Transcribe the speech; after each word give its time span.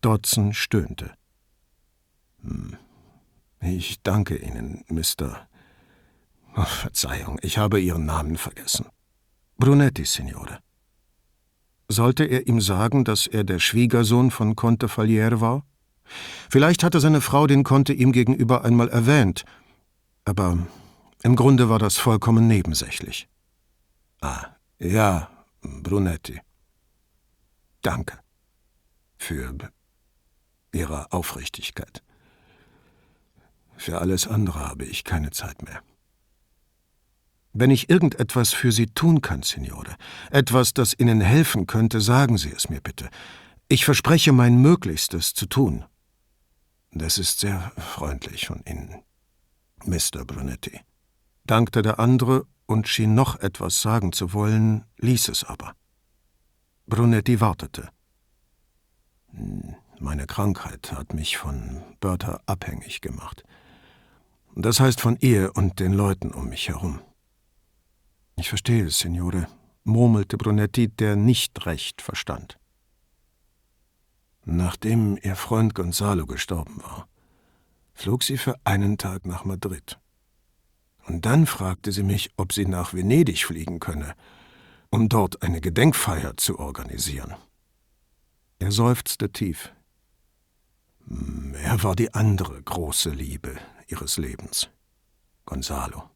Dodson 0.00 0.52
stöhnte. 0.52 1.12
Hm. 2.42 2.76
Ich 3.60 4.02
danke 4.02 4.36
Ihnen, 4.36 4.84
Mr. 4.88 5.48
Oh, 6.56 6.64
Verzeihung, 6.64 7.38
ich 7.42 7.58
habe 7.58 7.80
Ihren 7.80 8.06
Namen 8.06 8.36
vergessen. 8.36 8.86
Brunetti, 9.56 10.04
Signore. 10.04 10.60
Sollte 11.88 12.24
er 12.24 12.46
ihm 12.46 12.60
sagen, 12.60 13.04
dass 13.04 13.26
er 13.26 13.44
der 13.44 13.58
Schwiegersohn 13.58 14.30
von 14.30 14.54
Conte 14.54 14.88
Faliere 14.88 15.40
war? 15.40 15.64
Vielleicht 16.50 16.84
hatte 16.84 17.00
seine 17.00 17.20
Frau 17.20 17.46
den 17.46 17.64
Conte 17.64 17.92
ihm 17.92 18.12
gegenüber 18.12 18.64
einmal 18.64 18.88
erwähnt, 18.88 19.44
aber 20.24 20.58
im 21.22 21.34
Grunde 21.34 21.68
war 21.68 21.78
das 21.78 21.96
vollkommen 21.96 22.46
nebensächlich. 22.46 23.28
Ah, 24.20 24.46
ja, 24.78 25.28
Brunetti. 25.62 26.40
Danke 27.82 28.18
für 29.16 29.52
Ihre 30.72 31.12
Aufrichtigkeit. 31.12 32.02
Für 33.76 34.00
alles 34.00 34.26
andere 34.26 34.60
habe 34.60 34.84
ich 34.84 35.04
keine 35.04 35.30
Zeit 35.30 35.62
mehr. 35.62 35.82
Wenn 37.52 37.70
ich 37.70 37.88
irgendetwas 37.88 38.52
für 38.52 38.72
Sie 38.72 38.86
tun 38.86 39.20
kann, 39.20 39.42
Signore, 39.42 39.96
etwas, 40.30 40.74
das 40.74 40.94
Ihnen 40.98 41.20
helfen 41.20 41.66
könnte, 41.66 42.00
sagen 42.00 42.38
Sie 42.38 42.50
es 42.50 42.68
mir 42.68 42.80
bitte. 42.80 43.08
Ich 43.68 43.84
verspreche 43.84 44.32
mein 44.32 44.60
Möglichstes 44.60 45.34
zu 45.34 45.46
tun. 45.46 45.84
Das 46.92 47.18
ist 47.18 47.40
sehr 47.40 47.72
freundlich 47.76 48.46
von 48.46 48.62
Ihnen, 48.66 49.02
Mr. 49.84 50.24
Brunetti, 50.24 50.80
dankte 51.44 51.82
der 51.82 51.98
andere 51.98 52.46
und 52.66 52.88
schien 52.88 53.14
noch 53.14 53.40
etwas 53.40 53.80
sagen 53.80 54.12
zu 54.12 54.32
wollen, 54.32 54.84
ließ 54.98 55.28
es 55.28 55.44
aber. 55.44 55.74
Brunetti 56.86 57.40
wartete. 57.40 57.88
Meine 60.00 60.26
Krankheit 60.26 60.92
hat 60.92 61.12
mich 61.12 61.38
von 61.38 61.82
Bertha 62.00 62.40
abhängig 62.46 63.00
gemacht. 63.00 63.42
Das 64.54 64.78
heißt 64.78 65.00
von 65.00 65.16
ihr 65.20 65.52
und 65.56 65.80
den 65.80 65.92
Leuten 65.92 66.30
um 66.30 66.48
mich 66.48 66.68
herum. 66.68 67.00
Ich 68.36 68.48
verstehe 68.48 68.86
es, 68.86 69.00
Signore, 69.00 69.48
murmelte 69.82 70.36
Brunetti, 70.36 70.88
der 70.88 71.16
nicht 71.16 71.66
recht 71.66 72.00
verstand. 72.00 72.58
Nachdem 74.44 75.18
ihr 75.20 75.34
Freund 75.34 75.74
Gonzalo 75.74 76.26
gestorben 76.26 76.80
war, 76.82 77.08
flog 77.92 78.22
sie 78.22 78.38
für 78.38 78.54
einen 78.64 78.98
Tag 78.98 79.26
nach 79.26 79.44
Madrid. 79.44 79.98
Und 81.06 81.26
dann 81.26 81.46
fragte 81.46 81.90
sie 81.90 82.04
mich, 82.04 82.30
ob 82.36 82.52
sie 82.52 82.66
nach 82.66 82.94
Venedig 82.94 83.44
fliegen 83.44 83.80
könne, 83.80 84.14
um 84.90 85.08
dort 85.08 85.42
eine 85.42 85.60
Gedenkfeier 85.60 86.36
zu 86.36 86.58
organisieren. 86.58 87.34
Er 88.60 88.70
seufzte 88.70 89.30
tief. 89.30 89.72
Er 91.54 91.82
war 91.82 91.96
die 91.96 92.12
andere 92.14 92.62
große 92.62 93.10
Liebe 93.10 93.56
ihres 93.86 94.18
Lebens, 94.18 94.70
Gonzalo. 95.46 96.10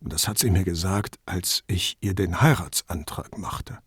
Das 0.00 0.28
hat 0.28 0.38
sie 0.38 0.50
mir 0.50 0.64
gesagt, 0.64 1.18
als 1.26 1.64
ich 1.66 1.98
ihr 2.00 2.14
den 2.14 2.40
Heiratsantrag 2.40 3.36
machte. 3.36 3.78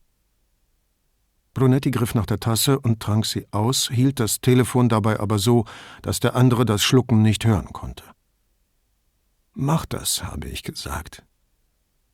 Brunetti 1.53 1.91
griff 1.91 2.15
nach 2.15 2.25
der 2.25 2.39
Tasse 2.39 2.79
und 2.79 3.01
trank 3.01 3.25
sie 3.25 3.47
aus, 3.51 3.89
hielt 3.89 4.19
das 4.19 4.41
Telefon 4.41 4.89
dabei 4.89 5.19
aber 5.19 5.39
so, 5.39 5.65
dass 6.01 6.19
der 6.19 6.35
andere 6.35 6.65
das 6.65 6.81
Schlucken 6.81 7.21
nicht 7.21 7.45
hören 7.45 7.73
konnte. 7.73 8.03
Mach 9.53 9.85
das, 9.85 10.23
habe 10.23 10.47
ich 10.47 10.63
gesagt. 10.63 11.23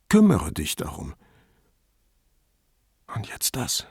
Kümmere 0.08 0.52
dich 0.52 0.74
darum. 0.74 1.14
Und 3.14 3.28
jetzt 3.28 3.54
das. 3.54 3.86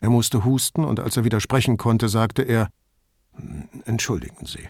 Er 0.00 0.10
musste 0.10 0.44
husten, 0.44 0.84
und 0.84 0.98
als 0.98 1.16
er 1.16 1.24
wieder 1.24 1.40
sprechen 1.40 1.76
konnte, 1.76 2.08
sagte 2.08 2.42
er 2.42 2.70
Entschuldigen 3.84 4.46
Sie. 4.46 4.68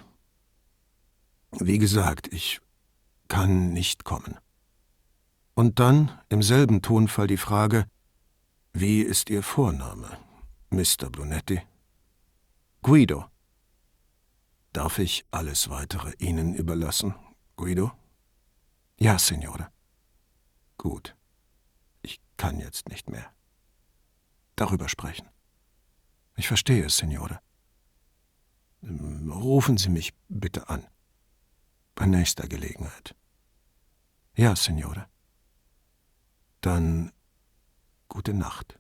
Wie 1.53 1.79
gesagt, 1.79 2.33
ich 2.33 2.61
kann 3.29 3.73
nicht 3.73 4.05
kommen. 4.05 4.37
Und 5.55 5.79
dann 5.79 6.11
im 6.29 6.43
selben 6.43 6.83
Tonfall 6.83 7.27
die 7.27 7.37
Frage 7.37 7.87
Wie 8.73 9.03
ist 9.03 9.31
Ihr 9.31 9.43
Vorname, 9.43 10.09
Mr. 10.71 11.11
Brunetti? 11.11 11.61
Guido. 12.83 13.27
Darf 14.73 14.99
ich 14.99 15.27
alles 15.31 15.69
weitere 15.69 16.13
Ihnen 16.19 16.55
überlassen, 16.55 17.15
Guido? 17.57 17.93
Ja, 18.99 19.19
Signore. 19.19 19.69
Gut. 20.79 21.17
Ich 22.03 22.21
kann 22.37 22.61
jetzt 22.61 22.89
nicht 22.89 23.11
mehr. 23.11 23.27
Darüber 24.61 24.91
sprechen. 24.91 25.27
Ich 26.37 26.47
verstehe 26.47 26.85
es, 26.85 26.99
Signore. 26.99 27.41
Rufen 28.83 29.79
Sie 29.79 29.89
mich 29.89 30.13
bitte 30.29 30.69
an. 30.69 30.87
Bei 31.95 32.05
nächster 32.05 32.47
Gelegenheit. 32.47 33.17
Ja, 34.37 34.55
Signore. 34.55 35.07
Dann 36.61 37.11
gute 38.09 38.35
Nacht, 38.35 38.79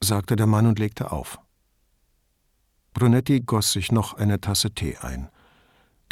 sagte 0.00 0.36
der 0.36 0.46
Mann 0.46 0.68
und 0.68 0.78
legte 0.78 1.10
auf. 1.10 1.40
Brunetti 2.92 3.40
goss 3.40 3.72
sich 3.72 3.90
noch 3.90 4.14
eine 4.14 4.40
Tasse 4.40 4.70
Tee 4.74 4.96
ein. 4.98 5.28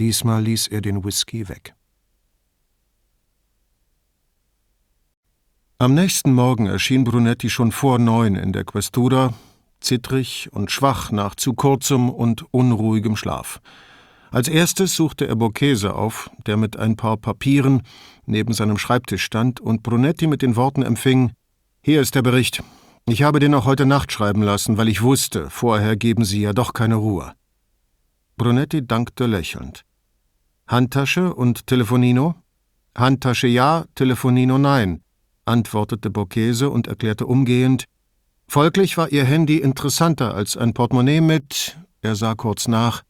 Diesmal 0.01 0.43
ließ 0.43 0.67
er 0.67 0.81
den 0.81 1.05
Whisky 1.05 1.49
weg. 1.49 1.77
Am 5.83 5.95
nächsten 5.95 6.33
Morgen 6.33 6.67
erschien 6.67 7.03
Brunetti 7.03 7.51
schon 7.51 7.73
vor 7.73 7.99
neun 7.99 8.37
in 8.37 8.53
der 8.53 8.63
Questura, 8.63 9.35
zittrig 9.81 10.49
und 10.53 10.71
schwach 10.71 11.11
nach 11.11 11.35
zu 11.35 11.55
kurzem 11.55 12.09
und 12.09 12.45
unruhigem 12.55 13.17
Schlaf. 13.17 13.61
Als 14.31 14.47
erstes 14.47 14.95
suchte 14.95 15.27
er 15.27 15.35
Borghese 15.35 15.97
auf, 15.97 16.31
der 16.47 16.57
mit 16.57 16.77
ein 16.77 16.95
paar 16.95 17.17
Papieren 17.17 17.83
neben 18.27 18.53
seinem 18.53 18.79
Schreibtisch 18.79 19.25
stand 19.25 19.59
und 19.59 19.83
Brunetti 19.83 20.29
mit 20.29 20.41
den 20.41 20.55
Worten 20.55 20.83
empfing: 20.83 21.33
Hier 21.83 22.01
ist 22.01 22.15
der 22.15 22.23
Bericht. 22.23 22.63
Ich 23.09 23.25
habe 23.25 23.41
den 23.41 23.53
auch 23.53 23.65
heute 23.65 23.85
Nacht 23.85 24.13
schreiben 24.13 24.45
lassen, 24.45 24.79
weil 24.79 24.87
ich 24.87 25.03
wusste, 25.03 25.51
vorher 25.51 25.97
geben 25.97 26.25
Sie 26.25 26.43
ja 26.43 26.53
doch 26.53 26.75
keine 26.75 26.95
Ruhe. 26.95 27.33
Brunetti 28.37 28.87
dankte 28.87 29.27
lächelnd. 29.27 29.85
Handtasche 30.69 31.35
und 31.35 31.67
Telefonino? 31.67 32.37
Handtasche 32.97 33.49
ja, 33.49 33.85
Telefonino 33.97 34.59
nein, 34.59 35.02
antwortete 35.45 36.09
Borghese 36.11 36.71
und 36.71 36.87
erklärte 36.87 37.27
umgehend, 37.27 37.85
folglich 38.49 38.97
war 38.97 39.11
ihr 39.11 39.25
Handy 39.25 39.59
interessanter 39.59 40.35
als 40.35 40.57
ein 40.57 40.73
Portemonnaie 40.75 41.21
mit, 41.21 41.77
er 42.01 42.17
sah 42.17 42.35
kurz 42.35 42.67
nach, 42.69 43.03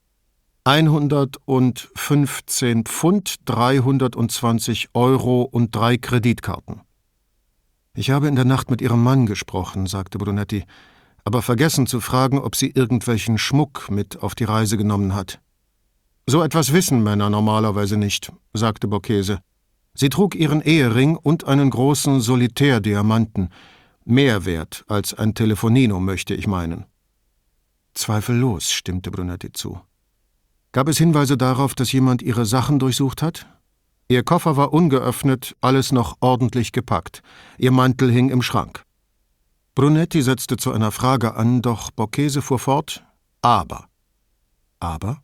115 0.65 2.85
Pfund, 2.85 3.35
320 3.45 4.89
Euro 4.93 5.41
und 5.41 5.75
drei 5.75 5.97
Kreditkarten. 5.97 6.81
Ich 7.95 8.11
habe 8.11 8.29
in 8.29 8.35
der 8.35 8.45
Nacht 8.45 8.71
mit 8.71 8.81
Ihrem 8.81 9.03
Mann 9.03 9.25
gesprochen, 9.25 9.87
sagte 9.87 10.17
Brunetti, 10.17 10.63
aber 11.25 11.41
vergessen 11.41 11.85
zu 11.85 11.99
fragen, 11.99 12.39
ob 12.39 12.55
sie 12.55 12.69
irgendwelchen 12.69 13.37
Schmuck 13.37 13.89
mit 13.89 14.23
auf 14.23 14.35
die 14.35 14.45
Reise 14.45 14.77
genommen 14.77 15.13
hat. 15.13 15.41
So 16.25 16.41
etwas 16.41 16.71
wissen 16.71 17.03
Männer 17.03 17.29
normalerweise 17.29 17.97
nicht, 17.97 18.31
sagte 18.53 18.87
Borghese. 18.87 19.39
Sie 19.95 20.09
trug 20.09 20.35
ihren 20.35 20.61
Ehering 20.61 21.15
und 21.15 21.45
einen 21.45 21.69
großen 21.69 22.19
Solitärdiamanten, 22.19 23.49
mehr 24.05 24.45
wert 24.45 24.83
als 24.87 25.13
ein 25.13 25.35
Telefonino, 25.35 25.99
möchte 25.99 26.33
ich 26.33 26.47
meinen. 26.47 26.85
Zweifellos, 27.93 28.71
stimmte 28.71 29.11
Brunetti 29.11 29.51
zu. 29.51 29.79
Gab 30.71 30.87
es 30.87 30.97
Hinweise 30.97 31.37
darauf, 31.37 31.75
dass 31.75 31.91
jemand 31.91 32.23
ihre 32.23 32.45
Sachen 32.45 32.79
durchsucht 32.79 33.21
hat? 33.21 33.47
Ihr 34.07 34.23
Koffer 34.23 34.57
war 34.57 34.73
ungeöffnet, 34.73 35.55
alles 35.61 35.91
noch 35.91 36.17
ordentlich 36.19 36.71
gepackt. 36.71 37.21
Ihr 37.57 37.71
Mantel 37.71 38.11
hing 38.11 38.29
im 38.29 38.41
Schrank. 38.41 38.83
Brunetti 39.75 40.21
setzte 40.21 40.57
zu 40.57 40.71
einer 40.71 40.91
Frage 40.91 41.35
an, 41.35 41.61
doch 41.61 41.91
Borghese 41.91 42.41
fuhr 42.41 42.59
fort: 42.59 43.05
Aber. 43.41 43.85
Aber? 44.79 45.21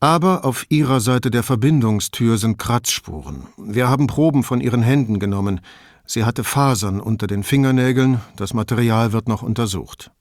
Aber 0.00 0.44
auf 0.44 0.64
ihrer 0.68 1.00
Seite 1.00 1.30
der 1.30 1.42
Verbindungstür 1.42 2.38
sind 2.38 2.56
Kratzspuren. 2.56 3.48
Wir 3.56 3.88
haben 3.88 4.06
Proben 4.06 4.44
von 4.44 4.60
ihren 4.60 4.82
Händen 4.82 5.18
genommen. 5.18 5.60
Sie 6.06 6.24
hatte 6.24 6.44
Fasern 6.44 7.00
unter 7.00 7.26
den 7.26 7.42
Fingernägeln, 7.42 8.20
das 8.36 8.54
Material 8.54 9.12
wird 9.12 9.28
noch 9.28 9.42
untersucht. 9.42 10.12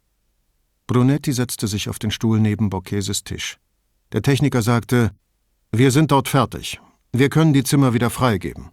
Brunetti 0.87 1.31
setzte 1.31 1.67
sich 1.67 1.89
auf 1.89 1.99
den 1.99 2.11
Stuhl 2.11 2.39
neben 2.39 2.69
Borgheses 2.69 3.23
Tisch. 3.23 3.57
Der 4.13 4.21
Techniker 4.23 4.61
sagte: 4.61 5.11
Wir 5.71 5.91
sind 5.91 6.11
dort 6.11 6.27
fertig. 6.27 6.81
Wir 7.11 7.29
können 7.29 7.53
die 7.53 7.63
Zimmer 7.63 7.93
wieder 7.93 8.09
freigeben. 8.09 8.71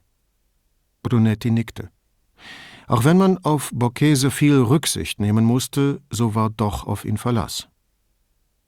Brunetti 1.02 1.50
nickte. 1.50 1.90
Auch 2.86 3.04
wenn 3.04 3.18
man 3.18 3.38
auf 3.38 3.70
Borghese 3.74 4.30
viel 4.30 4.56
Rücksicht 4.56 5.20
nehmen 5.20 5.44
musste, 5.44 6.00
so 6.10 6.34
war 6.34 6.50
doch 6.50 6.86
auf 6.86 7.04
ihn 7.04 7.18
Verlass. 7.18 7.68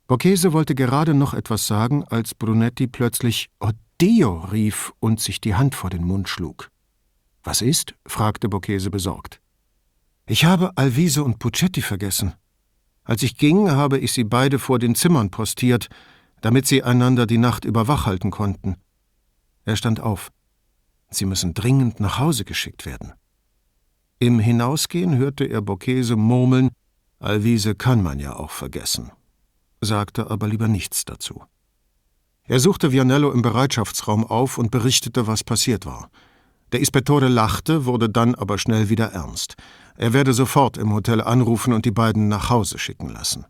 Borghese 0.06 0.53
wollte 0.53 0.75
gerade 0.75 1.14
noch 1.14 1.35
etwas 1.35 1.67
sagen, 1.67 2.05
als 2.05 2.35
Brunetti 2.35 2.87
plötzlich 2.87 3.49
Oddio 3.58 4.38
rief 4.53 4.93
und 5.00 5.20
sich 5.20 5.41
die 5.41 5.55
Hand 5.55 5.75
vor 5.75 5.91
den 5.91 6.05
Mund 6.05 6.29
schlug. 6.29 6.70
Was 7.43 7.61
ist? 7.61 7.94
fragte 8.06 8.49
Borghese 8.49 8.91
besorgt. 8.91 9.41
Ich 10.26 10.44
habe 10.44 10.76
Alvise 10.76 11.25
und 11.25 11.38
Puccetti 11.38 11.82
vergessen. 11.82 12.35
Als 13.05 13.23
ich 13.23 13.37
ging, 13.37 13.70
habe 13.70 13.99
ich 13.99 14.12
sie 14.12 14.25
beide 14.25 14.58
vor 14.58 14.79
den 14.79 14.94
Zimmern 14.94 15.31
postiert, 15.31 15.88
damit 16.41 16.67
sie 16.67 16.82
einander 16.82 17.26
die 17.26 17.38
Nacht 17.38 17.64
über 17.64 17.88
wach 17.88 18.06
halten 18.06 18.31
konnten. 18.31 18.76
Er 19.64 19.76
stand 19.76 20.00
auf. 20.00 20.31
Sie 21.11 21.25
müssen 21.25 21.55
dringend 21.55 22.00
nach 22.00 22.19
Hause 22.19 22.44
geschickt 22.44 22.87
werden. 22.87 23.12
Im 24.19 24.38
Hinausgehen 24.38 25.17
hörte 25.17 25.44
er 25.44 25.62
Borghese 25.62 26.17
murmeln, 26.17 26.70
Alvise 27.19 27.75
kann 27.75 28.02
man 28.02 28.19
ja 28.19 28.35
auch 28.35 28.50
vergessen, 28.50 29.11
sagte 29.87 30.31
aber 30.31 30.47
lieber 30.49 30.69
nichts 30.69 31.06
dazu. 31.06 31.43
Er 32.44 32.61
suchte 32.61 32.93
Vianello 32.93 33.33
im 33.33 33.43
Bereitschaftsraum 33.43 34.25
auf 34.25 34.59
und 34.59 34.71
berichtete, 34.71 35.27
was 35.27 35.43
passiert 35.43 35.87
war. 35.87 36.11
Der 36.73 36.81
Ispettore 36.81 37.29
lachte, 37.29 37.87
wurde 37.87 38.09
dann 38.09 38.35
aber 38.35 38.59
schnell 38.59 38.88
wieder 38.88 39.12
ernst. 39.12 39.55
Er 39.97 40.12
werde 40.12 40.35
sofort 40.35 40.77
im 40.77 40.93
Hotel 40.93 41.21
anrufen 41.21 41.73
und 41.73 41.85
die 41.85 41.91
beiden 41.91 42.29
nach 42.29 42.50
Hause 42.50 42.79
schicken 42.79 43.09
lassen. 43.09 43.47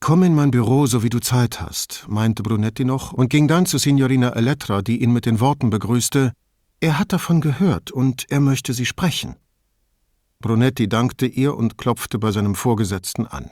Komm 0.00 0.22
in 0.22 0.34
mein 0.34 0.50
Büro, 0.50 0.86
so 0.86 1.02
wie 1.02 1.10
du 1.10 1.20
Zeit 1.20 1.60
hast, 1.60 2.06
meinte 2.08 2.42
Brunetti 2.42 2.84
noch 2.86 3.12
und 3.12 3.28
ging 3.28 3.48
dann 3.48 3.66
zu 3.66 3.76
Signorina 3.76 4.30
Elettra, 4.30 4.80
die 4.80 5.02
ihn 5.02 5.12
mit 5.12 5.26
den 5.26 5.40
Worten 5.40 5.68
begrüßte, 5.68 6.32
er 6.80 6.98
hat 6.98 7.12
davon 7.12 7.42
gehört 7.42 7.90
und 7.90 8.24
er 8.30 8.40
möchte 8.40 8.72
Sie 8.72 8.86
sprechen. 8.86 9.36
Brunetti 10.40 10.88
dankte 10.88 11.26
ihr 11.26 11.54
und 11.54 11.76
klopfte 11.76 12.18
bei 12.18 12.32
seinem 12.32 12.54
Vorgesetzten 12.54 13.26
an. 13.26 13.50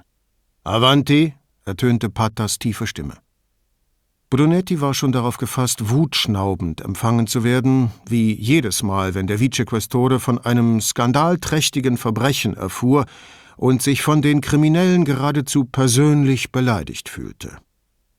Avanti, 0.64 1.34
ertönte 1.68 2.10
Pattas 2.10 2.58
tiefe 2.58 2.86
Stimme. 2.86 3.14
Brunetti 4.30 4.80
war 4.80 4.92
schon 4.92 5.12
darauf 5.12 5.38
gefasst, 5.38 5.88
wutschnaubend 5.88 6.82
empfangen 6.82 7.26
zu 7.26 7.44
werden, 7.44 7.90
wie 8.06 8.34
jedes 8.34 8.82
Mal, 8.82 9.14
wenn 9.14 9.26
der 9.26 9.40
Vicequestore 9.40 10.20
von 10.20 10.38
einem 10.38 10.80
skandalträchtigen 10.80 11.96
Verbrechen 11.96 12.54
erfuhr 12.54 13.06
und 13.56 13.80
sich 13.80 14.02
von 14.02 14.20
den 14.20 14.42
Kriminellen 14.42 15.04
geradezu 15.04 15.64
persönlich 15.64 16.52
beleidigt 16.52 17.08
fühlte. 17.08 17.56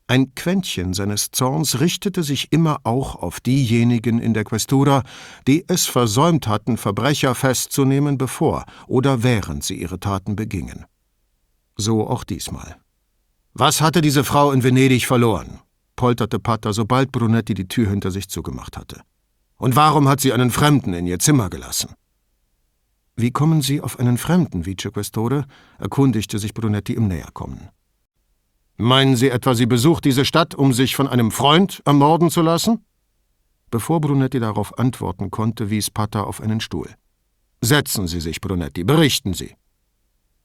Ein 0.08 0.34
Quäntchen 0.34 0.96
seines 0.96 1.30
Zorns 1.30 1.80
richtete 1.80 2.24
sich 2.24 2.52
immer 2.52 2.80
auch 2.84 3.16
auf 3.16 3.40
diejenigen 3.40 4.18
in 4.18 4.34
der 4.34 4.44
Questura, 4.46 5.04
die 5.48 5.64
es 5.68 5.86
versäumt 5.86 6.48
hatten, 6.48 6.78
Verbrecher 6.78 7.36
festzunehmen, 7.36 8.18
bevor 8.18 8.66
oder 8.88 9.22
während 9.22 9.64
sie 9.64 9.76
ihre 9.76 10.00
Taten 10.00 10.36
begingen. 10.36 10.86
So 11.78 12.08
auch 12.08 12.24
diesmal. 12.24 12.78
Was 13.60 13.82
hatte 13.82 14.00
diese 14.00 14.24
Frau 14.24 14.54
in 14.54 14.64
Venedig 14.64 15.06
verloren? 15.06 15.60
polterte 15.98 16.40
Pater, 16.40 16.72
sobald 16.72 17.12
Brunetti 17.12 17.54
die 17.54 17.68
Tür 17.68 17.90
hinter 17.90 18.10
sich 18.10 18.30
zugemacht 18.30 18.78
hatte. 18.78 19.02
Und 19.58 19.76
warum 19.76 20.08
hat 20.08 20.22
sie 20.22 20.32
einen 20.32 20.50
Fremden 20.50 20.94
in 20.94 21.06
ihr 21.06 21.20
Zimmer 21.20 21.50
gelassen? 21.50 21.94
Wie 23.18 23.32
kommen 23.32 23.62
Sie 23.62 23.82
auf 23.82 24.00
einen 24.00 24.18
Fremden, 24.18 24.66
Vicequestore? 24.66 25.44
erkundigte 25.78 26.40
sich 26.40 26.54
Brunetti 26.54 26.94
im 26.94 27.10
Näherkommen. 27.10 27.68
Meinen 28.78 29.18
Sie 29.18 29.28
etwa, 29.28 29.54
sie 29.54 29.66
besucht 29.66 30.06
diese 30.06 30.24
Stadt, 30.24 30.56
um 30.56 30.72
sich 30.72 30.96
von 30.96 31.10
einem 31.10 31.30
Freund 31.30 31.82
ermorden 31.84 32.30
zu 32.30 32.42
lassen? 32.42 32.86
Bevor 33.72 34.00
Brunetti 34.00 34.40
darauf 34.40 34.80
antworten 34.80 35.32
konnte, 35.32 35.70
wies 35.70 35.92
Pater 35.92 36.28
auf 36.28 36.40
einen 36.40 36.62
Stuhl. 36.62 36.96
Setzen 37.60 38.08
Sie 38.08 38.22
sich, 38.22 38.40
Brunetti, 38.40 38.86
berichten 38.86 39.34
Sie. 39.34 39.54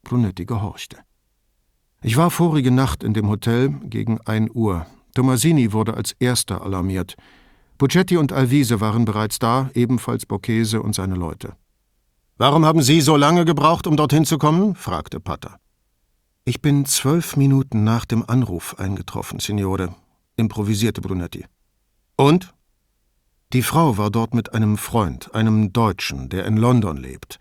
Brunetti 0.02 0.46
gehorchte. 0.46 0.98
Ich 2.06 2.18
war 2.18 2.30
vorige 2.30 2.70
Nacht 2.70 3.02
in 3.02 3.14
dem 3.14 3.30
Hotel 3.30 3.70
gegen 3.84 4.20
ein 4.26 4.50
Uhr. 4.52 4.84
Tomasini 5.14 5.72
wurde 5.72 5.94
als 5.94 6.12
erster 6.12 6.60
alarmiert. 6.60 7.16
Puccetti 7.78 8.18
und 8.18 8.30
Alvise 8.30 8.82
waren 8.82 9.06
bereits 9.06 9.38
da, 9.38 9.70
ebenfalls 9.72 10.26
Borghese 10.26 10.82
und 10.82 10.94
seine 10.94 11.14
Leute. 11.14 11.56
Warum 12.36 12.66
haben 12.66 12.82
Sie 12.82 13.00
so 13.00 13.16
lange 13.16 13.46
gebraucht, 13.46 13.86
um 13.86 13.96
dorthin 13.96 14.26
zu 14.26 14.36
kommen? 14.36 14.74
fragte 14.74 15.18
Pater. 15.18 15.56
Ich 16.44 16.60
bin 16.60 16.84
zwölf 16.84 17.38
Minuten 17.38 17.84
nach 17.84 18.04
dem 18.04 18.22
Anruf 18.28 18.78
eingetroffen, 18.78 19.40
Signore, 19.40 19.94
improvisierte 20.36 21.00
Brunetti. 21.00 21.46
Und? 22.16 22.52
Die 23.54 23.62
Frau 23.62 23.96
war 23.96 24.10
dort 24.10 24.34
mit 24.34 24.52
einem 24.52 24.76
Freund, 24.76 25.34
einem 25.34 25.72
Deutschen, 25.72 26.28
der 26.28 26.44
in 26.44 26.58
London 26.58 26.98
lebt. 26.98 27.38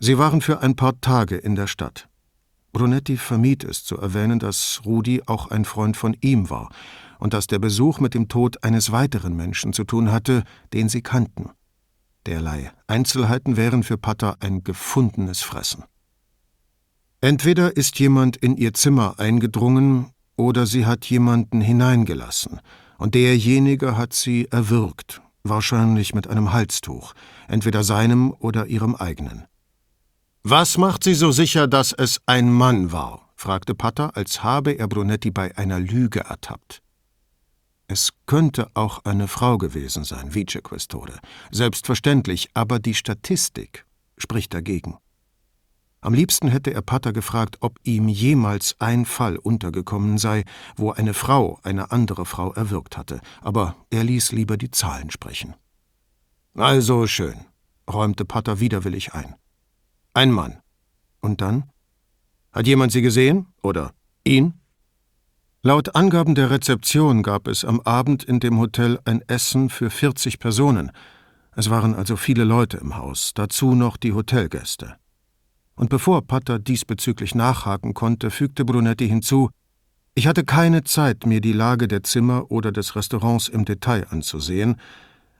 Sie 0.00 0.18
waren 0.18 0.42
für 0.42 0.60
ein 0.60 0.76
paar 0.76 1.00
Tage 1.00 1.36
in 1.36 1.54
der 1.54 1.66
Stadt. 1.66 2.10
Brunetti 2.72 3.16
vermied 3.16 3.64
es 3.64 3.84
zu 3.84 3.98
erwähnen, 3.98 4.38
dass 4.38 4.80
Rudi 4.84 5.22
auch 5.26 5.50
ein 5.50 5.64
Freund 5.64 5.96
von 5.96 6.16
ihm 6.20 6.48
war 6.50 6.70
und 7.18 7.34
dass 7.34 7.46
der 7.46 7.58
Besuch 7.58 8.00
mit 8.00 8.14
dem 8.14 8.28
Tod 8.28 8.64
eines 8.64 8.90
weiteren 8.90 9.36
Menschen 9.36 9.72
zu 9.72 9.84
tun 9.84 10.10
hatte, 10.10 10.42
den 10.72 10.88
sie 10.88 11.02
kannten. 11.02 11.50
Derlei 12.26 12.72
Einzelheiten 12.86 13.56
wären 13.56 13.82
für 13.82 13.98
Patter 13.98 14.36
ein 14.40 14.64
gefundenes 14.64 15.42
Fressen. 15.42 15.84
Entweder 17.20 17.76
ist 17.76 17.98
jemand 18.00 18.36
in 18.36 18.56
ihr 18.56 18.74
Zimmer 18.74 19.18
eingedrungen, 19.18 20.10
oder 20.36 20.66
sie 20.66 20.86
hat 20.86 21.04
jemanden 21.04 21.60
hineingelassen, 21.60 22.60
und 22.98 23.14
derjenige 23.14 23.96
hat 23.96 24.12
sie 24.12 24.48
erwürgt, 24.50 25.20
wahrscheinlich 25.44 26.14
mit 26.14 26.26
einem 26.26 26.52
Halstuch, 26.52 27.14
entweder 27.48 27.84
seinem 27.84 28.32
oder 28.32 28.66
ihrem 28.66 28.96
eigenen. 28.96 29.44
Was 30.44 30.76
macht 30.76 31.04
Sie 31.04 31.14
so 31.14 31.30
sicher, 31.30 31.68
dass 31.68 31.92
es 31.92 32.20
ein 32.26 32.52
Mann 32.52 32.90
war? 32.90 33.30
fragte 33.36 33.76
Patter, 33.76 34.16
als 34.16 34.42
habe 34.42 34.72
er 34.72 34.88
Brunetti 34.88 35.30
bei 35.30 35.56
einer 35.56 35.78
Lüge 35.78 36.20
ertappt. 36.20 36.82
Es 37.86 38.10
könnte 38.26 38.68
auch 38.74 39.04
eine 39.04 39.28
Frau 39.28 39.56
gewesen 39.56 40.02
sein, 40.02 40.34
Vicequestore. 40.34 41.20
Selbstverständlich, 41.52 42.48
aber 42.54 42.80
die 42.80 42.94
Statistik 42.94 43.86
spricht 44.18 44.52
dagegen. 44.52 44.98
Am 46.00 46.12
liebsten 46.12 46.48
hätte 46.48 46.74
er 46.74 46.82
Pater 46.82 47.12
gefragt, 47.12 47.58
ob 47.60 47.78
ihm 47.84 48.08
jemals 48.08 48.74
ein 48.80 49.04
Fall 49.04 49.36
untergekommen 49.36 50.18
sei, 50.18 50.42
wo 50.74 50.90
eine 50.90 51.14
Frau 51.14 51.60
eine 51.62 51.92
andere 51.92 52.26
Frau 52.26 52.52
erwürgt 52.52 52.96
hatte, 52.96 53.20
aber 53.42 53.76
er 53.90 54.02
ließ 54.02 54.32
lieber 54.32 54.56
die 54.56 54.72
Zahlen 54.72 55.12
sprechen. 55.12 55.54
Also 56.54 57.06
schön, 57.06 57.44
räumte 57.88 58.24
Pater 58.24 58.58
widerwillig 58.58 59.14
ein. 59.14 59.36
Ein 60.14 60.30
Mann. 60.30 60.58
Und 61.20 61.40
dann? 61.40 61.70
Hat 62.52 62.66
jemand 62.66 62.92
Sie 62.92 63.00
gesehen? 63.00 63.46
Oder 63.62 63.92
ihn? 64.24 64.54
Laut 65.62 65.94
Angaben 65.94 66.34
der 66.34 66.50
Rezeption 66.50 67.22
gab 67.22 67.46
es 67.48 67.64
am 67.64 67.80
Abend 67.80 68.22
in 68.24 68.40
dem 68.40 68.58
Hotel 68.58 68.98
ein 69.04 69.22
Essen 69.28 69.70
für 69.70 69.88
40 69.88 70.38
Personen. 70.38 70.90
Es 71.54 71.70
waren 71.70 71.94
also 71.94 72.16
viele 72.16 72.44
Leute 72.44 72.78
im 72.78 72.96
Haus, 72.96 73.32
dazu 73.34 73.74
noch 73.74 73.96
die 73.96 74.12
Hotelgäste. 74.12 74.96
Und 75.76 75.88
bevor 75.88 76.26
Pater 76.26 76.58
diesbezüglich 76.58 77.34
nachhaken 77.34 77.94
konnte, 77.94 78.30
fügte 78.30 78.64
Brunetti 78.64 79.08
hinzu, 79.08 79.50
ich 80.14 80.26
hatte 80.26 80.44
keine 80.44 80.84
Zeit, 80.84 81.24
mir 81.24 81.40
die 81.40 81.54
Lage 81.54 81.88
der 81.88 82.02
Zimmer 82.02 82.50
oder 82.50 82.70
des 82.70 82.96
Restaurants 82.96 83.48
im 83.48 83.64
Detail 83.64 84.06
anzusehen, 84.10 84.76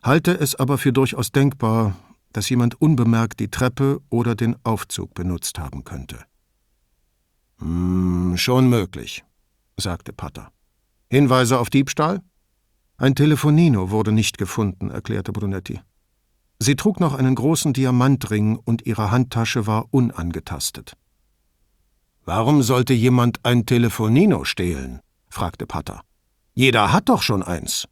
halte 0.03 0.33
es 0.33 0.55
aber 0.55 0.79
für 0.79 0.95
durchaus 0.95 1.31
denkbar, 1.31 1.97
dass 2.33 2.49
jemand 2.49 2.81
unbemerkt 2.81 3.41
die 3.41 3.51
Treppe 3.51 4.01
oder 4.11 4.35
den 4.35 4.57
Aufzug 4.65 5.15
benutzt 5.15 5.59
haben 5.59 5.85
könnte. 5.85 6.19
Hm, 7.59 8.37
schon 8.37 8.69
möglich, 8.69 9.25
sagte 9.77 10.13
Patter. 10.13 10.51
Hinweise 11.11 11.59
auf 11.59 11.71
Diebstahl? 11.71 12.21
Ein 12.97 13.15
Telefonino 13.15 13.91
wurde 13.91 14.13
nicht 14.13 14.39
gefunden, 14.39 14.91
erklärte 14.91 15.33
Brunetti. 15.33 15.81
Sie 16.59 16.77
trug 16.77 17.01
noch 17.01 17.15
einen 17.15 17.35
großen 17.35 17.73
Diamantring 17.73 18.57
und 18.57 18.87
ihre 18.87 19.11
Handtasche 19.11 19.67
war 19.67 19.87
unangetastet. 19.91 20.95
Warum 22.25 22.63
sollte 22.63 22.93
jemand 22.93 23.45
ein 23.45 23.67
Telefonino 23.67 24.45
stehlen? 24.45 25.01
fragte 25.29 25.67
Patter. 25.67 26.03
Jeder 26.55 26.93
hat 26.93 27.09
doch 27.09 27.23
schon 27.23 27.43
eins. 27.43 27.89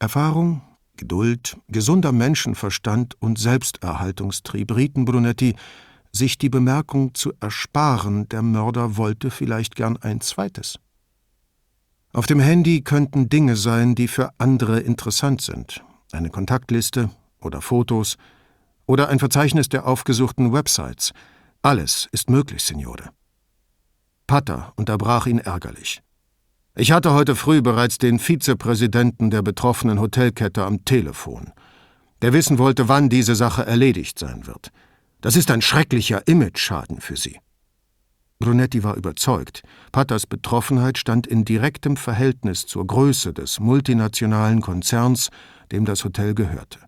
Erfahrung, 0.00 0.62
Geduld, 1.02 1.56
gesunder 1.66 2.12
Menschenverstand 2.12 3.20
und 3.20 3.36
Selbsterhaltungstrieb 3.36 4.72
rieten 4.76 5.04
Brunetti, 5.04 5.56
sich 6.12 6.38
die 6.38 6.48
Bemerkung 6.48 7.12
zu 7.14 7.32
ersparen, 7.40 8.28
der 8.28 8.42
Mörder 8.42 8.96
wollte 8.96 9.32
vielleicht 9.32 9.74
gern 9.74 9.96
ein 9.96 10.20
zweites. 10.20 10.78
Auf 12.12 12.26
dem 12.26 12.38
Handy 12.38 12.82
könnten 12.82 13.28
Dinge 13.28 13.56
sein, 13.56 13.96
die 13.96 14.06
für 14.06 14.30
andere 14.38 14.78
interessant 14.78 15.42
sind. 15.42 15.82
Eine 16.12 16.30
Kontaktliste 16.30 17.10
oder 17.40 17.60
Fotos 17.60 18.16
oder 18.86 19.08
ein 19.08 19.18
Verzeichnis 19.18 19.68
der 19.68 19.88
aufgesuchten 19.88 20.52
Websites. 20.52 21.10
Alles 21.62 22.08
ist 22.12 22.30
möglich, 22.30 22.62
Signore. 22.62 23.10
Pater 24.28 24.72
unterbrach 24.76 25.26
ihn 25.26 25.38
ärgerlich. 25.38 26.00
Ich 26.74 26.90
hatte 26.90 27.12
heute 27.12 27.36
früh 27.36 27.60
bereits 27.60 27.98
den 27.98 28.18
Vizepräsidenten 28.18 29.30
der 29.30 29.42
betroffenen 29.42 30.00
Hotelkette 30.00 30.64
am 30.64 30.86
Telefon, 30.86 31.52
der 32.22 32.32
wissen 32.32 32.56
wollte, 32.56 32.88
wann 32.88 33.10
diese 33.10 33.34
Sache 33.34 33.66
erledigt 33.66 34.18
sein 34.18 34.46
wird. 34.46 34.70
Das 35.20 35.36
ist 35.36 35.50
ein 35.50 35.60
schrecklicher 35.60 36.26
Imageschaden 36.26 37.00
für 37.00 37.16
Sie. 37.16 37.38
Brunetti 38.38 38.82
war 38.82 38.96
überzeugt, 38.96 39.62
Patters 39.92 40.26
Betroffenheit 40.26 40.96
stand 40.96 41.26
in 41.26 41.44
direktem 41.44 41.96
Verhältnis 41.96 42.66
zur 42.66 42.86
Größe 42.86 43.34
des 43.34 43.60
multinationalen 43.60 44.62
Konzerns, 44.62 45.28
dem 45.70 45.84
das 45.84 46.04
Hotel 46.04 46.34
gehörte. 46.34 46.78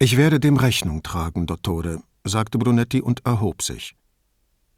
Ich 0.00 0.16
werde 0.16 0.40
dem 0.40 0.56
Rechnung 0.56 1.04
tragen, 1.04 1.46
Dottore, 1.46 2.02
sagte 2.24 2.58
Brunetti 2.58 3.00
und 3.00 3.24
erhob 3.24 3.62
sich. 3.62 3.94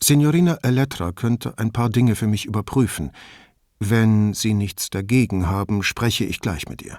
Signorina 0.00 0.58
Elettra 0.62 1.10
könnte 1.10 1.58
ein 1.58 1.72
paar 1.72 1.90
Dinge 1.90 2.14
für 2.14 2.28
mich 2.28 2.44
überprüfen. 2.44 3.10
Wenn 3.80 4.34
Sie 4.34 4.54
nichts 4.54 4.90
dagegen 4.90 5.46
haben, 5.46 5.82
spreche 5.82 6.24
ich 6.24 6.40
gleich 6.40 6.68
mit 6.68 6.82
ihr. 6.82 6.98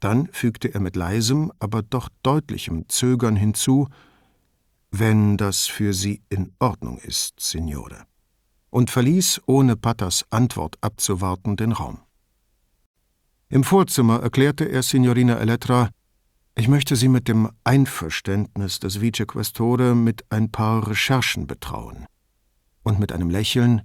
Dann 0.00 0.28
fügte 0.32 0.74
er 0.74 0.80
mit 0.80 0.96
leisem, 0.96 1.52
aber 1.60 1.82
doch 1.82 2.08
deutlichem 2.22 2.88
Zögern 2.88 3.36
hinzu, 3.36 3.88
wenn 4.90 5.36
das 5.36 5.66
für 5.66 5.94
Sie 5.94 6.22
in 6.28 6.52
Ordnung 6.58 6.98
ist, 6.98 7.40
Signore, 7.40 8.04
und 8.70 8.90
verließ, 8.90 9.42
ohne 9.46 9.76
Pattas 9.76 10.24
Antwort 10.30 10.76
abzuwarten, 10.80 11.56
den 11.56 11.72
Raum. 11.72 12.00
Im 13.48 13.64
Vorzimmer 13.64 14.20
erklärte 14.20 14.64
er 14.64 14.82
Signorina 14.82 15.36
Elettra, 15.38 15.90
ich 16.56 16.68
möchte 16.68 16.94
Sie 16.94 17.08
mit 17.08 17.26
dem 17.26 17.50
Einverständnis 17.64 18.78
des 18.78 19.00
Vicequestore 19.00 19.96
mit 19.96 20.24
ein 20.30 20.52
paar 20.52 20.86
Recherchen 20.86 21.48
betrauen. 21.48 22.06
Und 22.84 23.00
mit 23.00 23.10
einem 23.10 23.30
Lächeln, 23.30 23.82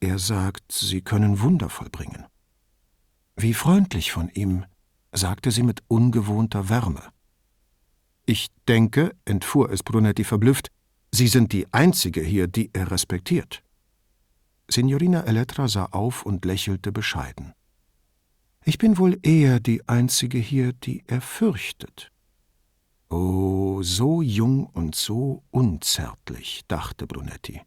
er 0.00 0.18
sagt, 0.18 0.72
Sie 0.72 1.02
können 1.02 1.40
Wunder 1.40 1.68
vollbringen. 1.68 2.24
Wie 3.36 3.54
freundlich 3.54 4.12
von 4.12 4.28
ihm, 4.30 4.64
sagte 5.12 5.50
sie 5.50 5.62
mit 5.62 5.82
ungewohnter 5.88 6.68
Wärme. 6.68 7.02
Ich 8.26 8.48
denke, 8.68 9.14
entfuhr 9.24 9.70
es 9.70 9.82
Brunetti 9.82 10.24
verblüfft, 10.24 10.70
Sie 11.12 11.26
sind 11.26 11.52
die 11.52 11.72
Einzige 11.72 12.20
hier, 12.20 12.46
die 12.46 12.70
er 12.72 12.90
respektiert. 12.90 13.64
Signorina 14.68 15.24
Elettra 15.24 15.66
sah 15.66 15.86
auf 15.86 16.24
und 16.24 16.44
lächelte 16.44 16.92
bescheiden. 16.92 17.52
Ich 18.64 18.78
bin 18.78 18.98
wohl 18.98 19.18
eher 19.22 19.58
die 19.58 19.88
Einzige 19.88 20.38
hier, 20.38 20.72
die 20.72 21.02
er 21.08 21.20
fürchtet. 21.20 22.12
Oh, 23.08 23.82
so 23.82 24.22
jung 24.22 24.66
und 24.66 24.94
so 24.94 25.42
unzärtlich, 25.50 26.62
dachte 26.68 27.08
Brunetti. 27.08 27.62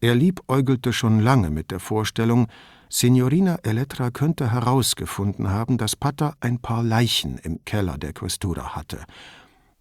Er 0.00 0.14
liebäugelte 0.14 0.92
schon 0.92 1.20
lange 1.20 1.50
mit 1.50 1.70
der 1.70 1.80
Vorstellung, 1.80 2.48
Signorina 2.88 3.56
Elettra 3.62 4.10
könnte 4.10 4.50
herausgefunden 4.50 5.50
haben, 5.50 5.78
dass 5.78 5.94
Pater 5.94 6.34
ein 6.40 6.58
paar 6.58 6.82
Leichen 6.82 7.38
im 7.38 7.64
Keller 7.64 7.98
der 7.98 8.12
Questura 8.12 8.74
hatte 8.74 9.04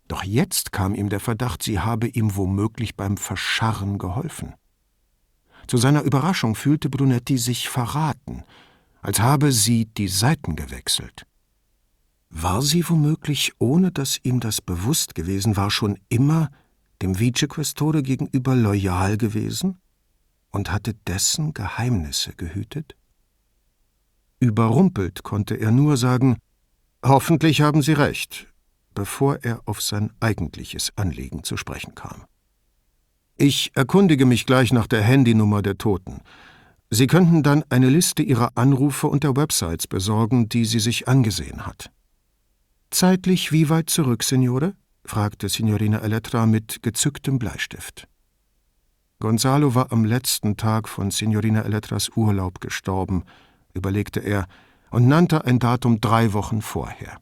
doch 0.09 0.23
jetzt 0.23 0.71
kam 0.71 0.95
ihm 0.95 1.07
der 1.09 1.21
Verdacht, 1.21 1.63
sie 1.63 1.79
habe 1.79 2.07
ihm 2.07 2.35
womöglich 2.35 2.97
beim 2.97 3.15
Verscharren 3.15 3.99
geholfen. 3.99 4.55
Zu 5.67 5.77
seiner 5.77 6.01
Überraschung 6.01 6.55
fühlte 6.55 6.89
Brunetti 6.89 7.37
sich 7.37 7.69
verraten, 7.69 8.43
als 9.01 9.19
habe 9.21 9.51
sie 9.51 9.85
die 9.85 10.07
Seiten 10.07 10.55
gewechselt. 10.55 11.27
War 12.31 12.63
sie 12.63 12.87
womöglich, 12.89 13.53
ohne 13.59 13.91
dass 13.91 14.19
ihm 14.23 14.39
das 14.39 14.61
bewusst 14.61 15.13
gewesen 15.13 15.55
war, 15.55 15.69
schon 15.69 15.99
immer 16.09 16.49
dem 17.03 17.19
Vicequestore 17.19 18.01
gegenüber 18.01 18.55
loyal 18.55 19.15
gewesen 19.15 19.77
und 20.51 20.71
hatte 20.71 20.93
dessen 20.93 21.53
Geheimnisse 21.53 22.33
gehütet? 22.33 22.95
Überrumpelt 24.39 25.23
konnte 25.23 25.55
er 25.55 25.71
nur 25.71 25.97
sagen, 25.97 26.37
Hoffentlich 27.03 27.61
haben 27.61 27.81
Sie 27.81 27.93
recht, 27.93 28.47
bevor 28.93 29.39
er 29.41 29.61
auf 29.65 29.81
sein 29.81 30.11
eigentliches 30.19 30.91
Anliegen 30.97 31.43
zu 31.43 31.55
sprechen 31.55 31.95
kam. 31.95 32.25
Ich 33.37 33.71
erkundige 33.73 34.25
mich 34.25 34.45
gleich 34.45 34.73
nach 34.73 34.85
der 34.85 35.01
Handynummer 35.01 35.61
der 35.61 35.77
Toten. 35.77 36.19
Sie 36.89 37.07
könnten 37.07 37.41
dann 37.41 37.63
eine 37.69 37.87
Liste 37.87 38.21
ihrer 38.21 38.51
Anrufe 38.55 39.07
und 39.07 39.23
der 39.23 39.37
Websites 39.37 39.87
besorgen, 39.87 40.49
die 40.49 40.65
sie 40.65 40.79
sich 40.79 41.07
angesehen 41.07 41.65
hat. 41.65 41.89
Zeitlich 42.91 43.53
wie 43.53 43.69
weit 43.69 43.89
zurück, 43.89 44.23
Signore? 44.23 44.73
fragte 45.05 45.47
Signorina 45.47 45.99
Elettra 45.99 46.45
mit 46.45 46.83
gezücktem 46.83 47.39
Bleistift. 47.39 48.09
Gonzalo 49.21 49.75
war 49.75 49.91
am 49.91 50.05
letzten 50.05 50.55
Tag 50.55 50.87
von 50.87 51.11
Signorina 51.11 51.63
Elettras 51.63 52.09
Urlaub 52.15 52.61
gestorben, 52.61 53.23
überlegte 53.73 54.21
er 54.21 54.47
und 54.91 55.09
nannte 55.09 55.43
ein 55.43 55.59
Datum 55.59 55.99
drei 55.99 56.31
Wochen 56.31 56.61
vorher. 56.61 57.19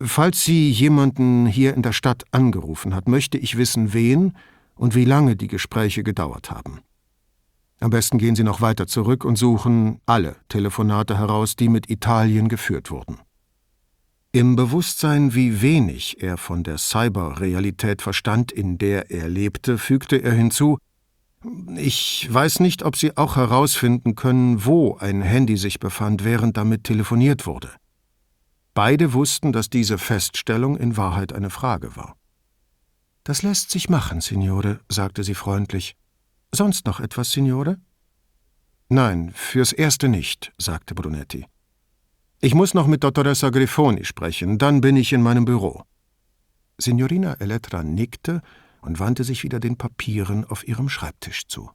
Falls 0.00 0.42
sie 0.42 0.70
jemanden 0.70 1.46
hier 1.46 1.74
in 1.74 1.82
der 1.82 1.92
Stadt 1.92 2.24
angerufen 2.32 2.92
hat, 2.92 3.06
möchte 3.06 3.38
ich 3.38 3.56
wissen, 3.56 3.92
wen 3.92 4.34
und 4.74 4.96
wie 4.96 5.04
lange 5.04 5.36
die 5.36 5.46
Gespräche 5.46 6.02
gedauert 6.02 6.50
haben. 6.50 6.80
Am 7.78 7.90
besten 7.90 8.18
gehen 8.18 8.34
Sie 8.34 8.42
noch 8.42 8.60
weiter 8.60 8.88
zurück 8.88 9.24
und 9.24 9.36
suchen 9.36 10.00
alle 10.06 10.36
Telefonate 10.48 11.18
heraus, 11.18 11.54
die 11.54 11.68
mit 11.68 11.88
Italien 11.88 12.48
geführt 12.48 12.90
wurden. 12.90 13.18
Im 14.34 14.56
Bewusstsein, 14.56 15.32
wie 15.36 15.62
wenig 15.62 16.20
er 16.20 16.38
von 16.38 16.64
der 16.64 16.76
Cyberrealität 16.76 18.02
verstand, 18.02 18.50
in 18.50 18.78
der 18.78 19.12
er 19.12 19.28
lebte, 19.28 19.78
fügte 19.78 20.16
er 20.16 20.32
hinzu, 20.32 20.78
ich 21.76 22.26
weiß 22.28 22.58
nicht, 22.58 22.82
ob 22.82 22.96
Sie 22.96 23.16
auch 23.16 23.36
herausfinden 23.36 24.16
können, 24.16 24.64
wo 24.64 24.96
ein 24.96 25.22
Handy 25.22 25.56
sich 25.56 25.78
befand, 25.78 26.24
während 26.24 26.56
damit 26.56 26.82
telefoniert 26.82 27.46
wurde. 27.46 27.70
Beide 28.74 29.12
wussten, 29.12 29.52
dass 29.52 29.70
diese 29.70 29.98
Feststellung 29.98 30.76
in 30.76 30.96
Wahrheit 30.96 31.32
eine 31.32 31.50
Frage 31.50 31.94
war. 31.94 32.16
Das 33.22 33.44
lässt 33.44 33.70
sich 33.70 33.88
machen, 33.88 34.20
Signore, 34.20 34.80
sagte 34.88 35.22
sie 35.22 35.36
freundlich. 35.36 35.94
Sonst 36.50 36.86
noch 36.86 36.98
etwas, 36.98 37.30
Signore? 37.30 37.78
Nein, 38.88 39.30
fürs 39.32 39.72
Erste 39.72 40.08
nicht, 40.08 40.52
sagte 40.58 40.96
Brunetti. 40.96 41.46
Ich 42.44 42.54
muss 42.54 42.74
noch 42.74 42.86
mit 42.86 43.02
Dottoressa 43.02 43.48
Grifoni 43.48 44.04
sprechen, 44.04 44.58
dann 44.58 44.82
bin 44.82 44.96
ich 44.98 45.14
in 45.14 45.22
meinem 45.22 45.46
Büro. 45.46 45.84
Signorina 46.76 47.32
Elettra 47.40 47.82
nickte 47.82 48.42
und 48.82 49.00
wandte 49.00 49.24
sich 49.24 49.44
wieder 49.44 49.60
den 49.60 49.78
Papieren 49.78 50.44
auf 50.44 50.68
ihrem 50.68 50.90
Schreibtisch 50.90 51.48
zu. 51.48 51.70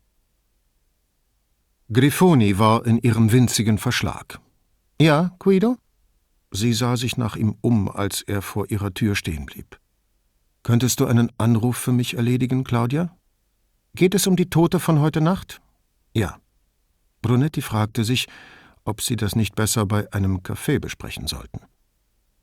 Grifoni 1.91 2.59
war 2.59 2.85
in 2.85 2.99
ihrem 2.99 3.31
winzigen 3.31 3.79
Verschlag. 3.79 4.39
Ja, 5.01 5.35
Guido? 5.39 5.75
Sie 6.51 6.73
sah 6.73 6.97
sich 6.97 7.17
nach 7.17 7.35
ihm 7.35 7.55
um, 7.61 7.89
als 7.89 8.21
er 8.21 8.43
vor 8.43 8.69
ihrer 8.69 8.93
Tür 8.93 9.15
stehen 9.15 9.47
blieb. 9.47 9.79
Könntest 10.61 10.99
du 10.99 11.07
einen 11.07 11.31
Anruf 11.39 11.77
für 11.77 11.93
mich 11.93 12.13
erledigen, 12.13 12.63
Claudia? 12.63 13.17
Geht 13.95 14.13
es 14.13 14.27
um 14.27 14.35
die 14.35 14.51
Tote 14.51 14.79
von 14.79 14.99
heute 14.99 15.19
Nacht? 15.19 15.61
Ja. 16.13 16.37
Brunetti 17.23 17.63
fragte 17.63 18.03
sich, 18.03 18.27
ob 18.89 19.01
sie 19.01 19.15
das 19.15 19.35
nicht 19.35 19.55
besser 19.55 19.85
bei 19.85 20.11
einem 20.11 20.39
Café 20.39 20.79
besprechen 20.79 21.27
sollten. 21.27 21.61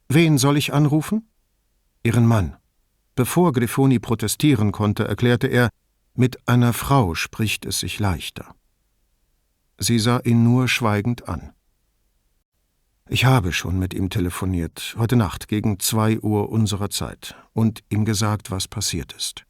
Wen 0.08 0.38
soll 0.38 0.56
ich 0.56 0.72
anrufen? 0.72 1.28
Ihren 2.02 2.26
Mann. 2.26 2.56
Bevor 3.16 3.52
Grifoni 3.52 3.98
protestieren 3.98 4.72
konnte, 4.72 5.06
erklärte 5.06 5.48
er, 5.48 5.70
mit 6.14 6.48
einer 6.48 6.72
Frau 6.72 7.14
spricht 7.14 7.66
es 7.66 7.80
sich 7.80 7.98
leichter. 7.98 8.54
Sie 9.78 9.98
sah 9.98 10.20
ihn 10.20 10.42
nur 10.44 10.68
schweigend 10.68 11.28
an. 11.28 11.52
Ich 13.08 13.24
habe 13.24 13.52
schon 13.52 13.78
mit 13.78 13.94
ihm 13.94 14.10
telefoniert, 14.10 14.96
heute 14.98 15.16
Nacht 15.16 15.48
gegen 15.48 15.78
zwei 15.78 16.18
Uhr 16.18 16.48
unserer 16.48 16.90
Zeit, 16.90 17.36
und 17.52 17.84
ihm 17.88 18.04
gesagt, 18.04 18.50
was 18.50 18.66
passiert 18.66 19.12
ist. 19.12 19.44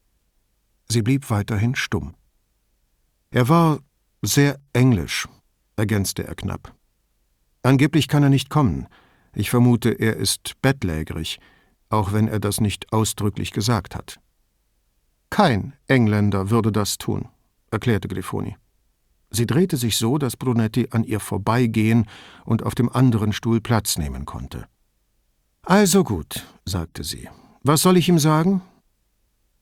Sie 0.88 1.02
blieb 1.02 1.30
weiterhin 1.30 1.74
stumm. 1.74 2.14
Er 3.30 3.48
war 3.48 3.78
sehr 4.22 4.60
englisch, 4.72 5.26
ergänzte 5.76 6.26
er 6.26 6.34
knapp. 6.34 6.75
Angeblich 7.66 8.06
kann 8.06 8.22
er 8.22 8.28
nicht 8.28 8.48
kommen. 8.48 8.86
Ich 9.34 9.50
vermute, 9.50 9.90
er 9.90 10.14
ist 10.14 10.52
bettlägerig, 10.62 11.40
auch 11.88 12.12
wenn 12.12 12.28
er 12.28 12.38
das 12.38 12.60
nicht 12.60 12.92
ausdrücklich 12.92 13.50
gesagt 13.50 13.96
hat. 13.96 14.20
Kein 15.30 15.72
Engländer 15.88 16.50
würde 16.50 16.70
das 16.70 16.96
tun, 16.96 17.28
erklärte 17.72 18.06
Grifoni. 18.06 18.56
Sie 19.30 19.46
drehte 19.46 19.76
sich 19.76 19.96
so, 19.96 20.16
dass 20.16 20.36
Brunetti 20.36 20.90
an 20.92 21.02
ihr 21.02 21.18
vorbeigehen 21.18 22.06
und 22.44 22.62
auf 22.62 22.76
dem 22.76 22.88
anderen 22.88 23.32
Stuhl 23.32 23.60
Platz 23.60 23.98
nehmen 23.98 24.26
konnte. 24.26 24.68
Also 25.62 26.04
gut, 26.04 26.46
sagte 26.64 27.02
sie. 27.02 27.28
Was 27.64 27.82
soll 27.82 27.96
ich 27.96 28.08
ihm 28.08 28.20
sagen? 28.20 28.62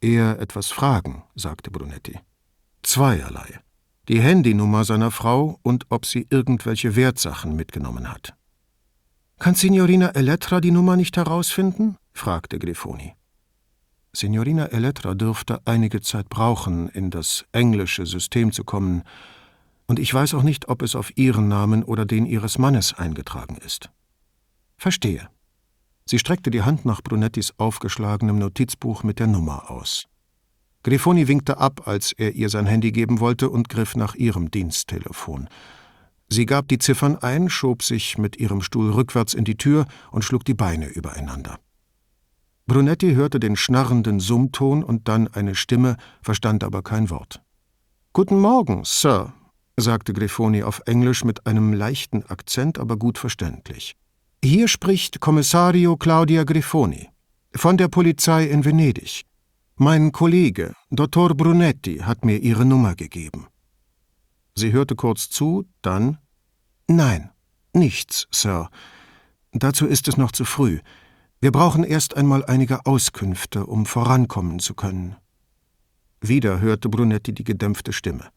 Eher 0.03 0.39
etwas 0.41 0.69
fragen, 0.69 1.23
sagte 1.37 1.71
Brunetti. 1.71 2.21
Zweierlei. 2.83 3.64
Die 4.09 4.21
Handynummer 4.21 4.85
seiner 4.85 5.11
Frau 5.11 5.59
und 5.63 5.87
ob 5.89 6.05
sie 6.05 6.27
irgendwelche 6.29 6.95
Wertsachen 6.95 7.57
mitgenommen 7.57 8.11
hat. 8.13 8.35
Kann 9.39 9.55
Signorina 9.55 10.09
Elettra 10.11 10.61
die 10.61 10.71
Nummer 10.71 10.97
nicht 10.97 11.17
herausfinden? 11.17 11.97
fragte 12.13 12.59
Grifoni. 12.59 13.15
Signorina 14.13 14.67
Elettra 14.67 15.15
dürfte 15.15 15.61
einige 15.65 16.01
Zeit 16.01 16.29
brauchen, 16.29 16.89
in 16.89 17.11
das 17.11 17.47
englische 17.53 18.07
System 18.07 18.53
zu 18.53 18.63
kommen, 18.63 19.03
und 19.87 19.99
ich 19.99 20.15
weiß 20.15 20.35
auch 20.35 20.43
nicht, 20.43 20.69
ob 20.69 20.83
es 20.83 20.95
auf 20.95 21.17
Ihren 21.17 21.49
Namen 21.49 21.83
oder 21.83 22.07
den 22.07 22.25
Ihres 22.25 22.59
Mannes 22.59 22.95
eingetragen 22.95 23.57
ist. 23.57 23.91
Verstehe. 24.77 25.29
Sie 26.07 26.19
streckte 26.19 26.51
die 26.51 26.63
Hand 26.63 26.85
nach 26.85 27.03
Brunettis 27.03 27.55
aufgeschlagenem 27.59 28.39
Notizbuch 28.39 29.03
mit 29.03 29.19
der 29.19 29.27
Nummer 29.27 29.71
aus. 29.71 30.07
Grifoni 30.85 31.29
winkte 31.29 31.57
ab, 31.57 31.89
als 31.89 32.13
er 32.13 32.35
ihr 32.35 32.51
sein 32.51 32.67
Handy 32.67 32.93
geben 32.93 33.19
wollte 33.19 33.49
und 33.49 33.71
griff 33.71 33.97
nach 33.97 34.15
ihrem 34.15 34.51
Diensttelefon. 34.51 35.49
Sie 36.29 36.45
gab 36.45 36.69
die 36.69 36.79
Ziffern 36.79 37.17
ein, 37.17 37.49
schob 37.49 37.83
sich 37.83 38.19
mit 38.19 38.37
ihrem 38.37 38.61
Stuhl 38.61 38.93
rückwärts 38.93 39.33
in 39.33 39.45
die 39.45 39.57
Tür 39.57 39.87
und 40.11 40.25
schlug 40.25 40.45
die 40.45 40.55
Beine 40.55 40.87
übereinander. 40.87 41.59
Brunetti 42.67 43.15
hörte 43.15 43.41
den 43.41 43.57
schnarrenden 43.57 44.21
Summton 44.21 44.85
und 44.85 45.09
dann 45.09 45.27
eine 45.29 45.55
Stimme, 45.55 45.97
verstand 46.23 46.63
aber 46.63 46.83
kein 46.83 47.09
Wort. 47.09 47.43
Guten 48.13 48.39
Morgen, 48.39 48.83
Sir, 48.85 49.33
sagte 49.79 50.13
Grifoni 50.13 50.63
auf 50.63 50.83
Englisch 50.85 51.25
mit 51.25 51.47
einem 51.47 51.73
leichten 51.73 52.25
Akzent, 52.25 52.79
aber 52.79 52.99
gut 52.99 53.17
verständlich. 53.17 53.97
Hier 54.43 54.69
spricht 54.69 55.21
Kommissario 55.21 55.97
Claudia 55.97 56.45
Grifoni 56.45 57.09
von 57.55 57.79
der 57.79 57.89
Polizei 57.89 58.45
in 58.47 58.65
Venedig. 58.65 59.25
Mein 59.77 60.13
Kollege, 60.13 60.77
Dottor 60.91 61.35
Brunetti, 61.35 61.99
hat 61.99 62.25
mir 62.25 62.39
Ihre 62.39 62.65
Nummer 62.65 62.95
gegeben. 62.95 63.49
Sie 64.55 64.71
hörte 64.71 64.95
kurz 64.95 65.31
zu, 65.31 65.65
dann 65.83 66.19
Nein, 66.87 67.33
nichts, 67.73 68.29
Sir. 68.31 68.71
Dazu 69.51 69.87
ist 69.87 70.07
es 70.07 70.17
noch 70.17 70.31
zu 70.31 70.45
früh. 70.45 70.79
Wir 71.41 71.51
brauchen 71.51 71.83
erst 71.83 72.17
einmal 72.17 72.45
einige 72.45 72.87
Auskünfte, 72.87 73.67
um 73.67 73.85
vorankommen 73.85 74.61
zu 74.61 74.75
können. 74.75 75.17
Wieder 76.21 76.61
hörte 76.61 76.89
Brunetti 76.89 77.35
die 77.35 77.43
gedämpfte 77.43 77.93
Stimme. 77.93 78.31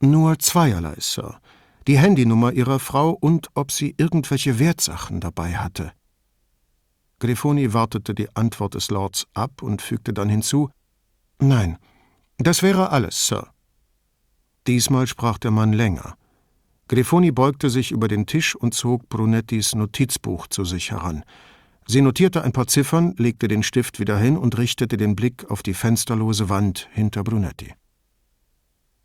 Nur 0.00 0.38
zweierlei, 0.38 0.94
Sir. 1.00 1.40
Die 1.88 1.98
Handynummer 1.98 2.52
Ihrer 2.52 2.78
Frau 2.78 3.10
und 3.10 3.48
ob 3.54 3.72
sie 3.72 3.96
irgendwelche 3.98 4.60
Wertsachen 4.60 5.18
dabei 5.18 5.56
hatte. 5.56 5.90
Grifoni 7.20 7.72
wartete 7.72 8.14
die 8.14 8.34
Antwort 8.36 8.74
des 8.74 8.90
Lords 8.90 9.26
ab 9.34 9.62
und 9.62 9.82
fügte 9.82 10.12
dann 10.12 10.28
hinzu 10.28 10.70
Nein, 11.40 11.78
das 12.38 12.62
wäre 12.62 12.90
alles, 12.90 13.26
Sir. 13.26 13.48
Diesmal 14.66 15.06
sprach 15.06 15.38
der 15.38 15.50
Mann 15.50 15.72
länger. 15.72 16.16
Grifoni 16.88 17.32
beugte 17.32 17.70
sich 17.70 17.90
über 17.90 18.08
den 18.08 18.26
Tisch 18.26 18.54
und 18.54 18.74
zog 18.74 19.08
Brunettis 19.08 19.74
Notizbuch 19.74 20.46
zu 20.46 20.64
sich 20.64 20.90
heran. 20.90 21.24
Sie 21.86 22.02
notierte 22.02 22.42
ein 22.42 22.52
paar 22.52 22.66
Ziffern, 22.66 23.14
legte 23.16 23.48
den 23.48 23.62
Stift 23.62 23.98
wieder 23.98 24.18
hin 24.18 24.36
und 24.36 24.56
richtete 24.58 24.96
den 24.96 25.16
Blick 25.16 25.50
auf 25.50 25.62
die 25.62 25.74
fensterlose 25.74 26.48
Wand 26.48 26.88
hinter 26.92 27.24
Brunetti. 27.24 27.74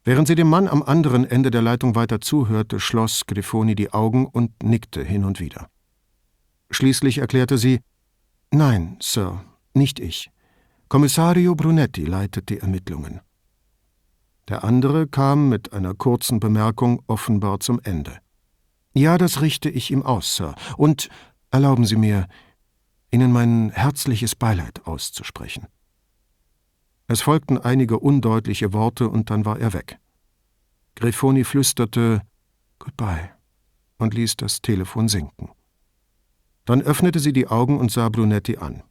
Während 0.03 0.27
sie 0.27 0.35
dem 0.35 0.49
Mann 0.49 0.67
am 0.67 0.83
anderen 0.83 1.23
Ende 1.23 1.49
der 1.49 1.61
Leitung 1.61 1.95
weiter 1.95 2.19
zuhörte, 2.19 2.79
schloss 2.79 3.25
Grifoni 3.25 3.73
die 3.73 3.91
Augen 3.91 4.25
und 4.25 4.61
nickte 4.61 5.01
hin 5.03 5.23
und 5.23 5.39
wieder. 5.39 5.69
Schließlich 6.71 7.19
erklärte 7.19 7.57
sie 7.57 7.79
Nein, 8.55 8.97
Sir, 9.01 9.43
nicht 9.73 9.99
ich. 9.99 10.29
Kommissario 10.87 11.55
Brunetti 11.55 12.05
leitet 12.05 12.49
die 12.49 12.59
Ermittlungen. 12.59 13.19
Der 14.47 14.63
andere 14.63 15.07
kam 15.07 15.49
mit 15.49 15.73
einer 15.73 15.95
kurzen 15.95 16.39
Bemerkung 16.39 17.01
offenbar 17.07 17.61
zum 17.61 17.79
Ende. 17.83 18.19
Ja, 18.93 19.17
das 19.17 19.41
richte 19.41 19.71
ich 19.71 19.89
ihm 19.89 20.03
aus, 20.03 20.35
Sir, 20.35 20.53
und 20.77 21.09
erlauben 21.49 21.87
Sie 21.87 21.95
mir, 21.95 22.27
Ihnen 23.09 23.31
mein 23.31 23.71
herzliches 23.71 24.35
Beileid 24.35 24.85
auszusprechen. 24.85 25.65
Es 27.07 27.21
folgten 27.21 27.57
einige 27.57 27.97
undeutliche 27.97 28.71
Worte 28.71 29.09
und 29.09 29.31
dann 29.31 29.45
war 29.45 29.57
er 29.57 29.73
weg. 29.73 29.97
Grifoni 30.93 31.43
flüsterte 31.43 32.21
Goodbye 32.77 33.31
und 33.97 34.13
ließ 34.13 34.35
das 34.35 34.61
Telefon 34.61 35.07
sinken. 35.09 35.49
Dann 36.65 36.81
öffnete 36.81 37.19
sie 37.19 37.33
die 37.33 37.47
Augen 37.47 37.79
und 37.79 37.91
sah 37.91 38.09
Brunetti 38.09 38.57
an. 38.57 38.83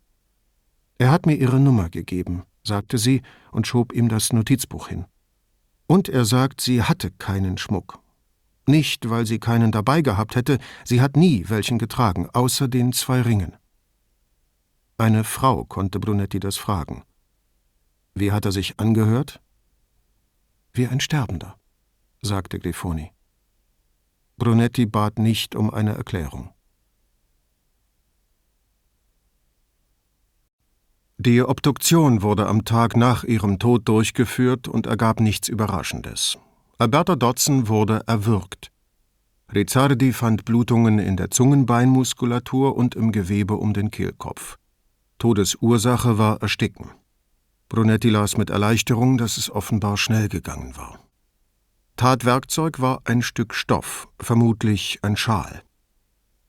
Er 0.99 1.11
hat 1.11 1.27
mir 1.27 1.35
Ihre 1.35 1.59
Nummer 1.59 1.89
gegeben, 1.89 2.45
sagte 2.63 2.99
sie 2.99 3.23
und 3.51 3.67
schob 3.67 3.93
ihm 3.93 4.09
das 4.09 4.33
Notizbuch 4.33 4.89
hin. 4.89 5.07
Und 5.87 6.09
er 6.09 6.25
sagt, 6.25 6.61
sie 6.61 6.83
hatte 6.83 7.11
keinen 7.11 7.59
Schmuck. 7.59 7.99
Nicht, 8.67 9.11
weil 9.11 9.27
sie 9.27 9.39
keinen 9.39 9.73
dabei 9.73 10.03
gehabt 10.03 10.37
hätte, 10.37 10.59
sie 10.85 11.01
hat 11.01 11.17
nie 11.17 11.45
welchen 11.49 11.79
getragen, 11.79 12.29
außer 12.33 12.69
den 12.69 12.93
zwei 12.93 13.21
Ringen. 13.23 13.57
Eine 14.97 15.25
Frau 15.25 15.65
konnte 15.65 15.99
Brunetti 15.99 16.39
das 16.39 16.57
fragen. 16.57 17.03
Wie 18.15 18.31
hat 18.31 18.45
er 18.45 18.53
sich 18.53 18.79
angehört? 18.79 19.41
Wie 20.73 20.87
ein 20.87 21.01
Sterbender, 21.01 21.59
sagte 22.21 22.59
Grifoni. 22.59 23.11
Brunetti 24.37 24.87
bat 24.87 25.19
nicht 25.19 25.55
um 25.55 25.71
eine 25.71 25.95
Erklärung. 25.95 26.51
Die 31.25 31.41
Obduktion 31.41 32.23
wurde 32.23 32.49
am 32.49 32.65
Tag 32.65 32.97
nach 32.97 33.23
ihrem 33.23 33.61
Tod 33.61 33.87
durchgeführt 33.87 34.67
und 34.67 34.87
ergab 34.87 35.21
nichts 35.21 35.49
Überraschendes. 35.49 36.37
Alberta 36.79 37.15
Dodson 37.15 37.69
wurde 37.69 38.03
erwürgt. 38.09 38.73
Rizzardi 39.55 40.13
fand 40.13 40.45
Blutungen 40.45 40.99
in 40.99 41.17
der 41.17 41.31
Zungenbeinmuskulatur 41.31 42.75
und 42.75 42.97
im 42.97 43.13
Gewebe 43.13 43.55
um 43.55 43.73
den 43.73 43.93
Kehlkopf. 43.93 44.57
Todesursache 45.21 46.19
war 46.19 46.43
Ersticken. 46.43 46.91
Brunetti 47.69 48.09
las 48.09 48.37
mit 48.37 48.51
Erleichterung, 48.51 49.17
dass 49.17 49.37
es 49.37 49.49
offenbar 49.49 49.99
schnell 49.99 50.29
gegangen 50.29 50.77
war. 50.77 50.99
Tatwerkzeug 51.95 52.81
war 52.81 53.03
ein 53.05 53.23
Stück 53.23 53.55
Stoff, 53.55 54.09
vermutlich 54.19 54.99
ein 55.03 55.17
Schal. 55.17 55.63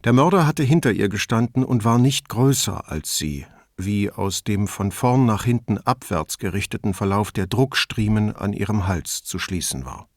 Der 0.04 0.14
Mörder 0.14 0.48
hatte 0.48 0.64
hinter 0.64 0.92
ihr 0.94 1.10
gestanden 1.10 1.64
und 1.64 1.86
war 1.86 2.00
nicht 2.00 2.28
größer 2.28 2.90
als 2.92 3.20
sie, 3.20 3.46
wie 3.78 4.12
aus 4.12 4.44
dem 4.44 4.68
von 4.68 4.92
vorn 4.92 5.26
nach 5.26 5.44
hinten 5.44 5.78
abwärts 5.78 6.38
gerichteten 6.38 6.94
Verlauf 6.94 7.32
der 7.32 7.48
Druckstriemen 7.48 8.36
an 8.36 8.54
ihrem 8.54 8.88
Hals 8.88 9.24
zu 9.24 9.40
schließen 9.40 9.86
war. 9.86 10.08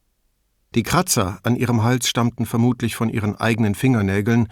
Die 0.74 0.82
Kratzer 0.82 1.38
an 1.42 1.56
ihrem 1.56 1.82
Hals 1.82 2.08
stammten 2.08 2.44
vermutlich 2.44 2.96
von 2.96 3.08
ihren 3.08 3.36
eigenen 3.36 3.74
Fingernägeln, 3.74 4.48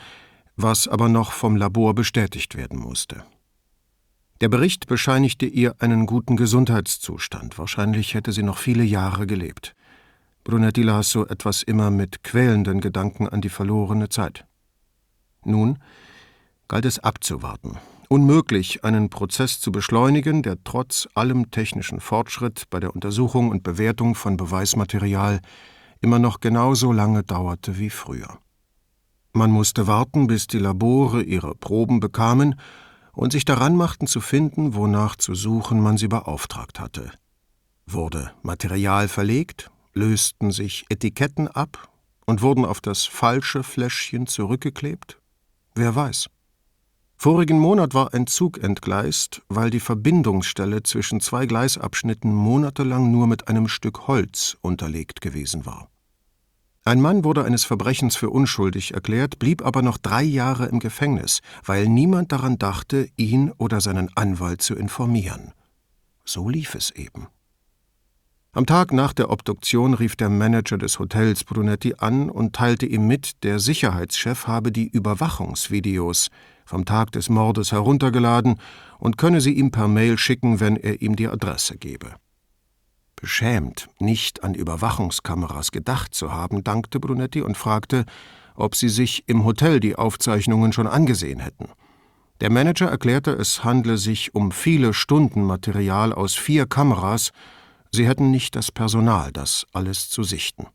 was 0.56 0.88
aber 0.88 1.08
noch 1.08 1.32
vom 1.32 1.56
Labor 1.56 1.94
bestätigt 1.94 2.56
werden 2.56 2.78
musste. 2.78 3.24
Der 4.40 4.48
Bericht 4.48 4.86
bescheinigte 4.86 5.46
ihr 5.46 5.76
einen 5.80 6.06
guten 6.06 6.36
Gesundheitszustand, 6.36 7.58
wahrscheinlich 7.58 8.14
hätte 8.14 8.32
sie 8.32 8.42
noch 8.42 8.58
viele 8.58 8.84
Jahre 8.84 9.26
gelebt. 9.26 9.74
Brunetti 10.44 10.82
las 10.82 11.10
so 11.10 11.26
etwas 11.26 11.62
immer 11.62 11.90
mit 11.90 12.22
quälenden 12.22 12.80
Gedanken 12.80 13.28
an 13.28 13.40
die 13.40 13.48
verlorene 13.48 14.08
Zeit. 14.08 14.44
Nun 15.44 15.78
galt 16.68 16.84
es 16.84 16.98
abzuwarten, 16.98 17.78
unmöglich, 18.08 18.84
einen 18.84 19.10
Prozess 19.10 19.60
zu 19.60 19.72
beschleunigen, 19.72 20.42
der 20.42 20.62
trotz 20.64 21.08
allem 21.14 21.50
technischen 21.50 22.00
Fortschritt 22.00 22.64
bei 22.70 22.80
der 22.80 22.94
Untersuchung 22.94 23.50
und 23.50 23.62
Bewertung 23.62 24.14
von 24.14 24.36
Beweismaterial 24.36 25.40
immer 26.00 26.18
noch 26.18 26.40
genauso 26.40 26.92
lange 26.92 27.22
dauerte 27.22 27.78
wie 27.78 27.90
früher. 27.90 28.38
Man 29.32 29.50
musste 29.50 29.86
warten, 29.86 30.26
bis 30.26 30.46
die 30.46 30.58
Labore 30.58 31.22
ihre 31.22 31.54
Proben 31.54 31.98
bekamen 32.00 32.54
und 33.12 33.32
sich 33.32 33.44
daran 33.44 33.76
machten 33.76 34.06
zu 34.06 34.20
finden, 34.20 34.74
wonach 34.74 35.16
zu 35.16 35.34
suchen 35.34 35.80
man 35.80 35.96
sie 35.96 36.08
beauftragt 36.08 36.78
hatte. 36.78 37.10
Wurde 37.86 38.32
Material 38.42 39.08
verlegt, 39.08 39.70
lösten 39.92 40.50
sich 40.50 40.84
Etiketten 40.88 41.48
ab 41.48 41.88
und 42.26 42.42
wurden 42.42 42.64
auf 42.64 42.80
das 42.80 43.04
falsche 43.04 43.62
Fläschchen 43.62 44.26
zurückgeklebt? 44.26 45.18
Wer 45.74 45.94
weiß. 45.94 46.28
Vorigen 47.24 47.58
Monat 47.58 47.94
war 47.94 48.12
ein 48.12 48.26
Zug 48.26 48.62
entgleist, 48.62 49.40
weil 49.48 49.70
die 49.70 49.80
Verbindungsstelle 49.80 50.82
zwischen 50.82 51.22
zwei 51.22 51.46
Gleisabschnitten 51.46 52.30
monatelang 52.34 53.10
nur 53.10 53.26
mit 53.26 53.48
einem 53.48 53.66
Stück 53.66 54.08
Holz 54.08 54.58
unterlegt 54.60 55.22
gewesen 55.22 55.64
war. 55.64 55.88
Ein 56.84 57.00
Mann 57.00 57.24
wurde 57.24 57.46
eines 57.46 57.64
Verbrechens 57.64 58.14
für 58.14 58.28
unschuldig 58.28 58.92
erklärt, 58.92 59.38
blieb 59.38 59.64
aber 59.64 59.80
noch 59.80 59.96
drei 59.96 60.22
Jahre 60.22 60.66
im 60.66 60.80
Gefängnis, 60.80 61.40
weil 61.64 61.88
niemand 61.88 62.30
daran 62.30 62.58
dachte, 62.58 63.08
ihn 63.16 63.52
oder 63.56 63.80
seinen 63.80 64.14
Anwalt 64.14 64.60
zu 64.60 64.74
informieren. 64.74 65.54
So 66.26 66.50
lief 66.50 66.74
es 66.74 66.90
eben. 66.90 67.28
Am 68.52 68.66
Tag 68.66 68.92
nach 68.92 69.14
der 69.14 69.30
Obduktion 69.30 69.94
rief 69.94 70.14
der 70.14 70.28
Manager 70.28 70.76
des 70.76 70.98
Hotels 70.98 71.42
Brunetti 71.42 71.94
an 71.96 72.28
und 72.28 72.54
teilte 72.54 72.84
ihm 72.84 73.06
mit, 73.06 73.42
der 73.44 73.60
Sicherheitschef 73.60 74.46
habe 74.46 74.70
die 74.70 74.88
Überwachungsvideos 74.88 76.28
vom 76.64 76.84
Tag 76.84 77.12
des 77.12 77.28
Mordes 77.28 77.72
heruntergeladen 77.72 78.60
und 78.98 79.18
könne 79.18 79.40
sie 79.40 79.52
ihm 79.52 79.70
per 79.70 79.88
Mail 79.88 80.18
schicken, 80.18 80.60
wenn 80.60 80.76
er 80.76 81.02
ihm 81.02 81.16
die 81.16 81.28
Adresse 81.28 81.76
gebe. 81.76 82.14
Beschämt, 83.16 83.88
nicht 83.98 84.44
an 84.44 84.54
Überwachungskameras 84.54 85.70
gedacht 85.70 86.14
zu 86.14 86.32
haben, 86.32 86.64
dankte 86.64 87.00
Brunetti 87.00 87.42
und 87.42 87.56
fragte, 87.56 88.04
ob 88.54 88.74
sie 88.74 88.88
sich 88.88 89.24
im 89.28 89.44
Hotel 89.44 89.80
die 89.80 89.96
Aufzeichnungen 89.96 90.72
schon 90.72 90.86
angesehen 90.86 91.40
hätten. 91.40 91.68
Der 92.40 92.50
Manager 92.50 92.86
erklärte, 92.86 93.32
es 93.32 93.64
handle 93.64 93.96
sich 93.96 94.34
um 94.34 94.50
viele 94.52 94.92
Stunden 94.92 95.44
Material 95.44 96.12
aus 96.12 96.34
vier 96.34 96.66
Kameras, 96.66 97.30
sie 97.92 98.06
hätten 98.06 98.30
nicht 98.30 98.56
das 98.56 98.72
Personal, 98.72 99.32
das 99.32 99.66
alles 99.72 100.10
zu 100.10 100.24
sichten. 100.24 100.66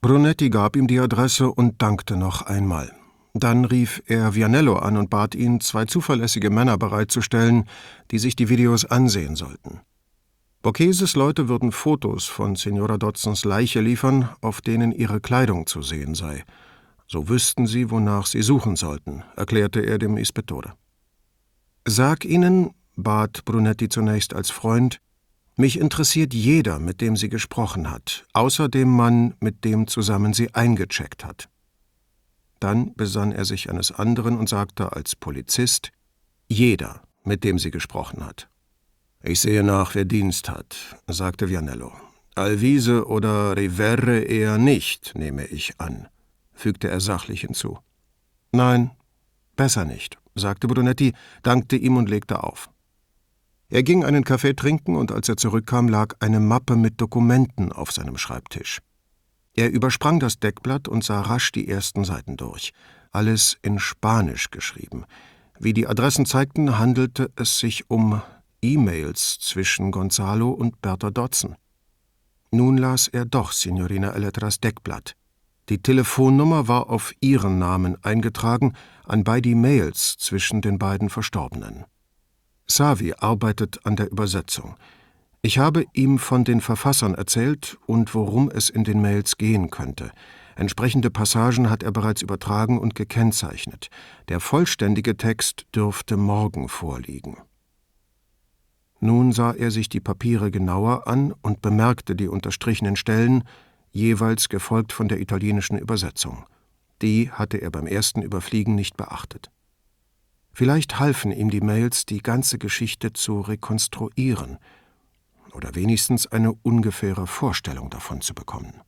Brunetti 0.00 0.50
gab 0.50 0.76
ihm 0.76 0.86
die 0.86 1.00
Adresse 1.00 1.50
und 1.50 1.82
dankte 1.82 2.16
noch 2.16 2.42
einmal. 2.42 2.92
Dann 3.34 3.64
rief 3.64 4.00
er 4.06 4.36
Vianello 4.36 4.76
an 4.76 4.96
und 4.96 5.10
bat 5.10 5.34
ihn, 5.34 5.60
zwei 5.60 5.86
zuverlässige 5.86 6.50
Männer 6.50 6.78
bereitzustellen, 6.78 7.64
die 8.12 8.20
sich 8.20 8.36
die 8.36 8.48
Videos 8.48 8.84
ansehen 8.84 9.34
sollten. 9.34 9.80
Borgheses 10.62 11.16
Leute 11.16 11.48
würden 11.48 11.72
Fotos 11.72 12.24
von 12.24 12.54
Signora 12.54 12.96
Dodsons 12.96 13.44
Leiche 13.44 13.80
liefern, 13.80 14.30
auf 14.40 14.60
denen 14.62 14.92
ihre 14.92 15.20
Kleidung 15.20 15.66
zu 15.66 15.82
sehen 15.82 16.14
sei. 16.14 16.44
So 17.06 17.28
wüssten 17.28 17.66
sie, 17.66 17.90
wonach 17.90 18.26
sie 18.26 18.40
suchen 18.40 18.76
sollten, 18.76 19.24
erklärte 19.36 19.80
er 19.80 19.98
dem 19.98 20.16
Ispettore. 20.16 20.72
Sag 21.84 22.24
ihnen, 22.24 22.70
bat 22.96 23.44
Brunetti 23.44 23.88
zunächst 23.88 24.32
als 24.32 24.50
Freund, 24.50 25.00
mich 25.56 25.78
interessiert 25.78 26.32
jeder, 26.32 26.78
mit 26.78 27.00
dem 27.00 27.16
sie 27.16 27.28
gesprochen 27.28 27.90
hat, 27.90 28.24
außer 28.32 28.68
dem 28.68 28.88
Mann, 28.88 29.34
mit 29.40 29.64
dem 29.64 29.86
zusammen 29.86 30.32
sie 30.32 30.54
eingecheckt 30.54 31.24
hat. 31.24 31.48
Dann 32.64 32.94
besann 32.94 33.30
er 33.30 33.44
sich 33.44 33.68
eines 33.68 33.92
anderen 33.92 34.38
und 34.38 34.48
sagte 34.48 34.94
als 34.94 35.16
Polizist 35.16 35.92
Jeder, 36.48 37.02
mit 37.22 37.44
dem 37.44 37.58
sie 37.58 37.70
gesprochen 37.70 38.24
hat. 38.24 38.48
Ich 39.22 39.40
sehe 39.40 39.62
nach, 39.62 39.94
wer 39.94 40.06
Dienst 40.06 40.48
hat, 40.48 40.74
sagte 41.06 41.50
Vianello. 41.50 41.92
Alvise 42.34 43.06
oder 43.06 43.54
Rivere 43.54 44.20
eher 44.20 44.56
nicht, 44.56 45.14
nehme 45.14 45.44
ich 45.44 45.78
an, 45.78 46.08
fügte 46.54 46.88
er 46.88 47.00
sachlich 47.00 47.42
hinzu. 47.42 47.80
Nein, 48.50 48.92
besser 49.56 49.84
nicht, 49.84 50.16
sagte 50.34 50.66
Brunetti, 50.66 51.12
dankte 51.42 51.76
ihm 51.76 51.98
und 51.98 52.08
legte 52.08 52.42
auf. 52.44 52.70
Er 53.68 53.82
ging 53.82 54.06
einen 54.06 54.24
Kaffee 54.24 54.54
trinken 54.54 54.96
und 54.96 55.12
als 55.12 55.28
er 55.28 55.36
zurückkam, 55.36 55.86
lag 55.86 56.14
eine 56.20 56.40
Mappe 56.40 56.76
mit 56.76 56.98
Dokumenten 56.98 57.72
auf 57.72 57.92
seinem 57.92 58.16
Schreibtisch. 58.16 58.80
Er 59.54 59.70
übersprang 59.70 60.20
das 60.20 60.38
Deckblatt 60.38 60.88
und 60.88 61.04
sah 61.04 61.20
rasch 61.20 61.52
die 61.52 61.68
ersten 61.68 62.04
Seiten 62.04 62.36
durch. 62.36 62.72
Alles 63.12 63.56
in 63.62 63.78
Spanisch 63.78 64.50
geschrieben. 64.50 65.04
Wie 65.58 65.72
die 65.72 65.86
Adressen 65.86 66.26
zeigten, 66.26 66.78
handelte 66.78 67.30
es 67.36 67.58
sich 67.60 67.88
um 67.88 68.20
E-Mails 68.60 69.38
zwischen 69.38 69.92
Gonzalo 69.92 70.50
und 70.50 70.82
Bertha 70.82 71.10
Dodson. 71.10 71.54
Nun 72.50 72.76
las 72.76 73.08
er 73.08 73.24
doch 73.24 73.52
Signorina 73.52 74.10
Eletras 74.12 74.60
Deckblatt. 74.60 75.14
Die 75.68 75.78
Telefonnummer 75.78 76.68
war 76.68 76.90
auf 76.90 77.12
ihren 77.20 77.58
Namen 77.58 77.96
eingetragen, 78.04 78.74
an 79.04 79.24
beide 79.24 79.54
Mails 79.54 80.16
zwischen 80.18 80.60
den 80.60 80.78
beiden 80.78 81.08
Verstorbenen. 81.08 81.84
Savi 82.66 83.14
arbeitet 83.14 83.84
an 83.86 83.96
der 83.96 84.10
Übersetzung. 84.10 84.76
Ich 85.46 85.58
habe 85.58 85.84
ihm 85.92 86.18
von 86.18 86.44
den 86.44 86.62
Verfassern 86.62 87.14
erzählt 87.14 87.76
und 87.84 88.14
worum 88.14 88.48
es 88.48 88.70
in 88.70 88.82
den 88.82 89.02
Mails 89.02 89.36
gehen 89.36 89.68
könnte. 89.68 90.10
Entsprechende 90.56 91.10
Passagen 91.10 91.68
hat 91.68 91.82
er 91.82 91.92
bereits 91.92 92.22
übertragen 92.22 92.78
und 92.78 92.94
gekennzeichnet. 92.94 93.88
Der 94.28 94.40
vollständige 94.40 95.18
Text 95.18 95.66
dürfte 95.74 96.16
morgen 96.16 96.70
vorliegen. 96.70 97.36
Nun 99.00 99.32
sah 99.32 99.52
er 99.52 99.70
sich 99.70 99.90
die 99.90 100.00
Papiere 100.00 100.50
genauer 100.50 101.06
an 101.06 101.34
und 101.42 101.60
bemerkte 101.60 102.16
die 102.16 102.28
unterstrichenen 102.28 102.96
Stellen, 102.96 103.44
jeweils 103.90 104.48
gefolgt 104.48 104.94
von 104.94 105.08
der 105.08 105.20
italienischen 105.20 105.76
Übersetzung. 105.76 106.46
Die 107.02 107.30
hatte 107.30 107.58
er 107.58 107.70
beim 107.70 107.86
ersten 107.86 108.22
Überfliegen 108.22 108.74
nicht 108.74 108.96
beachtet. 108.96 109.50
Vielleicht 110.54 110.98
halfen 110.98 111.32
ihm 111.32 111.50
die 111.50 111.60
Mails, 111.60 112.06
die 112.06 112.22
ganze 112.22 112.56
Geschichte 112.56 113.12
zu 113.12 113.42
rekonstruieren 113.42 114.56
oder 115.54 115.74
wenigstens 115.74 116.26
eine 116.26 116.52
ungefähre 116.52 117.26
Vorstellung 117.26 117.90
davon 117.90 118.20
zu 118.20 118.34
bekommen. 118.34 118.80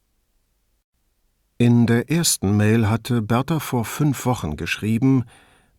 In 1.59 1.87
der 1.87 2.11
ersten 2.11 2.57
Mail 2.57 2.91
hatte 2.91 3.23
Bertha 3.23 3.61
vor 3.61 3.85
fünf 3.85 4.27
Wochen 4.27 4.57
geschrieben: 4.57 5.25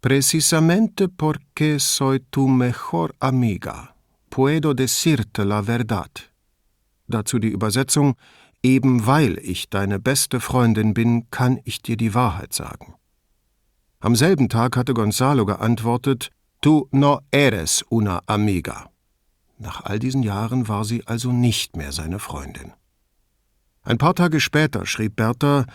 Precisamente 0.02 1.08
porque 1.08 1.80
soy 1.80 2.20
tu 2.32 2.48
mejor 2.48 3.14
amiga, 3.20 3.96
puedo 4.30 4.74
decirte 4.74 5.44
la 5.44 5.62
verdad. 5.62 6.10
Dazu 7.08 7.38
die 7.38 7.50
Übersetzung: 7.50 8.16
Eben 8.64 9.06
weil 9.06 9.38
ich 9.38 9.70
deine 9.70 10.00
beste 10.00 10.40
Freundin 10.40 10.94
bin, 10.94 11.30
kann 11.30 11.60
ich 11.64 11.82
dir 11.82 11.96
die 11.96 12.16
Wahrheit 12.16 12.54
sagen. 12.54 12.96
Am 14.00 14.16
selben 14.16 14.50
Tag 14.50 14.78
hatte 14.78 14.94
Gonzalo 14.94 15.46
geantwortet, 15.46 16.32
Tu 16.62 16.88
no 16.92 17.20
eres 17.32 17.84
una 17.90 18.22
amiga. 18.26 18.90
Nach 19.58 19.84
all 19.86 20.00
diesen 20.00 20.24
Jahren 20.24 20.68
war 20.68 20.86
sie 20.86 21.06
also 21.08 21.32
nicht 21.32 21.76
mehr 21.76 21.92
seine 21.92 22.20
Freundin. 22.20 22.74
Ein 23.84 23.98
paar 23.98 24.16
Tage 24.16 24.40
später 24.40 24.86
schrieb 24.86 25.16
Berta, 25.16 25.66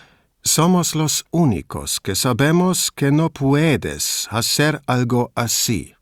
Somos 0.45 0.93
los 0.93 1.23
únicos 1.31 2.03
que 2.03 2.15
sabemos 2.15 2.93
que 2.93 3.11
no 3.11 3.29
puedes 3.29 4.27
hacer 4.29 4.81
algo 4.85 5.31
así. 5.35 5.95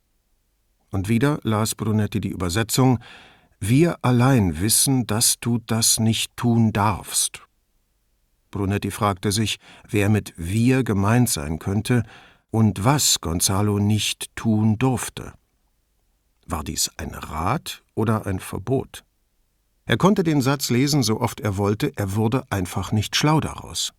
Und 0.90 1.08
wieder 1.08 1.40
las 1.44 1.76
Brunetti 1.76 2.20
die 2.20 2.32
Übersetzung, 2.32 3.00
Wir 3.60 3.98
allein 4.02 4.60
wissen, 4.60 5.06
dass 5.06 5.40
du 5.40 5.60
das 5.60 6.00
nicht 6.00 6.36
tun 6.36 6.74
darfst. 6.74 7.42
Brunetti 8.50 8.90
fragte 8.90 9.32
sich, 9.32 9.60
wer 9.88 10.10
mit 10.10 10.34
wir 10.38 10.84
gemeint 10.84 11.30
sein 11.30 11.60
könnte 11.60 12.04
und 12.50 12.84
was 12.84 13.22
Gonzalo 13.22 13.78
nicht 13.78 14.36
tun 14.36 14.80
durfte. 14.80 15.34
War 16.46 16.64
dies 16.64 16.92
ein 16.98 17.14
Rat 17.14 17.84
oder 17.96 18.26
ein 18.26 18.40
Verbot? 18.40 19.04
Er 19.86 19.98
konnte 19.98 20.24
den 20.24 20.42
Satz 20.42 20.70
lesen, 20.70 21.04
so 21.04 21.20
oft 21.20 21.40
er 21.40 21.58
wollte, 21.58 21.92
er 21.96 22.16
wurde 22.16 22.44
einfach 22.50 22.92
nicht 22.92 23.16
schlau 23.16 23.40
daraus. 23.40 23.94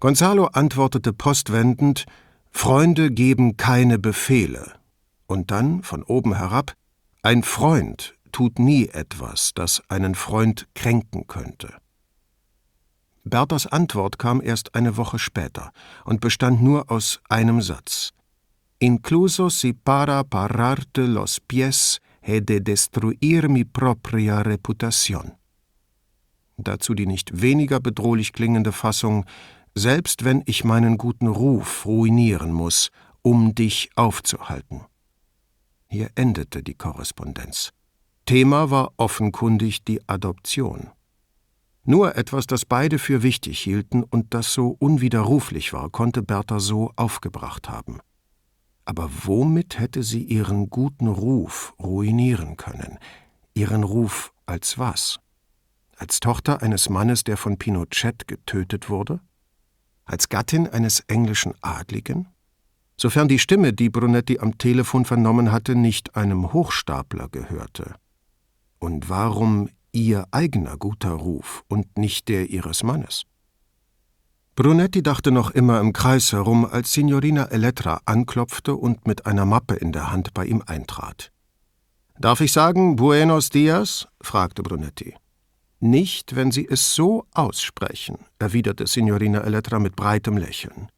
Gonzalo 0.00 0.46
antwortete 0.46 1.12
postwendend 1.12 2.06
Freunde 2.50 3.10
geben 3.10 3.56
keine 3.56 3.98
Befehle. 3.98 4.74
Und 5.26 5.50
dann, 5.50 5.82
von 5.82 6.02
oben 6.02 6.36
herab, 6.36 6.74
ein 7.22 7.42
Freund 7.42 8.14
tut 8.32 8.58
nie 8.58 8.88
etwas, 8.88 9.52
das 9.54 9.82
einen 9.88 10.14
Freund 10.14 10.66
kränken 10.74 11.26
könnte. 11.26 11.74
Berthas 13.24 13.66
Antwort 13.66 14.18
kam 14.18 14.40
erst 14.40 14.74
eine 14.74 14.96
Woche 14.96 15.18
später 15.18 15.72
und 16.04 16.20
bestand 16.20 16.62
nur 16.62 16.90
aus 16.90 17.20
einem 17.28 17.60
Satz. 17.60 18.12
Incluso 18.80 19.50
si 19.50 19.72
para 19.72 20.22
pararte 20.24 21.08
los 21.08 21.40
pies 21.40 22.00
he 22.20 22.40
de 22.40 22.60
destruir 22.60 23.48
mi 23.48 23.64
propria 23.64 24.42
reputación. 24.42 25.36
Dazu 26.56 26.94
die 26.94 27.06
nicht 27.06 27.42
weniger 27.42 27.80
bedrohlich 27.80 28.32
klingende 28.32 28.72
Fassung, 28.72 29.24
selbst 29.74 30.24
wenn 30.24 30.42
ich 30.46 30.64
meinen 30.64 30.98
guten 30.98 31.26
Ruf 31.26 31.86
ruinieren 31.86 32.52
muss, 32.52 32.90
um 33.22 33.54
dich 33.54 33.90
aufzuhalten. 33.96 34.82
Hier 35.88 36.10
endete 36.14 36.62
die 36.62 36.74
Korrespondenz. 36.74 37.70
Thema 38.26 38.70
war 38.70 38.92
offenkundig 38.96 39.84
die 39.84 40.06
Adoption. 40.08 40.90
Nur 41.84 42.16
etwas, 42.16 42.46
das 42.46 42.66
beide 42.66 42.98
für 42.98 43.22
wichtig 43.22 43.60
hielten 43.60 44.02
und 44.02 44.34
das 44.34 44.52
so 44.52 44.76
unwiderruflich 44.78 45.72
war, 45.72 45.88
konnte 45.88 46.22
Bertha 46.22 46.60
so 46.60 46.92
aufgebracht 46.96 47.70
haben. 47.70 48.00
Aber 48.88 49.10
womit 49.26 49.78
hätte 49.78 50.02
sie 50.02 50.22
ihren 50.22 50.70
guten 50.70 51.08
Ruf 51.08 51.74
ruinieren 51.78 52.56
können? 52.56 52.98
Ihren 53.52 53.84
Ruf 53.84 54.32
als 54.46 54.78
was? 54.78 55.20
Als 55.98 56.20
Tochter 56.20 56.62
eines 56.62 56.88
Mannes, 56.88 57.22
der 57.22 57.36
von 57.36 57.58
Pinochet 57.58 58.26
getötet 58.26 58.88
wurde? 58.88 59.20
Als 60.06 60.30
Gattin 60.30 60.66
eines 60.66 61.00
englischen 61.00 61.52
Adligen? 61.60 62.28
Sofern 62.96 63.28
die 63.28 63.38
Stimme, 63.38 63.74
die 63.74 63.90
Brunetti 63.90 64.38
am 64.38 64.56
Telefon 64.56 65.04
vernommen 65.04 65.52
hatte, 65.52 65.74
nicht 65.74 66.16
einem 66.16 66.54
Hochstapler 66.54 67.28
gehörte. 67.28 67.94
Und 68.78 69.10
warum 69.10 69.68
ihr 69.92 70.26
eigener 70.30 70.78
guter 70.78 71.10
Ruf 71.10 71.62
und 71.68 71.98
nicht 71.98 72.28
der 72.28 72.48
ihres 72.48 72.82
Mannes. 72.82 73.24
Brunetti 74.58 75.04
dachte 75.04 75.30
noch 75.30 75.52
immer 75.52 75.78
im 75.78 75.92
Kreis 75.92 76.32
herum, 76.32 76.64
als 76.64 76.92
Signorina 76.92 77.44
Elettra 77.44 78.00
anklopfte 78.06 78.74
und 78.74 79.06
mit 79.06 79.24
einer 79.24 79.44
Mappe 79.44 79.76
in 79.76 79.92
der 79.92 80.10
Hand 80.10 80.34
bei 80.34 80.46
ihm 80.46 80.64
eintrat. 80.66 81.30
Darf 82.18 82.40
ich 82.40 82.50
sagen 82.50 82.96
Buenos 82.96 83.50
Dias? 83.50 84.08
fragte 84.20 84.64
Brunetti. 84.64 85.14
Nicht, 85.78 86.34
wenn 86.34 86.50
Sie 86.50 86.66
es 86.68 86.92
so 86.92 87.24
aussprechen, 87.34 88.18
erwiderte 88.40 88.88
Signorina 88.88 89.42
Elettra 89.42 89.78
mit 89.78 89.94
breitem 89.94 90.36
Lächeln. 90.36 90.88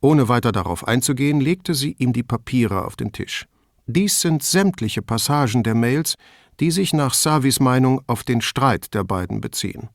Ohne 0.00 0.30
weiter 0.30 0.50
darauf 0.50 0.88
einzugehen, 0.88 1.42
legte 1.42 1.74
sie 1.74 1.94
ihm 1.98 2.14
die 2.14 2.22
Papiere 2.22 2.86
auf 2.86 2.96
den 2.96 3.12
Tisch. 3.12 3.44
Dies 3.86 4.22
sind 4.22 4.42
sämtliche 4.42 5.02
Passagen 5.02 5.62
der 5.62 5.74
Mails, 5.74 6.14
die 6.58 6.70
sich 6.70 6.94
nach 6.94 7.12
Savis 7.12 7.60
Meinung 7.60 8.00
auf 8.06 8.24
den 8.24 8.40
Streit 8.40 8.94
der 8.94 9.04
beiden 9.04 9.42
beziehen. 9.42 9.90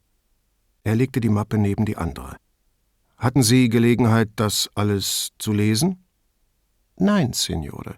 Er 0.84 0.94
legte 0.94 1.22
die 1.22 1.30
Mappe 1.30 1.58
neben 1.58 1.86
die 1.86 1.98
andere. 1.98 2.36
Hatten 3.24 3.42
Sie 3.42 3.70
Gelegenheit, 3.70 4.32
das 4.36 4.70
alles 4.76 5.30
zu 5.40 5.54
lesen? 5.54 6.04
Nein, 6.98 7.32
Signore. 7.32 7.96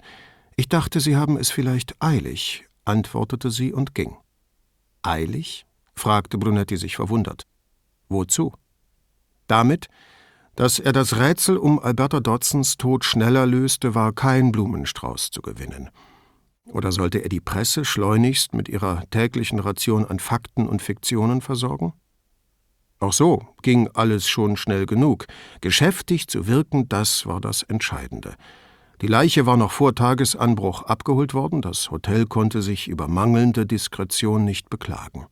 Ich 0.56 0.70
dachte, 0.70 1.00
Sie 1.00 1.16
haben 1.16 1.36
es 1.36 1.50
vielleicht 1.50 1.96
eilig, 2.00 2.68
antwortete 2.86 3.50
sie 3.50 3.74
und 3.74 3.96
ging. 3.96 4.18
Eilig? 5.02 5.66
fragte 5.96 6.38
Brunetti 6.38 6.78
sich 6.78 6.96
verwundert. 6.96 7.48
Wozu? 8.08 8.54
Damit, 9.48 9.88
dass 10.56 10.78
er 10.78 10.94
das 10.94 11.18
Rätsel 11.18 11.58
um 11.58 11.80
Alberta 11.80 12.20
Dodsons 12.20 12.78
Tod 12.78 13.04
schneller 13.04 13.48
löste, 13.48 13.96
war 13.96 14.14
kein 14.14 14.52
Blumenstrauß 14.52 15.32
zu 15.32 15.42
gewinnen. 15.42 15.90
Oder 16.66 16.92
sollte 16.92 17.24
er 17.24 17.30
die 17.30 17.42
Presse 17.42 17.84
schleunigst 17.84 18.54
mit 18.54 18.70
ihrer 18.70 19.02
täglichen 19.10 19.58
Ration 19.58 20.06
an 20.06 20.20
Fakten 20.20 20.70
und 20.70 20.84
Fiktionen 20.84 21.42
versorgen? 21.42 21.94
Auch 23.00 23.14
so 23.14 23.48
ging 23.62 23.90
alles 23.94 24.28
schon 24.28 24.58
schnell 24.58 24.86
genug. 24.86 25.26
Geschäftig 25.62 26.28
zu 26.28 26.48
wirken, 26.48 26.88
das 26.88 27.26
war 27.26 27.42
das 27.42 27.64
Entscheidende. 27.64 28.36
Die 29.02 29.08
Leiche 29.08 29.46
war 29.46 29.58
noch 29.58 29.72
vor 29.72 29.94
Tagesanbruch 29.94 30.84
abgeholt 30.84 31.34
worden, 31.34 31.62
das 31.62 31.92
Hotel 31.92 32.26
konnte 32.26 32.62
sich 32.62 32.88
über 32.88 33.08
mangelnde 33.08 33.66
Diskretion 33.66 34.46
nicht 34.46 34.70
beklagen. 34.70 35.26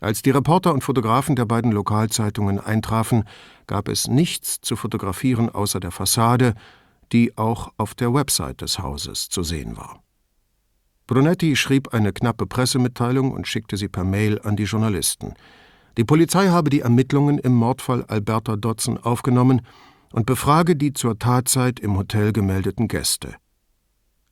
Als 0.00 0.20
die 0.20 0.30
Reporter 0.30 0.74
und 0.74 0.84
Fotografen 0.84 1.34
der 1.34 1.46
beiden 1.46 1.72
Lokalzeitungen 1.72 2.60
eintrafen, 2.60 3.24
gab 3.66 3.88
es 3.88 4.06
nichts 4.06 4.60
zu 4.60 4.76
fotografieren 4.76 5.48
außer 5.48 5.80
der 5.80 5.92
Fassade, 5.92 6.54
die 7.10 7.38
auch 7.38 7.72
auf 7.78 7.94
der 7.94 8.12
Website 8.12 8.60
des 8.60 8.78
Hauses 8.80 9.30
zu 9.30 9.42
sehen 9.42 9.78
war. 9.78 10.02
Brunetti 11.06 11.56
schrieb 11.56 11.94
eine 11.94 12.12
knappe 12.12 12.46
Pressemitteilung 12.46 13.32
und 13.32 13.46
schickte 13.46 13.78
sie 13.78 13.88
per 13.88 14.04
Mail 14.04 14.40
an 14.42 14.56
die 14.56 14.64
Journalisten. 14.64 15.34
Die 15.96 16.04
Polizei 16.04 16.48
habe 16.48 16.70
die 16.70 16.80
Ermittlungen 16.80 17.38
im 17.38 17.54
Mordfall 17.54 18.04
Alberta 18.04 18.56
Dodson 18.56 18.98
aufgenommen 18.98 19.62
und 20.12 20.26
befrage 20.26 20.76
die 20.76 20.92
zur 20.92 21.18
Tatzeit 21.18 21.78
im 21.78 21.96
Hotel 21.96 22.32
gemeldeten 22.32 22.88
Gäste. 22.88 23.34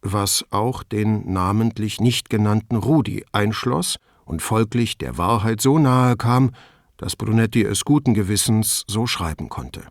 Was 0.00 0.44
auch 0.50 0.82
den 0.82 1.32
namentlich 1.32 2.00
nicht 2.00 2.30
genannten 2.30 2.76
Rudi 2.76 3.24
einschloss 3.30 3.98
und 4.24 4.42
folglich 4.42 4.98
der 4.98 5.18
Wahrheit 5.18 5.60
so 5.60 5.78
nahe 5.78 6.16
kam, 6.16 6.50
dass 6.96 7.16
Brunetti 7.16 7.62
es 7.62 7.84
guten 7.84 8.14
Gewissens 8.14 8.84
so 8.88 9.06
schreiben 9.06 9.48
konnte. 9.48 9.82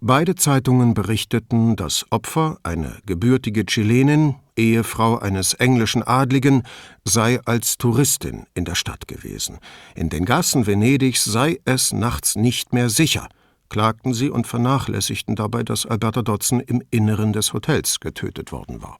Beide 0.00 0.34
Zeitungen 0.34 0.94
berichteten, 0.94 1.76
das 1.76 2.06
Opfer, 2.10 2.58
eine 2.62 2.96
gebürtige 3.04 3.66
Chilenin, 3.66 4.36
Ehefrau 4.60 5.18
eines 5.18 5.54
englischen 5.54 6.02
Adligen, 6.02 6.62
sei 7.04 7.40
als 7.44 7.78
Touristin 7.78 8.46
in 8.54 8.64
der 8.64 8.74
Stadt 8.74 9.08
gewesen. 9.08 9.58
In 9.94 10.10
den 10.10 10.24
Gassen 10.24 10.66
Venedigs 10.66 11.24
sei 11.24 11.58
es 11.64 11.92
nachts 11.92 12.36
nicht 12.36 12.72
mehr 12.72 12.90
sicher– 12.90 13.28
klagten 13.70 14.12
sie 14.12 14.28
und 14.28 14.46
vernachlässigten 14.46 15.36
dabei, 15.36 15.62
dass 15.62 15.86
Alberta 15.86 16.20
Dodson 16.20 16.60
im 16.60 16.82
Inneren 16.90 17.32
des 17.32 17.54
Hotels 17.54 18.00
getötet 18.00 18.52
worden 18.52 18.82
war. 18.82 18.98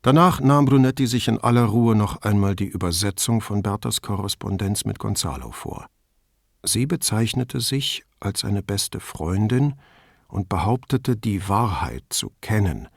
Danach 0.00 0.40
nahm 0.40 0.64
Brunetti 0.64 1.06
sich 1.06 1.28
in 1.28 1.36
aller 1.36 1.64
Ruhe 1.64 1.94
noch 1.94 2.22
einmal 2.22 2.56
die 2.56 2.68
Übersetzung 2.68 3.42
von 3.42 3.62
Berthas 3.62 4.00
Korrespondenz 4.00 4.86
mit 4.86 4.98
Gonzalo 4.98 5.50
vor. 5.50 5.88
Sie 6.62 6.86
bezeichnete 6.86 7.60
sich 7.60 8.04
als 8.18 8.44
eine 8.44 8.62
beste 8.62 9.00
Freundin 9.00 9.74
und 10.28 10.48
behauptete, 10.48 11.16
die 11.16 11.46
Wahrheit 11.48 12.04
zu 12.08 12.32
kennen. 12.40 12.88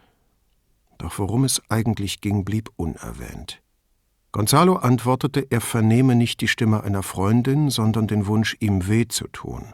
Doch 1.03 1.19
worum 1.19 1.43
es 1.43 1.61
eigentlich 1.67 2.21
ging, 2.21 2.45
blieb 2.45 2.69
unerwähnt. 2.77 3.61
Gonzalo 4.31 4.77
antwortete, 4.77 5.45
er 5.49 5.59
vernehme 5.59 6.15
nicht 6.15 6.39
die 6.39 6.47
Stimme 6.47 6.81
einer 6.85 7.03
Freundin, 7.03 7.69
sondern 7.69 8.07
den 8.07 8.25
Wunsch, 8.25 8.55
ihm 8.61 8.87
weh 8.87 9.05
zu 9.09 9.27
tun. 9.27 9.73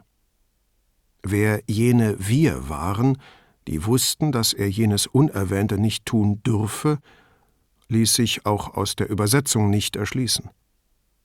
Wer 1.22 1.62
jene 1.68 2.16
Wir 2.18 2.68
waren, 2.68 3.20
die 3.68 3.86
wussten, 3.86 4.32
dass 4.32 4.54
er 4.54 4.72
jenes 4.72 5.06
Unerwähnte 5.06 5.78
nicht 5.78 6.08
tun 6.08 6.42
dürfe, 6.42 6.98
ließ 7.90 8.16
sich 8.16 8.48
auch 8.48 8.76
aus 8.76 8.96
der 8.96 9.12
Übersetzung 9.12 9.70
nicht 9.70 9.98
erschließen. 9.98 10.50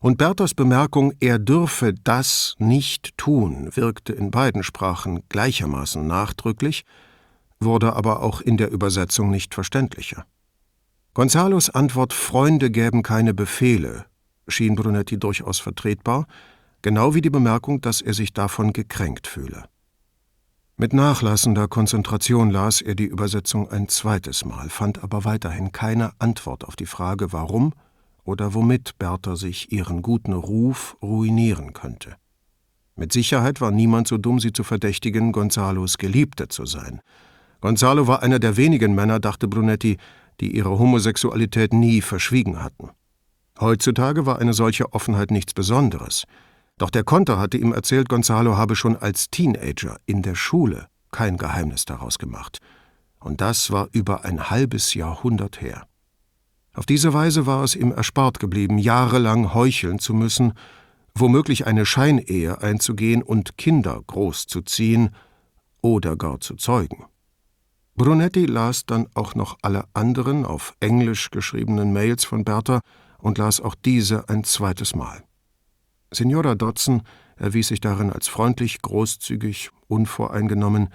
Und 0.00 0.18
Berthas 0.18 0.52
Bemerkung, 0.52 1.14
er 1.20 1.38
dürfe 1.38 1.94
das 1.94 2.56
nicht 2.58 3.16
tun, 3.16 3.74
wirkte 3.74 4.12
in 4.12 4.30
beiden 4.30 4.64
Sprachen 4.64 5.26
gleichermaßen 5.30 6.06
nachdrücklich, 6.06 6.84
wurde 7.60 7.94
aber 7.94 8.22
auch 8.22 8.40
in 8.40 8.56
der 8.56 8.70
Übersetzung 8.70 9.30
nicht 9.30 9.54
verständlicher. 9.54 10.26
Gonzalos 11.14 11.70
Antwort 11.70 12.12
Freunde 12.12 12.70
gäben 12.70 13.02
keine 13.02 13.34
Befehle 13.34 14.06
schien 14.48 14.74
Brunetti 14.74 15.18
durchaus 15.18 15.58
vertretbar, 15.58 16.26
genau 16.82 17.14
wie 17.14 17.20
die 17.20 17.30
Bemerkung, 17.30 17.80
dass 17.80 18.00
er 18.00 18.14
sich 18.14 18.32
davon 18.32 18.72
gekränkt 18.72 19.26
fühle. 19.26 19.64
Mit 20.76 20.92
nachlassender 20.92 21.68
Konzentration 21.68 22.50
las 22.50 22.80
er 22.80 22.96
die 22.96 23.06
Übersetzung 23.06 23.70
ein 23.70 23.88
zweites 23.88 24.44
Mal, 24.44 24.68
fand 24.68 25.04
aber 25.04 25.24
weiterhin 25.24 25.70
keine 25.70 26.12
Antwort 26.18 26.64
auf 26.64 26.74
die 26.74 26.86
Frage, 26.86 27.32
warum 27.32 27.72
oder 28.24 28.54
womit 28.54 28.98
Bertha 28.98 29.36
sich 29.36 29.70
ihren 29.70 30.02
guten 30.02 30.32
Ruf 30.32 30.96
ruinieren 31.00 31.74
könnte. 31.74 32.16
Mit 32.96 33.12
Sicherheit 33.12 33.60
war 33.60 33.70
niemand 33.70 34.08
so 34.08 34.18
dumm, 34.18 34.40
sie 34.40 34.52
zu 34.52 34.64
verdächtigen, 34.64 35.32
Gonzalos 35.32 35.98
Geliebte 35.98 36.48
zu 36.48 36.64
sein. 36.64 37.00
Gonzalo 37.64 38.06
war 38.06 38.22
einer 38.22 38.38
der 38.38 38.58
wenigen 38.58 38.94
Männer, 38.94 39.20
dachte 39.20 39.48
Brunetti, 39.48 39.96
die 40.38 40.54
ihre 40.54 40.78
Homosexualität 40.78 41.72
nie 41.72 42.02
verschwiegen 42.02 42.62
hatten. 42.62 42.90
Heutzutage 43.58 44.26
war 44.26 44.38
eine 44.38 44.52
solche 44.52 44.92
Offenheit 44.92 45.30
nichts 45.30 45.54
Besonderes. 45.54 46.24
Doch 46.76 46.90
der 46.90 47.04
Konter 47.04 47.38
hatte 47.38 47.56
ihm 47.56 47.72
erzählt, 47.72 48.10
Gonzalo 48.10 48.58
habe 48.58 48.76
schon 48.76 48.98
als 48.98 49.30
Teenager 49.30 49.96
in 50.04 50.20
der 50.20 50.34
Schule 50.34 50.88
kein 51.10 51.38
Geheimnis 51.38 51.86
daraus 51.86 52.18
gemacht. 52.18 52.58
Und 53.18 53.40
das 53.40 53.70
war 53.70 53.88
über 53.92 54.26
ein 54.26 54.50
halbes 54.50 54.92
Jahrhundert 54.92 55.62
her. 55.62 55.86
Auf 56.74 56.84
diese 56.84 57.14
Weise 57.14 57.46
war 57.46 57.64
es 57.64 57.74
ihm 57.74 57.92
erspart 57.92 58.40
geblieben, 58.40 58.76
jahrelang 58.76 59.54
heucheln 59.54 59.98
zu 59.98 60.12
müssen, 60.12 60.52
womöglich 61.14 61.66
eine 61.66 61.86
Scheinehe 61.86 62.60
einzugehen 62.60 63.22
und 63.22 63.56
Kinder 63.56 64.02
großzuziehen 64.06 65.16
oder 65.80 66.18
gar 66.18 66.40
zu 66.40 66.56
zeugen. 66.56 67.06
Brunetti 67.96 68.46
las 68.46 68.86
dann 68.86 69.06
auch 69.14 69.36
noch 69.36 69.56
alle 69.62 69.84
anderen 69.94 70.44
auf 70.44 70.74
Englisch 70.80 71.30
geschriebenen 71.30 71.92
Mails 71.92 72.24
von 72.24 72.44
Bertha 72.44 72.80
und 73.18 73.38
las 73.38 73.60
auch 73.60 73.76
diese 73.76 74.28
ein 74.28 74.42
zweites 74.42 74.96
Mal. 74.96 75.22
Signora 76.12 76.56
Dodson 76.56 77.02
erwies 77.36 77.68
sich 77.68 77.80
darin 77.80 78.10
als 78.10 78.26
freundlich, 78.26 78.82
großzügig, 78.82 79.70
unvoreingenommen, 79.86 80.88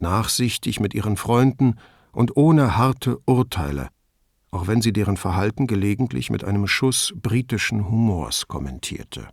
nachsichtig 0.00 0.80
mit 0.80 0.94
ihren 0.94 1.16
Freunden 1.16 1.76
und 2.10 2.36
ohne 2.36 2.76
harte 2.76 3.18
Urteile, 3.24 3.88
auch 4.50 4.66
wenn 4.66 4.82
sie 4.82 4.92
deren 4.92 5.16
Verhalten 5.16 5.68
gelegentlich 5.68 6.28
mit 6.28 6.42
einem 6.42 6.66
Schuss 6.66 7.12
britischen 7.14 7.88
Humors 7.88 8.48
kommentierte. 8.48 9.28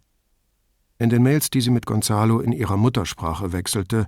In 0.99 1.09
den 1.09 1.23
Mails, 1.23 1.49
die 1.49 1.61
sie 1.61 1.71
mit 1.71 1.85
Gonzalo 1.85 2.39
in 2.39 2.51
ihrer 2.51 2.77
Muttersprache 2.77 3.51
wechselte, 3.51 4.05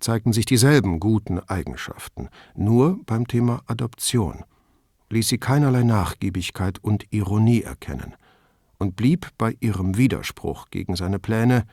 zeigten 0.00 0.32
sich 0.32 0.46
dieselben 0.46 1.00
guten 1.00 1.38
Eigenschaften. 1.38 2.28
Nur 2.54 3.00
beim 3.06 3.26
Thema 3.26 3.62
Adoption 3.66 4.44
ließ 5.10 5.28
sie 5.28 5.38
keinerlei 5.38 5.82
Nachgiebigkeit 5.82 6.78
und 6.82 7.12
Ironie 7.12 7.62
erkennen 7.62 8.14
und 8.78 8.96
blieb 8.96 9.28
bei 9.38 9.56
ihrem 9.60 9.96
Widerspruch 9.96 10.70
gegen 10.70 10.96
seine 10.96 11.18
Pläne 11.18 11.66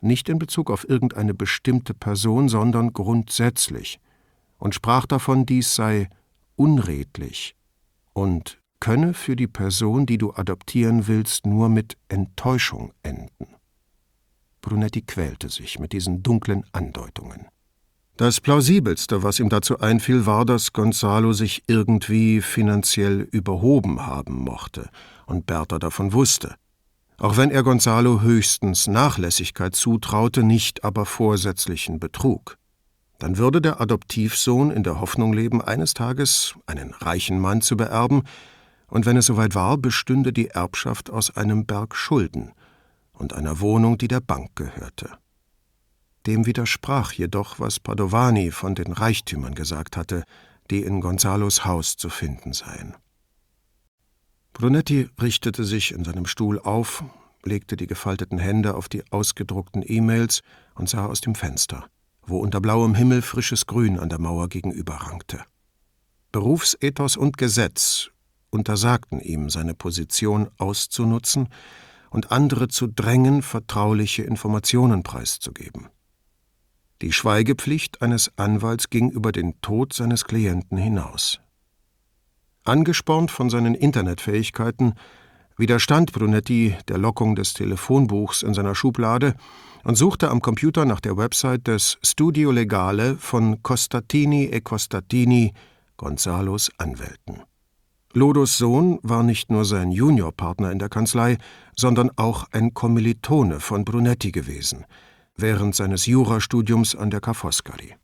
nicht 0.00 0.28
in 0.28 0.38
Bezug 0.38 0.70
auf 0.70 0.88
irgendeine 0.88 1.34
bestimmte 1.34 1.94
Person, 1.94 2.48
sondern 2.48 2.92
grundsätzlich 2.92 4.00
und 4.58 4.74
sprach 4.74 5.06
davon, 5.06 5.46
dies 5.46 5.74
sei 5.74 6.08
unredlich 6.56 7.56
und 8.12 8.60
könne 8.80 9.14
für 9.14 9.36
die 9.36 9.46
Person, 9.46 10.06
die 10.06 10.18
du 10.18 10.32
adoptieren 10.34 11.06
willst, 11.06 11.46
nur 11.46 11.68
mit 11.68 11.96
Enttäuschung 12.08 12.92
enden. 13.02 13.46
Brunetti 14.64 15.02
quälte 15.02 15.50
sich 15.50 15.78
mit 15.78 15.92
diesen 15.92 16.22
dunklen 16.22 16.64
Andeutungen. 16.72 17.46
Das 18.16 18.40
plausibelste, 18.40 19.22
was 19.22 19.38
ihm 19.38 19.50
dazu 19.50 19.80
einfiel, 19.80 20.24
war, 20.24 20.46
dass 20.46 20.72
Gonzalo 20.72 21.34
sich 21.34 21.64
irgendwie 21.66 22.40
finanziell 22.40 23.28
überhoben 23.30 24.06
haben 24.06 24.42
mochte 24.42 24.88
und 25.26 25.44
Bertha 25.44 25.78
davon 25.78 26.14
wusste. 26.14 26.54
Auch 27.18 27.36
wenn 27.36 27.50
er 27.50 27.62
Gonzalo 27.62 28.22
höchstens 28.22 28.86
Nachlässigkeit 28.86 29.76
zutraute, 29.76 30.42
nicht 30.42 30.82
aber 30.82 31.04
vorsätzlichen 31.04 32.00
Betrug. 32.00 32.56
Dann 33.18 33.36
würde 33.36 33.60
der 33.60 33.82
Adoptivsohn 33.82 34.70
in 34.70 34.82
der 34.82 34.98
Hoffnung 34.98 35.34
leben, 35.34 35.60
eines 35.60 35.92
Tages 35.92 36.54
einen 36.66 36.94
reichen 36.94 37.38
Mann 37.38 37.60
zu 37.60 37.76
beerben, 37.76 38.22
und 38.86 39.04
wenn 39.04 39.16
es 39.16 39.26
soweit 39.26 39.54
war, 39.54 39.76
bestünde 39.76 40.32
die 40.32 40.48
Erbschaft 40.48 41.10
aus 41.10 41.36
einem 41.36 41.66
Berg 41.66 41.94
Schulden 41.94 42.52
und 43.14 43.32
einer 43.32 43.60
Wohnung, 43.60 43.98
die 43.98 44.08
der 44.08 44.20
Bank 44.20 44.50
gehörte. 44.54 45.18
Dem 46.26 46.46
widersprach 46.46 47.12
jedoch, 47.12 47.60
was 47.60 47.80
Padovani 47.80 48.50
von 48.50 48.74
den 48.74 48.92
Reichtümern 48.92 49.54
gesagt 49.54 49.96
hatte, 49.96 50.24
die 50.70 50.82
in 50.82 51.00
Gonzalos 51.00 51.64
Haus 51.64 51.96
zu 51.96 52.08
finden 52.08 52.52
seien. 52.52 52.94
Brunetti 54.52 55.08
richtete 55.20 55.64
sich 55.64 55.92
in 55.92 56.04
seinem 56.04 56.26
Stuhl 56.26 56.58
auf, 56.58 57.04
legte 57.44 57.76
die 57.76 57.86
gefalteten 57.86 58.38
Hände 58.38 58.74
auf 58.74 58.88
die 58.88 59.02
ausgedruckten 59.10 59.82
E-Mails 59.84 60.40
und 60.74 60.88
sah 60.88 61.06
aus 61.06 61.20
dem 61.20 61.34
Fenster, 61.34 61.86
wo 62.22 62.38
unter 62.38 62.60
blauem 62.60 62.94
Himmel 62.94 63.20
frisches 63.20 63.66
Grün 63.66 63.98
an 63.98 64.08
der 64.08 64.20
Mauer 64.20 64.48
gegenüber 64.48 64.94
rankte. 64.94 65.40
Berufsethos 66.32 67.16
und 67.16 67.36
Gesetz 67.36 68.10
untersagten 68.50 69.20
ihm, 69.20 69.50
seine 69.50 69.74
Position 69.74 70.48
auszunutzen 70.58 71.48
und 72.14 72.30
andere 72.30 72.68
zu 72.68 72.86
drängen, 72.86 73.42
vertrauliche 73.42 74.22
Informationen 74.22 75.02
preiszugeben. 75.02 75.88
Die 77.02 77.12
Schweigepflicht 77.12 78.02
eines 78.02 78.30
Anwalts 78.36 78.88
ging 78.88 79.10
über 79.10 79.32
den 79.32 79.60
Tod 79.62 79.92
seines 79.92 80.24
Klienten 80.24 80.78
hinaus. 80.78 81.40
Angespornt 82.62 83.32
von 83.32 83.50
seinen 83.50 83.74
Internetfähigkeiten 83.74 84.94
widerstand 85.56 86.12
Brunetti 86.12 86.76
der 86.86 86.98
Lockung 86.98 87.34
des 87.34 87.52
Telefonbuchs 87.52 88.42
in 88.42 88.54
seiner 88.54 88.76
Schublade 88.76 89.34
und 89.82 89.96
suchte 89.96 90.30
am 90.30 90.40
Computer 90.40 90.84
nach 90.84 91.00
der 91.00 91.16
Website 91.16 91.66
des 91.66 91.98
Studio 92.04 92.52
Legale 92.52 93.16
von 93.16 93.60
Costatini 93.64 94.44
e 94.44 94.60
Costatini, 94.60 95.52
Gonzalos 95.96 96.70
Anwälten. 96.78 97.42
Lodos 98.16 98.58
Sohn 98.58 99.00
war 99.02 99.24
nicht 99.24 99.50
nur 99.50 99.64
sein 99.64 99.90
Juniorpartner 99.90 100.70
in 100.70 100.78
der 100.78 100.88
Kanzlei, 100.88 101.36
sondern 101.74 102.12
auch 102.14 102.46
ein 102.52 102.72
Kommilitone 102.72 103.58
von 103.58 103.84
Brunetti 103.84 104.30
gewesen, 104.30 104.86
während 105.36 105.74
seines 105.74 106.06
Jurastudiums 106.06 106.94
an 106.94 107.10
der 107.10 107.20
Ca' 107.20 107.34
Foscari. 107.34 107.96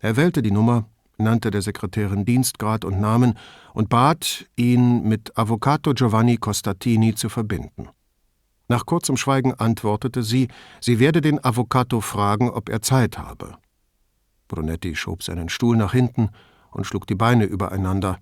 Er 0.00 0.16
wählte 0.16 0.42
die 0.42 0.50
Nummer, 0.50 0.86
nannte 1.16 1.52
der 1.52 1.62
Sekretärin 1.62 2.24
Dienstgrad 2.24 2.84
und 2.84 3.00
Namen 3.00 3.38
und 3.72 3.88
bat, 3.88 4.46
ihn 4.56 5.04
mit 5.04 5.38
Avvocato 5.38 5.94
Giovanni 5.94 6.36
Costatini 6.36 7.14
zu 7.14 7.28
verbinden. 7.28 7.88
Nach 8.66 8.84
kurzem 8.84 9.16
Schweigen 9.16 9.54
antwortete 9.54 10.24
sie, 10.24 10.48
sie 10.80 10.98
werde 10.98 11.20
den 11.20 11.42
Avvocato 11.44 12.00
fragen, 12.00 12.50
ob 12.50 12.68
er 12.68 12.82
Zeit 12.82 13.16
habe. 13.16 13.58
Brunetti 14.48 14.96
schob 14.96 15.22
seinen 15.22 15.50
Stuhl 15.50 15.76
nach 15.76 15.92
hinten 15.92 16.30
und 16.72 16.84
schlug 16.84 17.06
die 17.06 17.14
Beine 17.14 17.44
übereinander. 17.44 18.18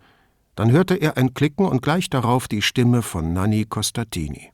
Dann 0.54 0.70
hörte 0.70 0.94
er 0.94 1.16
ein 1.16 1.34
Klicken 1.34 1.66
und 1.66 1.82
gleich 1.82 2.10
darauf 2.10 2.48
die 2.48 2.62
Stimme 2.62 3.02
von 3.02 3.32
Nanni 3.32 3.64
Costatini. 3.64 4.50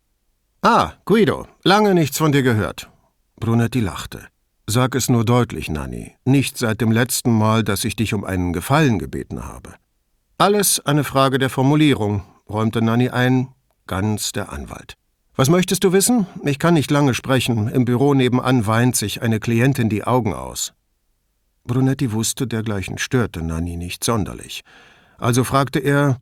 Ah, 0.63 0.93
Guido, 1.05 1.47
lange 1.65 1.95
nichts 1.95 2.19
von 2.19 2.33
dir 2.33 2.43
gehört. 2.43 2.91
Brunetti 3.37 3.81
lachte. 3.81 4.27
Sag 4.67 4.95
es 4.95 5.09
nur 5.09 5.25
deutlich, 5.25 5.71
Nanni, 5.71 6.15
nicht 6.25 6.59
seit 6.59 6.81
dem 6.81 6.93
letzten 6.93 7.33
Mal, 7.33 7.65
dass 7.65 7.85
ich 7.85 7.97
dich 7.97 8.13
um 8.13 8.25
einen 8.25 8.53
Gefallen 8.53 8.99
gebeten 8.99 9.47
habe. 9.47 9.75
Alles 10.37 10.85
eine 10.85 11.05
Frage 11.05 11.39
der 11.39 11.51
Formulierung, 11.51 12.23
räumte 12.49 12.83
Nanni 12.83 13.09
ein, 13.09 13.49
ganz 13.87 14.33
der 14.33 14.53
Anwalt. 14.53 14.95
Was 15.35 15.49
möchtest 15.49 15.85
du 15.85 15.93
wissen? 15.93 16.27
Ich 16.45 16.59
kann 16.59 16.75
nicht 16.75 16.91
lange 16.91 17.15
sprechen. 17.15 17.69
Im 17.69 17.85
Büro 17.85 18.13
nebenan 18.13 18.67
weint 18.67 18.97
sich 18.97 19.23
eine 19.23 19.41
Klientin 19.41 19.89
die 19.89 20.05
Augen 20.05 20.35
aus. 20.35 20.75
Brunetti 21.65 22.13
wusste, 22.13 22.47
dergleichen 22.47 22.99
störte 22.99 23.43
Nanni 23.43 23.77
nicht 23.77 24.03
sonderlich. 24.03 24.63
Also 25.19 25.43
fragte 25.43 25.81
er, 25.81 26.21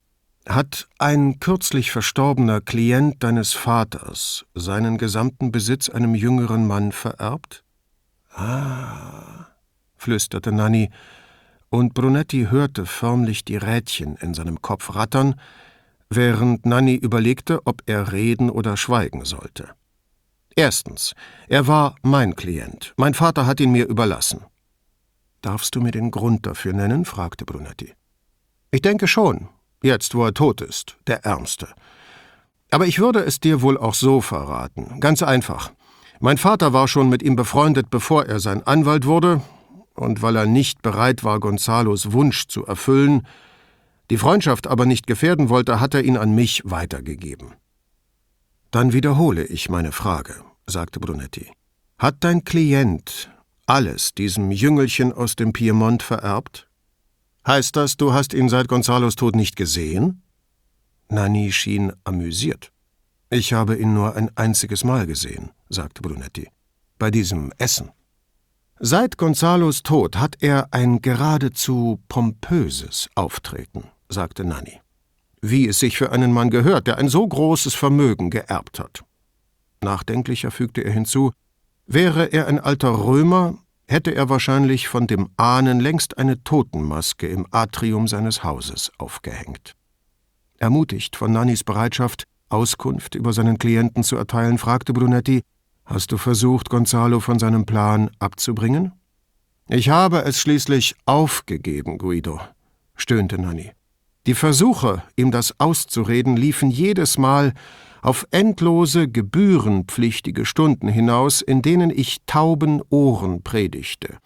hat 0.49 0.89
ein 0.99 1.39
kürzlich 1.39 1.91
verstorbener 1.91 2.61
Klient 2.61 3.23
deines 3.23 3.53
Vaters 3.53 4.47
seinen 4.55 4.97
gesamten 4.97 5.53
Besitz 5.53 5.91
einem 5.91 6.15
jüngeren 6.15 6.67
Mann 6.67 6.93
vererbt? 6.93 7.63
Ah, 8.33 9.49
flüsterte 9.97 10.53
Nanni, 10.53 10.91
und 11.69 11.95
Brunetti 11.95 12.47
hörte 12.51 12.87
förmlich 12.87 13.45
die 13.45 13.57
Rädchen 13.57 14.17
in 14.17 14.35
seinem 14.35 14.63
Kopf 14.63 14.95
rattern, 14.95 15.35
während 16.09 16.65
Nanni 16.65 16.95
überlegte, 16.95 17.67
ob 17.67 17.83
er 17.87 18.13
reden 18.13 18.49
oder 18.49 18.77
schweigen 18.77 19.25
sollte. 19.25 19.71
Erstens, 20.55 21.15
er 21.49 21.67
war 21.67 21.97
mein 22.03 22.37
Klient. 22.37 22.95
Mein 22.97 23.15
Vater 23.15 23.47
hat 23.47 23.61
ihn 23.61 23.73
mir 23.73 23.87
überlassen. 23.89 24.45
Darfst 25.43 25.75
du 25.75 25.81
mir 25.81 25.91
den 25.91 26.11
Grund 26.11 26.47
dafür 26.47 26.73
nennen? 26.73 27.05
fragte 27.05 27.45
Brunetti. 27.45 27.96
Ich 28.77 28.83
denke 28.83 29.09
schon, 29.09 29.49
jetzt 29.83 30.15
wo 30.15 30.23
er 30.27 30.35
tot 30.35 30.61
ist, 30.61 30.99
der 31.07 31.25
Ärmste. 31.25 31.69
Aber 32.71 32.87
ich 32.87 32.99
würde 32.99 33.21
es 33.21 33.41
dir 33.41 33.63
wohl 33.63 33.79
auch 33.79 33.95
so 33.95 34.21
verraten. 34.21 35.01
Ganz 35.01 35.23
einfach. 35.23 35.73
Mein 36.21 36.37
Vater 36.37 36.75
war 36.75 36.87
schon 36.87 37.09
mit 37.09 37.23
ihm 37.23 37.37
befreundet, 37.37 37.89
bevor 37.89 38.27
er 38.27 38.39
sein 38.39 38.67
Anwalt 38.67 39.07
wurde, 39.07 39.41
und 39.95 40.21
weil 40.21 40.37
er 40.37 40.45
nicht 40.45 40.83
bereit 40.83 41.25
war, 41.25 41.41
Gonzalos 41.41 42.13
Wunsch 42.13 42.49
zu 42.49 42.67
erfüllen, 42.67 43.27
die 44.11 44.19
Freundschaft 44.19 44.67
aber 44.67 44.85
nicht 44.85 45.07
gefährden 45.07 45.49
wollte, 45.49 45.81
hat 45.81 45.95
er 45.95 46.05
ihn 46.05 46.19
an 46.19 46.35
mich 46.35 46.61
weitergegeben. 46.67 47.55
Dann 48.73 48.93
wiederhole 48.93 49.47
ich 49.47 49.71
meine 49.71 49.93
Frage, 49.93 50.35
sagte 50.67 51.01
Brunetti. 51.01 51.51
Hat 51.99 52.17
dein 52.21 52.45
Klient 52.45 53.31
alles 53.65 54.13
diesem 54.13 54.51
Jüngelchen 54.51 55.15
aus 55.15 55.35
dem 55.35 55.55
Piemont 55.55 56.03
vererbt? 56.03 56.66
Heißt 57.47 57.77
das, 57.77 57.97
du 57.97 58.13
hast 58.13 58.35
ihn 58.35 58.49
seit 58.49 58.69
Gonzalos 58.69 59.15
Tod 59.15 59.37
nicht 59.37 59.57
gesehen? 59.57 60.23
Nanni 61.09 61.53
schien 61.53 61.93
amüsiert. 62.05 62.73
Ich 63.31 63.53
habe 63.53 63.77
ihn 63.77 63.95
nur 63.95 64.17
ein 64.17 64.31
einziges 64.37 64.83
Mal 64.85 65.07
gesehen, 65.07 65.51
sagte 65.69 66.03
Brunetti. 66.03 66.49
Bei 66.99 67.11
diesem 67.11 67.53
Essen. 67.59 67.91
Seit 68.79 69.17
Gonzalos 69.17 69.83
Tod 69.83 70.17
hat 70.17 70.37
er 70.41 70.69
ein 70.73 71.01
geradezu 71.03 72.01
pompöses 72.09 73.09
Auftreten 73.15 73.85
sagte 74.09 74.45
Nanni. 74.45 74.81
Wie 75.41 75.69
es 75.69 75.79
sich 75.79 75.97
für 75.97 76.13
einen 76.13 76.33
Mann 76.33 76.51
gehört, 76.51 76.87
der 76.87 76.99
ein 76.99 77.09
so 77.09 77.27
großes 77.27 77.75
Vermögen 77.75 78.31
geerbt 78.31 78.79
hat. 78.79 79.05
Nachdenklicher 79.83 80.51
fügte 80.51 80.83
er 80.83 80.93
hinzu, 80.93 81.33
wäre 81.87 82.33
er 82.33 82.47
ein 82.47 82.59
alter 82.59 82.91
Römer, 82.91 83.59
hätte 83.89 84.15
er 84.15 84.29
wahrscheinlich 84.29 84.89
von 84.89 85.07
dem 85.07 85.29
Ahnen 85.37 85.81
längst 85.81 86.19
eine 86.19 86.43
Totenmaske 86.43 87.27
im 87.29 87.47
Atrium 87.51 88.09
seines 88.09 88.43
Hauses 88.43 88.91
aufgehängt. 88.99 89.75
Ermutigt 90.59 91.17
von 91.17 91.33
Nannis 91.33 91.65
Bereitschaft, 91.65 92.25
Auskunft 92.49 93.15
über 93.15 93.33
seinen 93.33 93.59
Klienten 93.59 94.03
zu 94.03 94.17
erteilen, 94.17 94.59
fragte 94.59 94.93
Brunetti, 94.93 95.43
Hast 95.85 96.11
du 96.11 96.19
versucht, 96.19 96.69
Gonzalo 96.69 97.21
von 97.21 97.39
seinem 97.39 97.65
Plan 97.65 98.11
abzubringen? 98.19 98.93
Ich 99.69 99.89
habe 99.89 100.23
es 100.25 100.41
schließlich 100.41 100.97
aufgegeben, 101.07 101.99
Guido, 101.99 102.41
stöhnte 102.97 103.41
Nanni. 103.41 103.71
Die 104.27 104.35
Versuche, 104.35 105.05
ihm 105.15 105.31
das 105.31 105.61
auszureden, 105.61 106.37
liefen 106.37 106.73
jedes 106.73 107.19
Mal 107.19 107.53
auf 108.03 108.27
endlose, 108.31 109.09
gebührenpflichtige 109.09 110.45
Stunden 110.45 110.89
hinaus, 110.89 111.43
in 111.43 111.63
denen 111.63 111.91
ich 111.91 112.19
tauben 112.27 112.83
Ohren 112.91 113.43
predigte. 113.43 114.19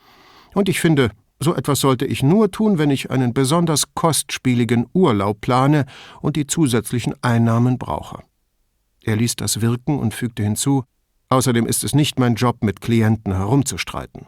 Und 0.54 0.68
ich 0.68 0.80
finde, 0.80 1.10
so 1.38 1.54
etwas 1.54 1.80
sollte 1.80 2.04
ich 2.04 2.22
nur 2.22 2.50
tun, 2.50 2.78
wenn 2.78 2.90
ich 2.90 3.10
einen 3.10 3.32
besonders 3.32 3.94
kostspieligen 3.94 4.86
Urlaub 4.92 5.40
plane 5.40 5.86
und 6.20 6.36
die 6.36 6.46
zusätzlichen 6.46 7.14
Einnahmen 7.22 7.78
brauche. 7.78 8.22
Er 9.02 9.16
ließ 9.16 9.36
das 9.36 9.62
wirken 9.62 9.98
und 9.98 10.12
fügte 10.12 10.42
hinzu, 10.42 10.84
außerdem 11.30 11.66
ist 11.66 11.84
es 11.84 11.94
nicht 11.94 12.18
mein 12.18 12.34
Job, 12.34 12.62
mit 12.62 12.82
Klienten 12.82 13.34
herumzustreiten. 13.34 14.26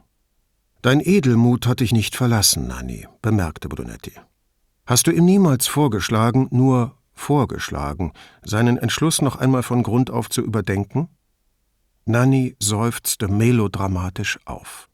Dein 0.80 1.00
Edelmut 1.00 1.66
hat 1.66 1.80
dich 1.80 1.92
nicht 1.92 2.16
verlassen, 2.16 2.66
Nanni, 2.66 3.06
bemerkte 3.20 3.68
Brunetti. 3.68 4.12
Hast 4.86 5.06
du 5.06 5.12
ihm 5.12 5.26
niemals 5.26 5.66
vorgeschlagen, 5.66 6.48
nur 6.50 6.96
vorgeschlagen, 7.14 8.12
seinen 8.42 8.78
Entschluss 8.78 9.22
noch 9.22 9.36
einmal 9.36 9.62
von 9.62 9.82
Grund 9.82 10.10
auf 10.10 10.30
zu 10.30 10.42
überdenken? 10.42 11.08
Nanni 12.04 12.56
seufzte 12.58 13.28
melodramatisch 13.28 14.38
auf. 14.44 14.88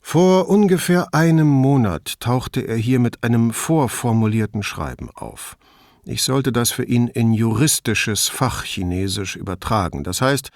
Vor 0.00 0.48
ungefähr 0.48 1.14
einem 1.14 1.48
Monat 1.48 2.20
tauchte 2.20 2.60
er 2.60 2.76
hier 2.76 3.00
mit 3.00 3.24
einem 3.24 3.52
vorformulierten 3.52 4.62
Schreiben 4.62 5.10
auf. 5.14 5.56
Ich 6.04 6.22
sollte 6.22 6.52
das 6.52 6.70
für 6.70 6.84
ihn 6.84 7.08
in 7.08 7.32
juristisches 7.32 8.28
Fachchinesisch 8.28 9.36
übertragen. 9.36 10.04
Das 10.04 10.20
heißt, 10.20 10.50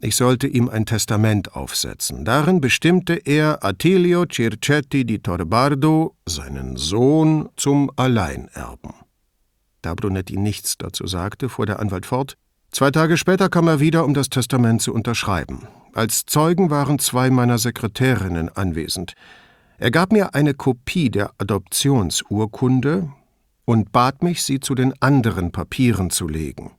ich 0.00 0.14
sollte 0.14 0.46
ihm 0.46 0.68
ein 0.68 0.86
Testament 0.86 1.56
aufsetzen. 1.56 2.24
Darin 2.24 2.60
bestimmte 2.60 3.14
er 3.14 3.64
Attilio 3.64 4.26
Circetti 4.30 5.04
di 5.04 5.18
Torbardo, 5.18 6.14
seinen 6.24 6.76
Sohn, 6.76 7.48
zum 7.56 7.90
Alleinerben. 7.96 8.94
Da 9.82 9.94
Brunetti 9.94 10.36
nichts 10.36 10.76
dazu 10.78 11.06
sagte, 11.06 11.48
fuhr 11.48 11.66
der 11.66 11.78
Anwalt 11.78 12.06
fort. 12.06 12.36
Zwei 12.70 12.90
Tage 12.90 13.16
später 13.16 13.48
kam 13.48 13.68
er 13.68 13.80
wieder, 13.80 14.04
um 14.04 14.14
das 14.14 14.28
Testament 14.28 14.82
zu 14.82 14.92
unterschreiben. 14.92 15.66
Als 15.94 16.26
Zeugen 16.26 16.70
waren 16.70 16.98
zwei 16.98 17.30
meiner 17.30 17.58
Sekretärinnen 17.58 18.50
anwesend. 18.50 19.14
Er 19.78 19.90
gab 19.90 20.12
mir 20.12 20.34
eine 20.34 20.54
Kopie 20.54 21.10
der 21.10 21.30
Adoptionsurkunde 21.38 23.10
und 23.64 23.92
bat 23.92 24.22
mich, 24.22 24.42
sie 24.42 24.60
zu 24.60 24.74
den 24.74 24.94
anderen 25.00 25.52
Papieren 25.52 26.10
zu 26.10 26.28
legen. 26.28 26.72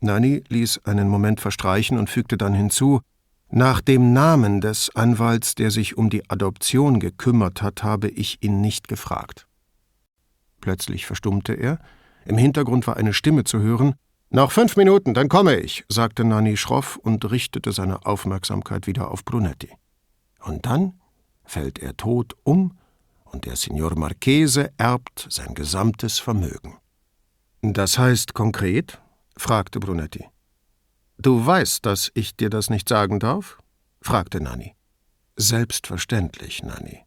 Nanni 0.00 0.44
ließ 0.48 0.82
einen 0.84 1.08
Moment 1.08 1.40
verstreichen 1.40 1.98
und 1.98 2.10
fügte 2.10 2.36
dann 2.36 2.54
hinzu, 2.54 3.00
nach 3.48 3.80
dem 3.80 4.12
Namen 4.12 4.60
des 4.60 4.94
Anwalts, 4.94 5.54
der 5.54 5.70
sich 5.70 5.96
um 5.96 6.10
die 6.10 6.28
Adoption 6.28 6.98
gekümmert 6.98 7.62
hat, 7.62 7.82
habe 7.82 8.08
ich 8.08 8.42
ihn 8.42 8.60
nicht 8.60 8.88
gefragt. 8.88 9.46
Plötzlich 10.60 11.06
verstummte 11.06 11.52
er, 11.54 11.78
im 12.26 12.38
Hintergrund 12.38 12.86
war 12.86 12.96
eine 12.96 13.12
Stimme 13.12 13.44
zu 13.44 13.60
hören. 13.60 13.94
Noch 14.30 14.52
fünf 14.52 14.76
Minuten, 14.76 15.14
dann 15.14 15.28
komme 15.28 15.56
ich, 15.56 15.84
sagte 15.88 16.24
Nanni 16.24 16.56
schroff 16.56 16.96
und 16.96 17.30
richtete 17.30 17.72
seine 17.72 18.04
Aufmerksamkeit 18.04 18.86
wieder 18.86 19.10
auf 19.10 19.24
Brunetti. 19.24 19.70
Und 20.40 20.66
dann 20.66 21.00
fällt 21.44 21.78
er 21.78 21.96
tot 21.96 22.34
um 22.42 22.76
und 23.24 23.46
der 23.46 23.56
Signor 23.56 23.96
Marchese 23.96 24.72
erbt 24.76 25.26
sein 25.30 25.54
gesamtes 25.54 26.18
Vermögen. 26.18 26.76
Das 27.62 27.98
heißt 27.98 28.34
konkret, 28.34 29.00
fragte 29.36 29.80
Brunetti. 29.80 30.26
Du 31.18 31.44
weißt, 31.44 31.86
dass 31.86 32.10
ich 32.14 32.36
dir 32.36 32.50
das 32.50 32.68
nicht 32.70 32.88
sagen 32.88 33.20
darf? 33.20 33.58
fragte 34.02 34.40
Nanni. 34.40 34.74
Selbstverständlich, 35.36 36.62
Nanni. 36.62 37.04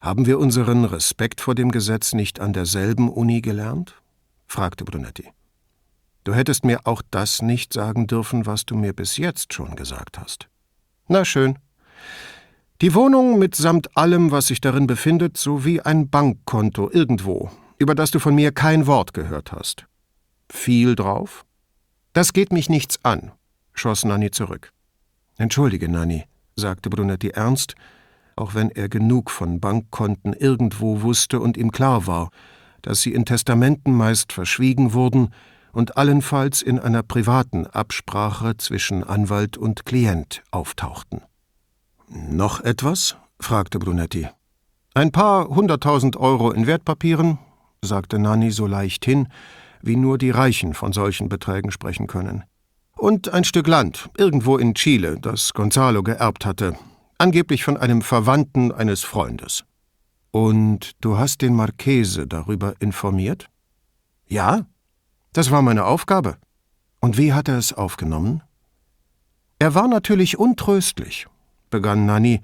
Haben 0.00 0.26
wir 0.26 0.38
unseren 0.38 0.84
Respekt 0.84 1.40
vor 1.40 1.54
dem 1.54 1.70
Gesetz 1.70 2.12
nicht 2.12 2.40
an 2.40 2.52
derselben 2.52 3.08
Uni 3.08 3.40
gelernt? 3.40 4.01
Fragte 4.52 4.84
Brunetti. 4.84 5.30
Du 6.24 6.34
hättest 6.34 6.66
mir 6.66 6.86
auch 6.86 7.00
das 7.10 7.40
nicht 7.40 7.72
sagen 7.72 8.06
dürfen, 8.06 8.44
was 8.44 8.66
du 8.66 8.76
mir 8.76 8.92
bis 8.92 9.16
jetzt 9.16 9.54
schon 9.54 9.76
gesagt 9.76 10.18
hast. 10.18 10.46
Na 11.08 11.24
schön. 11.24 11.58
Die 12.82 12.94
Wohnung 12.94 13.38
mitsamt 13.38 13.96
allem, 13.96 14.30
was 14.30 14.48
sich 14.48 14.60
darin 14.60 14.86
befindet, 14.86 15.38
sowie 15.38 15.80
ein 15.80 16.10
Bankkonto 16.10 16.90
irgendwo, 16.90 17.50
über 17.78 17.94
das 17.94 18.10
du 18.10 18.18
von 18.18 18.34
mir 18.34 18.52
kein 18.52 18.86
Wort 18.86 19.14
gehört 19.14 19.52
hast. 19.52 19.86
Viel 20.50 20.96
drauf? 20.96 21.46
Das 22.12 22.34
geht 22.34 22.52
mich 22.52 22.68
nichts 22.68 23.02
an, 23.04 23.32
schoss 23.72 24.04
Nanny 24.04 24.30
zurück. 24.30 24.70
Entschuldige, 25.38 25.88
Nanny, 25.88 26.24
sagte 26.56 26.90
Brunetti 26.90 27.28
ernst, 27.28 27.74
auch 28.36 28.54
wenn 28.54 28.70
er 28.70 28.90
genug 28.90 29.30
von 29.30 29.60
Bankkonten 29.60 30.34
irgendwo 30.34 31.00
wusste 31.00 31.40
und 31.40 31.56
ihm 31.56 31.72
klar 31.72 32.06
war, 32.06 32.28
dass 32.82 33.02
sie 33.02 33.12
in 33.12 33.24
Testamenten 33.24 33.92
meist 33.92 34.32
verschwiegen 34.32 34.92
wurden 34.92 35.30
und 35.72 35.96
allenfalls 35.96 36.62
in 36.62 36.78
einer 36.78 37.02
privaten 37.02 37.66
Absprache 37.66 38.56
zwischen 38.58 39.02
Anwalt 39.04 39.56
und 39.56 39.86
Klient 39.86 40.42
auftauchten. 40.50 41.22
Noch 42.08 42.60
etwas? 42.60 43.16
fragte 43.40 43.78
Brunetti. 43.78 44.28
Ein 44.94 45.10
paar 45.10 45.48
hunderttausend 45.48 46.16
Euro 46.16 46.50
in 46.50 46.66
Wertpapieren, 46.66 47.38
sagte 47.82 48.18
Nanni 48.18 48.50
so 48.50 48.66
leicht 48.66 49.04
hin, 49.04 49.28
wie 49.80 49.96
nur 49.96 50.18
die 50.18 50.30
Reichen 50.30 50.74
von 50.74 50.92
solchen 50.92 51.28
Beträgen 51.28 51.70
sprechen 51.70 52.06
können. 52.06 52.44
Und 52.96 53.32
ein 53.32 53.44
Stück 53.44 53.66
Land, 53.66 54.10
irgendwo 54.16 54.58
in 54.58 54.74
Chile, 54.74 55.18
das 55.20 55.54
Gonzalo 55.54 56.02
geerbt 56.02 56.46
hatte, 56.46 56.76
angeblich 57.18 57.64
von 57.64 57.76
einem 57.76 58.02
Verwandten 58.02 58.70
eines 58.70 59.02
Freundes. 59.02 59.64
Und 60.32 60.92
du 61.02 61.18
hast 61.18 61.42
den 61.42 61.54
Marchese 61.54 62.26
darüber 62.26 62.74
informiert? 62.80 63.48
Ja, 64.26 64.66
das 65.34 65.50
war 65.50 65.60
meine 65.62 65.84
Aufgabe. 65.84 66.38
Und 67.00 67.18
wie 67.18 67.34
hat 67.34 67.48
er 67.48 67.58
es 67.58 67.74
aufgenommen? 67.74 68.42
Er 69.58 69.74
war 69.74 69.88
natürlich 69.88 70.38
untröstlich, 70.38 71.26
begann 71.70 72.06
Nanny, 72.06 72.40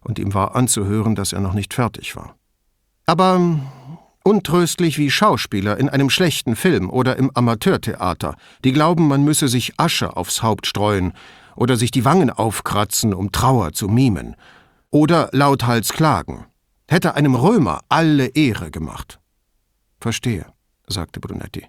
und 0.00 0.18
ihm 0.18 0.32
war 0.32 0.54
anzuhören, 0.54 1.14
dass 1.16 1.32
er 1.32 1.40
noch 1.40 1.54
nicht 1.54 1.74
fertig 1.74 2.14
war. 2.14 2.36
Aber 3.06 3.34
hm, 3.34 3.62
untröstlich 4.22 4.96
wie 4.98 5.10
Schauspieler 5.10 5.76
in 5.78 5.88
einem 5.88 6.10
schlechten 6.10 6.54
Film 6.54 6.88
oder 6.88 7.16
im 7.16 7.30
Amateurtheater, 7.34 8.36
die 8.64 8.72
glauben, 8.72 9.08
man 9.08 9.24
müsse 9.24 9.48
sich 9.48 9.74
Asche 9.76 10.16
aufs 10.16 10.42
Haupt 10.42 10.66
streuen 10.66 11.12
oder 11.56 11.76
sich 11.76 11.90
die 11.90 12.04
Wangen 12.04 12.30
aufkratzen, 12.30 13.12
um 13.12 13.32
Trauer 13.32 13.72
zu 13.72 13.88
mimen, 13.88 14.36
oder 14.90 15.30
lauthals 15.32 15.92
klagen. 15.92 16.46
Hätte 16.88 17.14
einem 17.14 17.34
Römer 17.34 17.80
alle 17.88 18.26
Ehre 18.26 18.70
gemacht. 18.70 19.20
Verstehe, 20.00 20.46
sagte 20.86 21.20
Brunetti. 21.20 21.66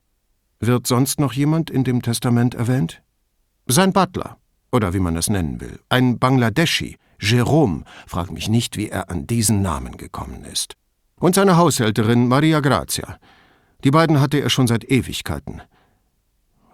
Wird 0.60 0.88
sonst 0.88 1.20
noch 1.20 1.34
jemand 1.34 1.70
in 1.70 1.84
dem 1.84 2.02
Testament 2.02 2.56
erwähnt? 2.56 3.02
Sein 3.68 3.94
Butler, 3.94 4.38
oder 4.72 4.94
wie 4.94 5.00
man 5.00 5.16
es 5.16 5.30
nennen 5.30 5.62
will, 5.62 5.80
ein 5.90 6.20
Bangladeschi, 6.20 6.98
Jerome, 7.20 7.84
frag 8.08 8.32
mich 8.32 8.50
nicht, 8.50 8.78
wie 8.78 8.90
er 8.90 9.10
an 9.10 9.26
diesen 9.26 9.62
Namen 9.62 9.98
gekommen 9.98 10.44
ist. 10.44 10.76
Und 11.18 11.36
seine 11.36 11.58
Haushälterin 11.58 12.28
Maria 12.28 12.60
Grazia. 12.60 13.18
Die 13.84 13.92
beiden 13.92 14.20
hatte 14.20 14.40
er 14.40 14.50
schon 14.50 14.68
seit 14.68 14.84
Ewigkeiten. 14.84 15.62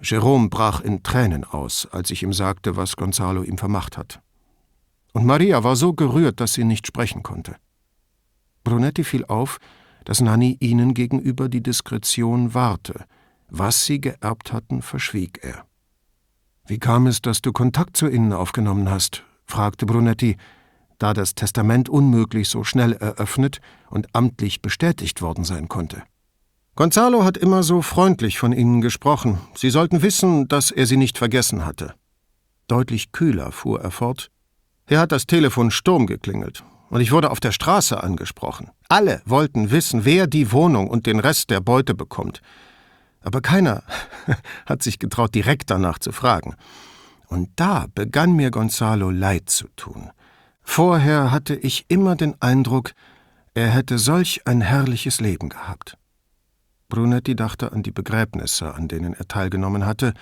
Jerome 0.02 0.50
brach 0.50 0.82
in 0.82 1.04
Tränen 1.04 1.44
aus, 1.44 1.88
als 1.92 2.10
ich 2.10 2.24
ihm 2.24 2.34
sagte, 2.34 2.76
was 2.76 2.96
Gonzalo 2.96 3.44
ihm 3.44 3.60
vermacht 3.60 3.98
hat. 3.98 4.20
Und 5.14 5.26
Maria 5.26 5.64
war 5.64 5.76
so 5.76 5.94
gerührt, 5.94 6.39
dass 6.39 6.54
sie 6.54 6.64
nicht 6.64 6.88
sprechen 6.88 7.22
konnte. 7.22 7.56
Brunetti 8.64 9.03
fiel 9.03 9.26
auf, 9.26 9.59
dass 10.05 10.22
Nanni 10.22 10.57
ihnen 10.59 10.93
gegenüber 10.93 11.49
die 11.49 11.62
Diskretion 11.62 12.53
wahrte– 12.53 13.05
was 13.53 13.86
sie 13.86 13.99
geerbt 13.99 14.53
hatten, 14.53 14.82
verschwieg 14.82 15.39
er. 15.43 15.66
Wie 16.66 16.80
kam 16.80 17.05
es, 17.05 17.22
dass 17.22 17.41
du 17.41 17.51
Kontakt 17.51 17.97
zu 17.97 18.07
ihnen 18.07 18.32
aufgenommen 18.32 18.89
hast? 18.89 19.26
fragte 19.45 19.86
Brunetti, 19.86 20.38
da 20.97 21.14
das 21.14 21.36
Testament 21.36 21.89
unmöglich 21.89 22.47
so 22.47 22.64
schnell 22.64 22.93
eröffnet 22.93 23.59
und 23.89 24.07
amtlich 24.16 24.62
bestätigt 24.62 25.22
worden 25.22 25.43
sein 25.43 25.68
konnte. 25.68 26.03
Gonzalo 26.76 27.26
hat 27.26 27.36
immer 27.36 27.64
so 27.64 27.82
freundlich 27.82 28.39
von 28.39 28.53
ihnen 28.53 28.80
gesprochen. 28.80 29.41
Sie 29.55 29.70
sollten 29.70 30.01
wissen, 30.01 30.47
dass 30.47 30.72
er 30.72 30.86
sie 30.86 30.95
nicht 30.95 31.18
vergessen 31.18 31.66
hatte. 31.66 31.93
Deutlich 32.70 33.12
kühler 33.12 33.51
fuhr 33.51 33.82
er 33.82 33.91
fort. 33.91 34.32
Er 34.86 35.01
hat 35.01 35.12
das 35.12 35.28
Telefon 35.28 35.72
Sturm 35.72 36.07
geklingelt, 36.07 36.64
und 36.92 37.02
ich 37.02 37.12
wurde 37.12 37.32
auf 37.32 37.39
der 37.39 37.52
Straße 37.52 38.02
angesprochen. 38.04 38.70
Alle 38.88 39.24
wollten 39.26 39.72
wissen, 39.72 40.06
wer 40.06 40.28
die 40.28 40.52
Wohnung 40.52 40.88
und 40.88 41.08
den 41.08 41.20
Rest 41.20 41.50
der 41.50 41.60
Beute 41.60 41.96
bekommt 41.96 42.42
aber 43.22 43.42
keiner 43.42 43.84
hat 44.66 44.84
sich 44.84 45.00
getraut, 45.00 45.34
direkt 45.36 45.70
danach 45.70 46.00
zu 46.00 46.12
fragen. 46.12 46.56
Und 47.28 47.50
da 47.56 47.86
begann 47.94 48.34
mir 48.34 48.52
Gonzalo 48.52 49.10
leid 49.10 49.50
zu 49.50 49.68
tun. 49.76 50.10
Vorher 50.64 51.32
hatte 51.32 51.56
ich 51.56 51.86
immer 51.88 52.16
den 52.16 52.36
Eindruck, 52.42 52.92
er 53.54 53.70
hätte 53.70 53.98
solch 53.98 54.42
ein 54.46 54.62
herrliches 54.62 55.22
Leben 55.22 55.50
gehabt. 55.50 55.98
Brunetti 56.89 57.36
dachte 57.36 57.72
an 57.72 57.84
die 57.84 57.92
Begräbnisse, 57.92 58.74
an 58.74 58.88
denen 58.88 59.14
er 59.14 59.28
teilgenommen 59.28 59.86
hatte, 59.86 60.14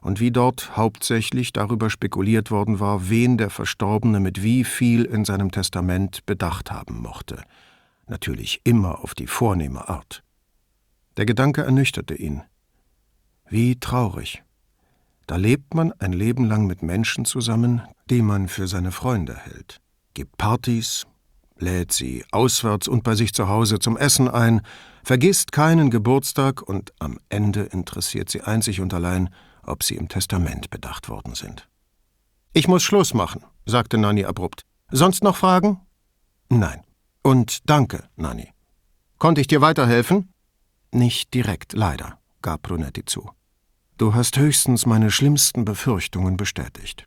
und 0.00 0.20
wie 0.20 0.30
dort 0.30 0.76
hauptsächlich 0.76 1.52
darüber 1.52 1.90
spekuliert 1.90 2.50
worden 2.50 2.80
war, 2.80 3.08
wen 3.10 3.38
der 3.38 3.50
Verstorbene 3.50 4.20
mit 4.20 4.42
wie 4.42 4.64
viel 4.64 5.04
in 5.04 5.24
seinem 5.24 5.50
Testament 5.50 6.24
bedacht 6.26 6.70
haben 6.70 7.00
mochte. 7.00 7.42
Natürlich 8.06 8.60
immer 8.64 9.00
auf 9.00 9.14
die 9.14 9.26
vornehme 9.26 9.88
Art. 9.88 10.22
Der 11.16 11.26
Gedanke 11.26 11.62
ernüchterte 11.62 12.14
ihn. 12.14 12.42
Wie 13.48 13.78
traurig. 13.78 14.42
Da 15.26 15.36
lebt 15.36 15.74
man 15.74 15.92
ein 15.98 16.12
Leben 16.12 16.46
lang 16.46 16.66
mit 16.66 16.82
Menschen 16.82 17.24
zusammen, 17.24 17.82
die 18.08 18.22
man 18.22 18.48
für 18.48 18.66
seine 18.66 18.92
Freunde 18.92 19.36
hält, 19.36 19.80
gibt 20.14 20.38
Partys, 20.38 21.06
lädt 21.58 21.92
sie 21.92 22.24
auswärts 22.30 22.88
und 22.88 23.02
bei 23.02 23.14
sich 23.14 23.34
zu 23.34 23.48
Hause 23.48 23.78
zum 23.78 23.96
Essen 23.96 24.28
ein, 24.28 24.62
vergisst 25.02 25.52
keinen 25.52 25.90
Geburtstag 25.90 26.62
und 26.62 26.92
am 26.98 27.18
Ende 27.28 27.62
interessiert 27.62 28.30
sie 28.30 28.42
einzig 28.42 28.80
und 28.80 28.94
allein, 28.94 29.28
ob 29.68 29.82
sie 29.82 29.96
im 29.96 30.08
Testament 30.08 30.70
bedacht 30.70 31.08
worden 31.08 31.34
sind. 31.34 31.68
Ich 32.52 32.68
muss 32.68 32.82
Schluss 32.82 33.14
machen, 33.14 33.44
sagte 33.66 33.98
Nanny 33.98 34.24
abrupt. 34.24 34.62
Sonst 34.90 35.22
noch 35.22 35.36
Fragen? 35.36 35.80
Nein. 36.48 36.82
Und 37.22 37.68
danke, 37.68 38.08
Nanny. 38.16 38.52
Konnte 39.18 39.40
ich 39.40 39.46
dir 39.46 39.60
weiterhelfen? 39.60 40.32
Nicht 40.92 41.34
direkt, 41.34 41.74
leider, 41.74 42.18
gab 42.40 42.62
Brunetti 42.62 43.04
zu. 43.04 43.30
Du 43.98 44.14
hast 44.14 44.38
höchstens 44.38 44.86
meine 44.86 45.10
schlimmsten 45.10 45.64
Befürchtungen 45.64 46.36
bestätigt. 46.36 47.06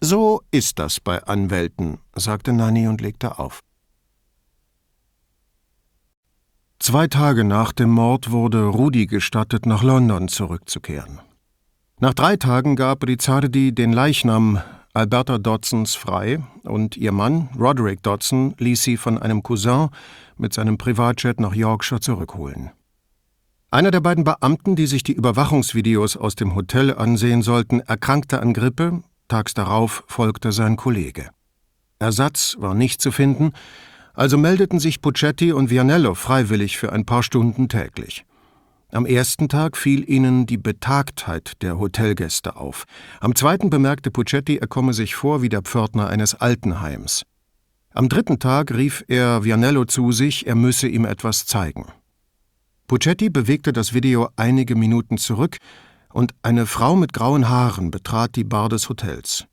So 0.00 0.42
ist 0.52 0.78
das 0.78 1.00
bei 1.00 1.22
Anwälten, 1.24 1.98
sagte 2.14 2.52
Nanny 2.52 2.86
und 2.86 3.00
legte 3.00 3.38
auf. 3.38 3.60
Zwei 6.78 7.08
Tage 7.08 7.42
nach 7.42 7.72
dem 7.72 7.90
Mord 7.90 8.30
wurde 8.30 8.62
Rudi 8.64 9.06
gestattet, 9.06 9.66
nach 9.66 9.82
London 9.82 10.28
zurückzukehren. 10.28 11.20
Nach 12.00 12.14
drei 12.14 12.36
Tagen 12.36 12.76
gab 12.76 13.04
Rizzardi 13.04 13.74
den 13.74 13.92
Leichnam 13.92 14.62
Alberta 14.94 15.36
Dodsons 15.36 15.96
frei 15.96 16.38
und 16.62 16.96
ihr 16.96 17.10
Mann, 17.10 17.48
Roderick 17.58 18.04
Dodson, 18.04 18.54
ließ 18.56 18.84
sie 18.84 18.96
von 18.96 19.18
einem 19.18 19.42
Cousin 19.42 19.88
mit 20.36 20.54
seinem 20.54 20.78
Privatjet 20.78 21.40
nach 21.40 21.56
Yorkshire 21.56 22.00
zurückholen. 22.00 22.70
Einer 23.72 23.90
der 23.90 24.00
beiden 24.00 24.22
Beamten, 24.22 24.76
die 24.76 24.86
sich 24.86 25.02
die 25.02 25.12
Überwachungsvideos 25.12 26.16
aus 26.16 26.36
dem 26.36 26.54
Hotel 26.54 26.94
ansehen 26.94 27.42
sollten, 27.42 27.80
erkrankte 27.80 28.40
an 28.40 28.52
Grippe, 28.54 29.02
tags 29.26 29.54
darauf 29.54 30.04
folgte 30.06 30.52
sein 30.52 30.76
Kollege. 30.76 31.30
Ersatz 31.98 32.56
war 32.60 32.74
nicht 32.74 33.02
zu 33.02 33.10
finden, 33.10 33.50
also 34.14 34.38
meldeten 34.38 34.78
sich 34.78 35.02
Puccetti 35.02 35.52
und 35.52 35.68
Vianello 35.68 36.14
freiwillig 36.14 36.78
für 36.78 36.92
ein 36.92 37.04
paar 37.04 37.24
Stunden 37.24 37.68
täglich. 37.68 38.24
Am 38.90 39.04
ersten 39.04 39.50
Tag 39.50 39.76
fiel 39.76 40.08
ihnen 40.08 40.46
die 40.46 40.56
Betagtheit 40.56 41.60
der 41.60 41.78
Hotelgäste 41.78 42.56
auf. 42.56 42.84
Am 43.20 43.34
zweiten 43.34 43.68
bemerkte 43.68 44.10
Puccetti, 44.10 44.56
er 44.56 44.66
komme 44.66 44.94
sich 44.94 45.14
vor 45.14 45.42
wie 45.42 45.50
der 45.50 45.60
Pförtner 45.60 46.08
eines 46.08 46.34
Altenheims. 46.34 47.24
Am 47.92 48.08
dritten 48.08 48.38
Tag 48.38 48.72
rief 48.72 49.04
er 49.06 49.44
Vianello 49.44 49.84
zu 49.84 50.10
sich, 50.12 50.46
er 50.46 50.54
müsse 50.54 50.88
ihm 50.88 51.04
etwas 51.04 51.44
zeigen. 51.44 51.84
Puccetti 52.86 53.28
bewegte 53.28 53.74
das 53.74 53.92
Video 53.92 54.30
einige 54.36 54.74
Minuten 54.74 55.18
zurück 55.18 55.58
und 56.10 56.32
eine 56.40 56.64
Frau 56.64 56.96
mit 56.96 57.12
grauen 57.12 57.50
Haaren 57.50 57.90
betrat 57.90 58.36
die 58.36 58.44
Bar 58.44 58.70
des 58.70 58.88
Hotels. 58.88 59.44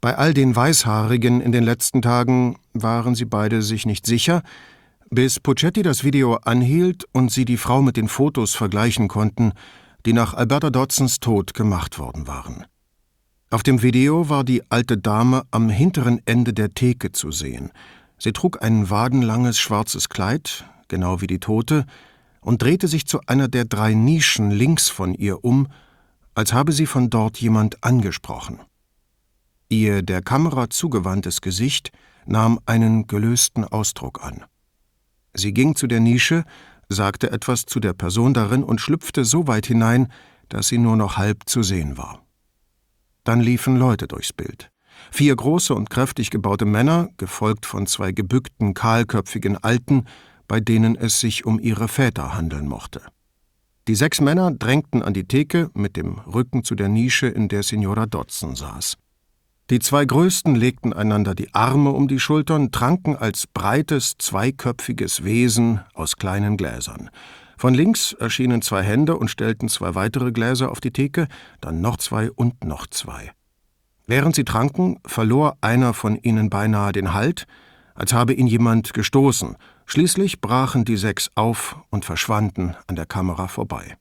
Bei 0.00 0.18
all 0.18 0.34
den 0.34 0.56
Weißhaarigen 0.56 1.40
in 1.40 1.52
den 1.52 1.62
letzten 1.62 2.02
Tagen 2.02 2.58
waren 2.72 3.14
sie 3.14 3.24
beide 3.24 3.62
sich 3.62 3.86
nicht 3.86 4.04
sicher, 4.04 4.42
bis 5.14 5.38
Puccetti 5.38 5.82
das 5.82 6.02
Video 6.02 6.34
anhielt 6.34 7.04
und 7.12 7.30
sie 7.30 7.44
die 7.44 7.56
Frau 7.56 7.82
mit 7.82 7.96
den 7.96 8.08
Fotos 8.08 8.54
vergleichen 8.54 9.08
konnten, 9.08 9.52
die 10.04 10.12
nach 10.12 10.34
Alberta 10.34 10.70
Dodsons 10.70 11.20
Tod 11.20 11.54
gemacht 11.54 11.98
worden 11.98 12.26
waren. 12.26 12.66
Auf 13.50 13.62
dem 13.62 13.82
Video 13.82 14.28
war 14.28 14.42
die 14.42 14.68
alte 14.70 14.98
Dame 14.98 15.44
am 15.52 15.68
hinteren 15.68 16.20
Ende 16.26 16.52
der 16.52 16.74
Theke 16.74 17.12
zu 17.12 17.30
sehen. 17.30 17.70
Sie 18.18 18.32
trug 18.32 18.62
ein 18.62 18.90
wadenlanges 18.90 19.58
schwarzes 19.58 20.08
Kleid, 20.08 20.64
genau 20.88 21.20
wie 21.20 21.28
die 21.28 21.40
Tote, 21.40 21.86
und 22.40 22.62
drehte 22.62 22.88
sich 22.88 23.06
zu 23.06 23.20
einer 23.26 23.48
der 23.48 23.64
drei 23.64 23.94
Nischen 23.94 24.50
links 24.50 24.88
von 24.88 25.14
ihr 25.14 25.44
um, 25.44 25.68
als 26.34 26.52
habe 26.52 26.72
sie 26.72 26.86
von 26.86 27.10
dort 27.10 27.38
jemand 27.38 27.82
angesprochen. 27.84 28.60
Ihr 29.68 30.02
der 30.02 30.22
Kamera 30.22 30.68
zugewandtes 30.68 31.40
Gesicht 31.40 31.92
nahm 32.26 32.58
einen 32.66 33.06
gelösten 33.06 33.64
Ausdruck 33.64 34.24
an. 34.24 34.44
Sie 35.34 35.52
ging 35.52 35.74
zu 35.74 35.86
der 35.86 36.00
Nische, 36.00 36.44
sagte 36.88 37.30
etwas 37.30 37.66
zu 37.66 37.80
der 37.80 37.92
Person 37.92 38.34
darin 38.34 38.62
und 38.62 38.80
schlüpfte 38.80 39.24
so 39.24 39.46
weit 39.46 39.66
hinein, 39.66 40.08
dass 40.48 40.68
sie 40.68 40.78
nur 40.78 40.96
noch 40.96 41.16
halb 41.16 41.42
zu 41.46 41.62
sehen 41.62 41.98
war. 41.98 42.24
Dann 43.24 43.40
liefen 43.40 43.76
Leute 43.76 44.06
durchs 44.06 44.32
Bild. 44.32 44.70
Vier 45.10 45.34
große 45.34 45.74
und 45.74 45.90
kräftig 45.90 46.30
gebaute 46.30 46.64
Männer, 46.64 47.08
gefolgt 47.16 47.66
von 47.66 47.86
zwei 47.86 48.12
gebückten, 48.12 48.74
kahlköpfigen 48.74 49.62
Alten, 49.62 50.04
bei 50.46 50.60
denen 50.60 50.94
es 50.96 51.20
sich 51.20 51.46
um 51.46 51.58
ihre 51.58 51.88
Väter 51.88 52.34
handeln 52.34 52.68
mochte. 52.68 53.02
Die 53.88 53.94
sechs 53.94 54.20
Männer 54.20 54.50
drängten 54.50 55.02
an 55.02 55.12
die 55.12 55.26
Theke 55.26 55.70
mit 55.74 55.96
dem 55.96 56.18
Rücken 56.20 56.64
zu 56.64 56.74
der 56.74 56.88
Nische, 56.88 57.26
in 57.26 57.48
der 57.48 57.62
Signora 57.62 58.06
Dodson 58.06 58.54
saß. 58.54 58.96
Die 59.70 59.78
zwei 59.78 60.04
Größten 60.04 60.54
legten 60.54 60.92
einander 60.92 61.34
die 61.34 61.54
Arme 61.54 61.90
um 61.90 62.06
die 62.06 62.20
Schultern, 62.20 62.70
tranken 62.70 63.16
als 63.16 63.46
breites, 63.46 64.14
zweiköpfiges 64.18 65.24
Wesen 65.24 65.80
aus 65.94 66.16
kleinen 66.16 66.58
Gläsern. 66.58 67.08
Von 67.56 67.72
links 67.72 68.12
erschienen 68.12 68.60
zwei 68.60 68.82
Hände 68.82 69.16
und 69.16 69.28
stellten 69.28 69.70
zwei 69.70 69.94
weitere 69.94 70.32
Gläser 70.32 70.70
auf 70.70 70.80
die 70.80 70.90
Theke, 70.90 71.28
dann 71.62 71.80
noch 71.80 71.96
zwei 71.96 72.30
und 72.30 72.62
noch 72.62 72.86
zwei. 72.88 73.32
Während 74.06 74.34
sie 74.34 74.44
tranken, 74.44 74.98
verlor 75.06 75.56
einer 75.62 75.94
von 75.94 76.16
ihnen 76.16 76.50
beinahe 76.50 76.92
den 76.92 77.14
Halt, 77.14 77.46
als 77.94 78.12
habe 78.12 78.34
ihn 78.34 78.46
jemand 78.46 78.92
gestoßen. 78.92 79.56
Schließlich 79.86 80.42
brachen 80.42 80.84
die 80.84 80.98
sechs 80.98 81.30
auf 81.36 81.78
und 81.88 82.04
verschwanden 82.04 82.76
an 82.86 82.96
der 82.96 83.06
Kamera 83.06 83.48
vorbei. 83.48 83.96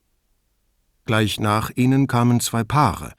Gleich 1.05 1.39
nach 1.39 1.71
ihnen 1.75 2.07
kamen 2.07 2.41
zwei 2.41 2.65
Paare. 2.65 3.13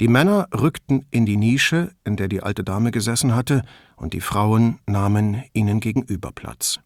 Die 0.00 0.08
Männer 0.08 0.48
rückten 0.52 1.06
in 1.10 1.24
die 1.24 1.36
Nische, 1.36 1.92
in 2.04 2.16
der 2.16 2.28
die 2.28 2.42
alte 2.42 2.64
Dame 2.64 2.90
gesessen 2.90 3.34
hatte, 3.34 3.62
und 3.96 4.12
die 4.12 4.20
Frauen 4.20 4.80
nahmen 4.86 5.44
ihnen 5.52 5.80
gegenüber 5.80 6.32
Platz. 6.32 6.80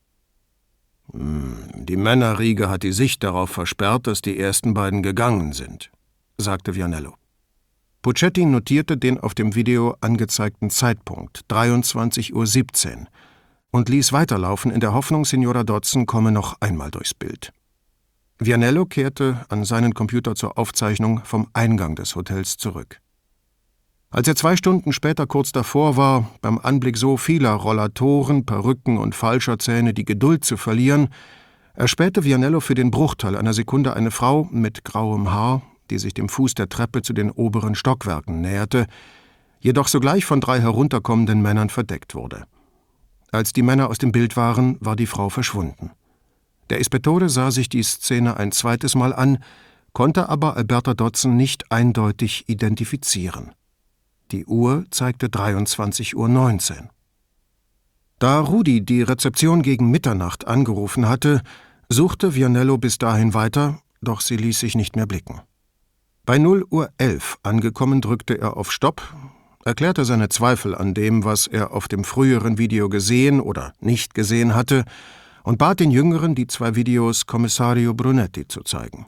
Hm, 1.13 1.57
die 1.75 1.97
Männerriege 1.97 2.69
hat 2.69 2.83
die 2.83 2.93
Sicht 2.93 3.23
darauf 3.23 3.51
versperrt, 3.51 4.07
dass 4.07 4.21
die 4.21 4.39
ersten 4.39 4.75
beiden 4.75 5.03
gegangen 5.03 5.53
sind, 5.53 5.91
sagte 6.37 6.75
Vianello. 6.75 7.15
Puccetti 8.03 8.45
notierte 8.45 8.97
den 8.97 9.19
auf 9.19 9.35
dem 9.35 9.55
Video 9.55 9.97
angezeigten 10.01 10.71
Zeitpunkt 10.71 11.45
23.17 11.51 12.97
Uhr 12.97 13.07
und 13.71 13.89
ließ 13.89 14.13
weiterlaufen 14.13 14.71
in 14.71 14.81
der 14.81 14.93
Hoffnung, 14.93 15.25
Signora 15.25 15.65
Dodson 15.65 16.07
komme 16.07 16.31
noch 16.31 16.61
einmal 16.61 16.91
durchs 16.91 17.15
Bild. 17.15 17.53
Vianello 18.41 18.87
kehrte 18.87 19.45
an 19.49 19.65
seinen 19.65 19.95
Computer 19.95 20.37
zur 20.37 20.59
Aufzeichnung 20.59 21.23
vom 21.25 21.49
Eingang 21.55 21.97
des 21.97 22.15
Hotels 22.15 22.57
zurück. 22.57 23.01
Als 24.11 24.29
er 24.29 24.37
zwei 24.37 24.57
Stunden 24.57 24.93
später 24.93 25.27
kurz 25.27 25.51
davor 25.51 25.97
war, 25.97 26.31
beim 26.41 26.59
Anblick 26.59 26.97
so 26.97 27.17
vieler 27.17 27.51
Rollatoren, 27.51 28.47
Perücken 28.47 28.97
und 28.97 29.15
falscher 29.15 29.59
Zähne 29.59 29.93
die 29.93 30.05
Geduld 30.05 30.45
zu 30.45 30.57
verlieren, 30.57 31.09
erspähte 31.75 32.25
Vianello 32.25 32.61
für 32.61 32.75
den 32.75 32.91
Bruchteil 32.93 33.37
einer 33.37 33.53
Sekunde 33.53 33.95
eine 33.95 34.13
Frau 34.13 34.49
mit 34.53 34.85
grauem 34.85 35.33
Haar, 35.33 35.63
die 35.91 35.99
sich 35.99 36.15
dem 36.15 36.29
Fuß 36.29 36.55
der 36.55 36.69
Treppe 36.69 37.03
zu 37.03 37.13
den 37.13 37.31
oberen 37.33 37.75
Stockwerken 37.75 38.41
näherte, 38.41 38.87
jedoch 39.61 39.89
sogleich 39.89 40.25
von 40.25 40.41
drei 40.41 40.61
herunterkommenden 40.61 41.43
Männern 41.43 41.71
verdeckt 41.71 42.15
wurde. 42.15 42.45
Als 43.33 43.53
die 43.53 43.63
Männer 43.63 43.91
aus 43.91 43.99
dem 43.99 44.13
Bild 44.13 44.37
waren, 44.37 44.77
war 44.81 44.97
die 44.97 45.07
Frau 45.07 45.29
verschwunden. 45.29 45.91
Der 46.71 46.81
Ispettore 46.81 47.29
sah 47.29 47.51
sich 47.51 47.69
die 47.69 47.83
Szene 47.83 48.37
ein 48.37 48.53
zweites 48.53 48.95
Mal 48.95 49.15
an, 49.15 49.39
konnte 49.93 50.29
aber 50.29 50.57
Alberta 50.57 50.95
Dodson 50.95 51.37
nicht 51.37 51.73
eindeutig 51.73 52.49
identifizieren. 52.49 53.53
Die 54.31 54.45
Uhr 54.45 54.85
zeigte 54.91 55.29
23.19 55.29 56.15
Uhr. 56.15 56.91
Da 58.19 58.41
Rudi 58.41 58.85
die 58.85 59.03
Rezeption 59.03 59.63
gegen 59.63 59.91
Mitternacht 59.91 60.47
angerufen 60.47 61.09
hatte, 61.09 61.41
suchte 61.89 62.35
Vianello 62.35 62.77
bis 62.77 62.99
dahin 62.99 63.33
weiter, 63.33 63.81
doch 64.03 64.21
sie 64.21 64.37
ließ 64.37 64.61
sich 64.61 64.75
nicht 64.75 64.97
mehr 64.97 65.07
blicken. 65.07 65.41
Bei 66.27 66.37
0 66.37 66.67
Uhr 66.69 66.91
11 66.99 67.39
angekommen 67.43 68.03
drückte 68.03 68.39
er 68.39 68.59
auf 68.59 68.71
Stopp, 68.71 69.03
erklärte 69.65 70.05
seine 70.05 70.29
Zweifel 70.29 70.75
an 70.75 70.93
dem, 70.93 71.25
was 71.25 71.47
er 71.47 71.73
auf 71.73 71.89
dem 71.89 72.05
früheren 72.05 72.59
Video 72.59 72.91
gesehen 72.91 73.41
oder 73.41 73.73
nicht 73.81 74.15
gesehen 74.15 74.55
hatte 74.55 74.85
und 75.49 75.57
bat 75.57 75.81
den 75.81 75.91
Jüngeren, 75.91 76.35
die 76.35 76.47
zwei 76.47 76.75
Videos 76.75 77.25
Kommissario 77.25 77.95
Brunetti 77.95 78.47
zu 78.47 78.61
zeigen. 78.61 79.07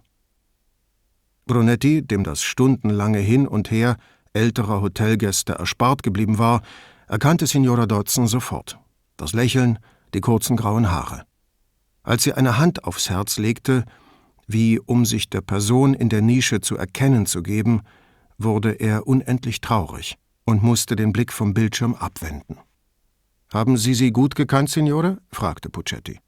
Brunetti, 1.45 2.01
dem 2.01 2.25
das 2.25 2.43
stundenlange 2.43 3.19
Hin 3.19 3.47
und 3.47 3.71
Her 3.71 3.99
älterer 4.33 4.81
Hotelgäste 4.81 5.53
erspart 5.53 6.03
geblieben 6.03 6.39
war, 6.39 6.63
erkannte 7.09 7.47
Signora 7.47 7.85
Dodson 7.85 8.27
sofort. 8.27 8.79
Das 9.19 9.35
Lächeln, 9.35 9.81
die 10.15 10.23
kurzen 10.23 10.57
grauen 10.57 10.91
Haare. 10.91 11.25
Als 12.05 12.23
sie 12.23 12.33
eine 12.33 12.57
Hand 12.57 12.85
aufs 12.85 13.11
Herz 13.11 13.37
legte, 13.37 13.85
wie 14.47 14.81
um 14.81 15.05
sich 15.05 15.29
der 15.29 15.43
Person 15.43 15.93
in 15.93 16.09
der 16.09 16.23
Nische 16.23 16.63
zu 16.63 16.79
erkennen 16.79 17.27
zu 17.27 17.43
geben, 17.43 17.83
wurde 18.39 18.71
er 18.71 19.07
unendlich 19.07 19.61
traurig 19.61 20.17
und 20.47 20.63
musste 20.63 20.97
den 20.97 21.13
Blick 21.13 21.35
vom 21.35 21.53
Bildschirm 21.53 21.95
abwenden. 21.95 22.57
Haben 23.53 23.77
Sie 23.77 23.93
sie 23.93 24.11
gut 24.11 24.37
gekannt, 24.37 24.71
Signore? 24.71 25.19
fragte 25.31 25.69
Puccetti. 25.69 26.19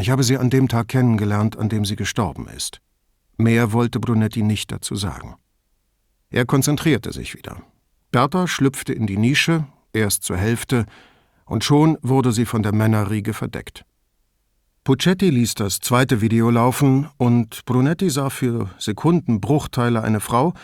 Ich 0.00 0.08
habe 0.08 0.22
sie 0.22 0.38
an 0.38 0.48
dem 0.48 0.66
Tag 0.66 0.88
kennengelernt, 0.88 1.58
an 1.58 1.68
dem 1.68 1.84
sie 1.84 1.94
gestorben 1.94 2.48
ist. 2.48 2.80
Mehr 3.36 3.72
wollte 3.72 4.00
Brunetti 4.00 4.42
nicht 4.42 4.72
dazu 4.72 4.94
sagen. 4.94 5.34
Er 6.30 6.46
konzentrierte 6.46 7.12
sich 7.12 7.34
wieder. 7.34 7.60
Bertha 8.10 8.46
schlüpfte 8.46 8.94
in 8.94 9.06
die 9.06 9.18
Nische, 9.18 9.66
erst 9.92 10.22
zur 10.22 10.38
Hälfte, 10.38 10.86
und 11.44 11.64
schon 11.64 11.98
wurde 12.00 12.32
sie 12.32 12.46
von 12.46 12.62
der 12.62 12.72
Männerriege 12.72 13.34
verdeckt. 13.34 13.84
Puccetti 14.84 15.28
ließ 15.28 15.54
das 15.56 15.80
zweite 15.80 16.22
Video 16.22 16.48
laufen 16.48 17.08
und 17.18 17.66
Brunetti 17.66 18.08
sah 18.08 18.30
für 18.30 18.70
Sekundenbruchteile 18.78 20.02
eine 20.02 20.20
Frau, 20.20 20.54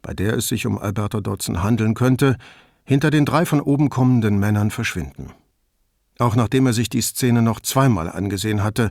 bei 0.00 0.14
der 0.14 0.32
es 0.32 0.48
sich 0.48 0.64
um 0.64 0.78
Alberta 0.78 1.20
Dodson 1.20 1.62
handeln 1.62 1.92
könnte, 1.92 2.38
hinter 2.84 3.10
den 3.10 3.26
drei 3.26 3.44
von 3.44 3.60
oben 3.60 3.90
kommenden 3.90 4.38
Männern 4.38 4.70
verschwinden. 4.70 5.34
Auch 6.18 6.34
nachdem 6.34 6.66
er 6.66 6.72
sich 6.72 6.88
die 6.88 7.00
Szene 7.00 7.42
noch 7.42 7.60
zweimal 7.60 8.10
angesehen 8.10 8.62
hatte, 8.62 8.90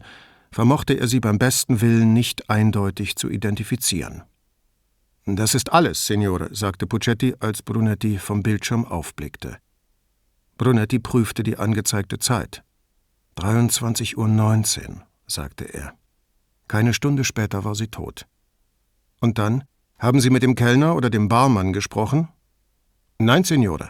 vermochte 0.52 0.94
er 0.94 1.08
sie 1.08 1.20
beim 1.20 1.38
besten 1.38 1.82
Willen 1.82 2.14
nicht 2.14 2.50
eindeutig 2.50 3.16
zu 3.18 3.30
identifizieren. 3.30 4.24
Das 5.26 5.54
ist 5.54 5.74
alles, 5.74 6.06
Signore, 6.08 6.50
sagte 6.56 6.88
Puccetti, 6.88 7.36
als 7.42 7.62
Brunetti 7.62 8.18
vom 8.18 8.44
Bildschirm 8.44 8.86
aufblickte. 8.86 9.58
Brunetti 10.58 11.00
prüfte 11.00 11.44
die 11.44 11.58
angezeigte 11.58 12.18
Zeit. 12.18 12.64
23.19 13.38 14.90
Uhr, 14.90 15.04
sagte 15.28 15.66
er. 15.66 15.94
Keine 16.70 16.94
Stunde 16.94 17.26
später 17.26 17.66
war 17.66 17.76
sie 17.76 17.88
tot. 17.88 18.26
Und 19.20 19.38
dann? 19.38 19.66
Haben 20.00 20.22
Sie 20.22 20.30
mit 20.30 20.44
dem 20.44 20.56
Kellner 20.56 20.96
oder 20.96 21.10
dem 21.10 21.28
Barmann 21.28 21.74
gesprochen? 21.74 22.30
Nein, 23.20 23.44
Signore. 23.44 23.90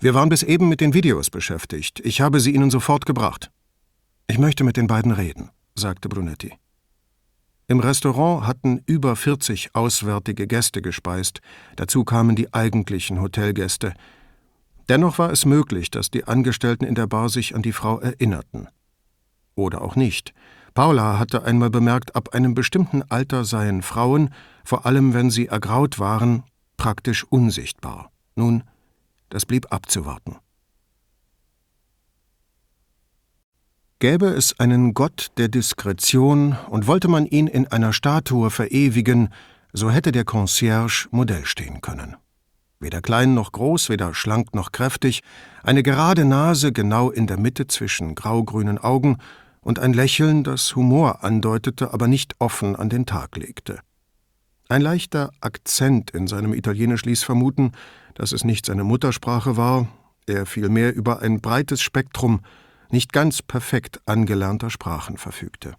Wir 0.00 0.14
waren 0.14 0.28
bis 0.28 0.44
eben 0.44 0.68
mit 0.68 0.80
den 0.80 0.94
Videos 0.94 1.28
beschäftigt. 1.28 2.00
Ich 2.04 2.20
habe 2.20 2.38
sie 2.38 2.54
Ihnen 2.54 2.70
sofort 2.70 3.04
gebracht. 3.04 3.50
Ich 4.28 4.38
möchte 4.38 4.62
mit 4.62 4.76
den 4.76 4.86
beiden 4.86 5.10
reden, 5.10 5.50
sagte 5.74 6.08
Brunetti. 6.08 6.54
Im 7.66 7.80
Restaurant 7.80 8.46
hatten 8.46 8.80
über 8.86 9.16
40 9.16 9.74
auswärtige 9.74 10.46
Gäste 10.46 10.82
gespeist, 10.82 11.40
dazu 11.76 12.04
kamen 12.04 12.36
die 12.36 12.54
eigentlichen 12.54 13.20
Hotelgäste. 13.20 13.92
Dennoch 14.88 15.18
war 15.18 15.32
es 15.32 15.44
möglich, 15.44 15.90
dass 15.90 16.10
die 16.10 16.24
Angestellten 16.24 16.84
in 16.84 16.94
der 16.94 17.08
Bar 17.08 17.28
sich 17.28 17.54
an 17.54 17.62
die 17.62 17.72
Frau 17.72 17.98
erinnerten. 17.98 18.68
Oder 19.54 19.82
auch 19.82 19.96
nicht. 19.96 20.32
Paula 20.74 21.18
hatte 21.18 21.44
einmal 21.44 21.70
bemerkt, 21.70 22.14
ab 22.14 22.34
einem 22.34 22.54
bestimmten 22.54 23.02
Alter 23.02 23.44
seien 23.44 23.82
Frauen, 23.82 24.30
vor 24.64 24.86
allem 24.86 25.12
wenn 25.12 25.30
sie 25.30 25.48
ergraut 25.48 25.98
waren, 25.98 26.44
praktisch 26.76 27.24
unsichtbar. 27.24 28.12
Nun, 28.36 28.62
das 29.28 29.46
blieb 29.46 29.72
abzuwarten. 29.72 30.36
Gäbe 34.00 34.26
es 34.26 34.58
einen 34.60 34.94
Gott 34.94 35.32
der 35.38 35.48
Diskretion 35.48 36.56
und 36.68 36.86
wollte 36.86 37.08
man 37.08 37.26
ihn 37.26 37.48
in 37.48 37.66
einer 37.66 37.92
Statue 37.92 38.48
verewigen, 38.50 39.30
so 39.72 39.90
hätte 39.90 40.12
der 40.12 40.24
Concierge 40.24 41.08
Modell 41.10 41.44
stehen 41.44 41.80
können. 41.80 42.16
Weder 42.80 43.00
klein 43.00 43.34
noch 43.34 43.50
groß, 43.50 43.88
weder 43.88 44.14
schlank 44.14 44.54
noch 44.54 44.70
kräftig, 44.70 45.22
eine 45.64 45.82
gerade 45.82 46.24
Nase 46.24 46.72
genau 46.72 47.10
in 47.10 47.26
der 47.26 47.38
Mitte 47.38 47.66
zwischen 47.66 48.14
graugrünen 48.14 48.78
Augen 48.78 49.18
und 49.62 49.80
ein 49.80 49.92
Lächeln, 49.92 50.44
das 50.44 50.76
Humor 50.76 51.24
andeutete, 51.24 51.92
aber 51.92 52.06
nicht 52.06 52.36
offen 52.38 52.76
an 52.76 52.88
den 52.88 53.04
Tag 53.04 53.36
legte. 53.36 53.80
Ein 54.68 54.82
leichter 54.82 55.30
Akzent 55.40 56.12
in 56.12 56.28
seinem 56.28 56.54
Italienisch 56.54 57.04
ließ 57.04 57.24
vermuten, 57.24 57.72
dass 58.18 58.32
es 58.32 58.44
nicht 58.44 58.66
seine 58.66 58.84
Muttersprache 58.84 59.56
war, 59.56 59.86
er 60.26 60.44
vielmehr 60.44 60.94
über 60.94 61.22
ein 61.22 61.40
breites 61.40 61.80
Spektrum 61.80 62.40
nicht 62.90 63.12
ganz 63.12 63.42
perfekt 63.42 64.00
angelernter 64.06 64.70
Sprachen 64.70 65.16
verfügte. 65.16 65.74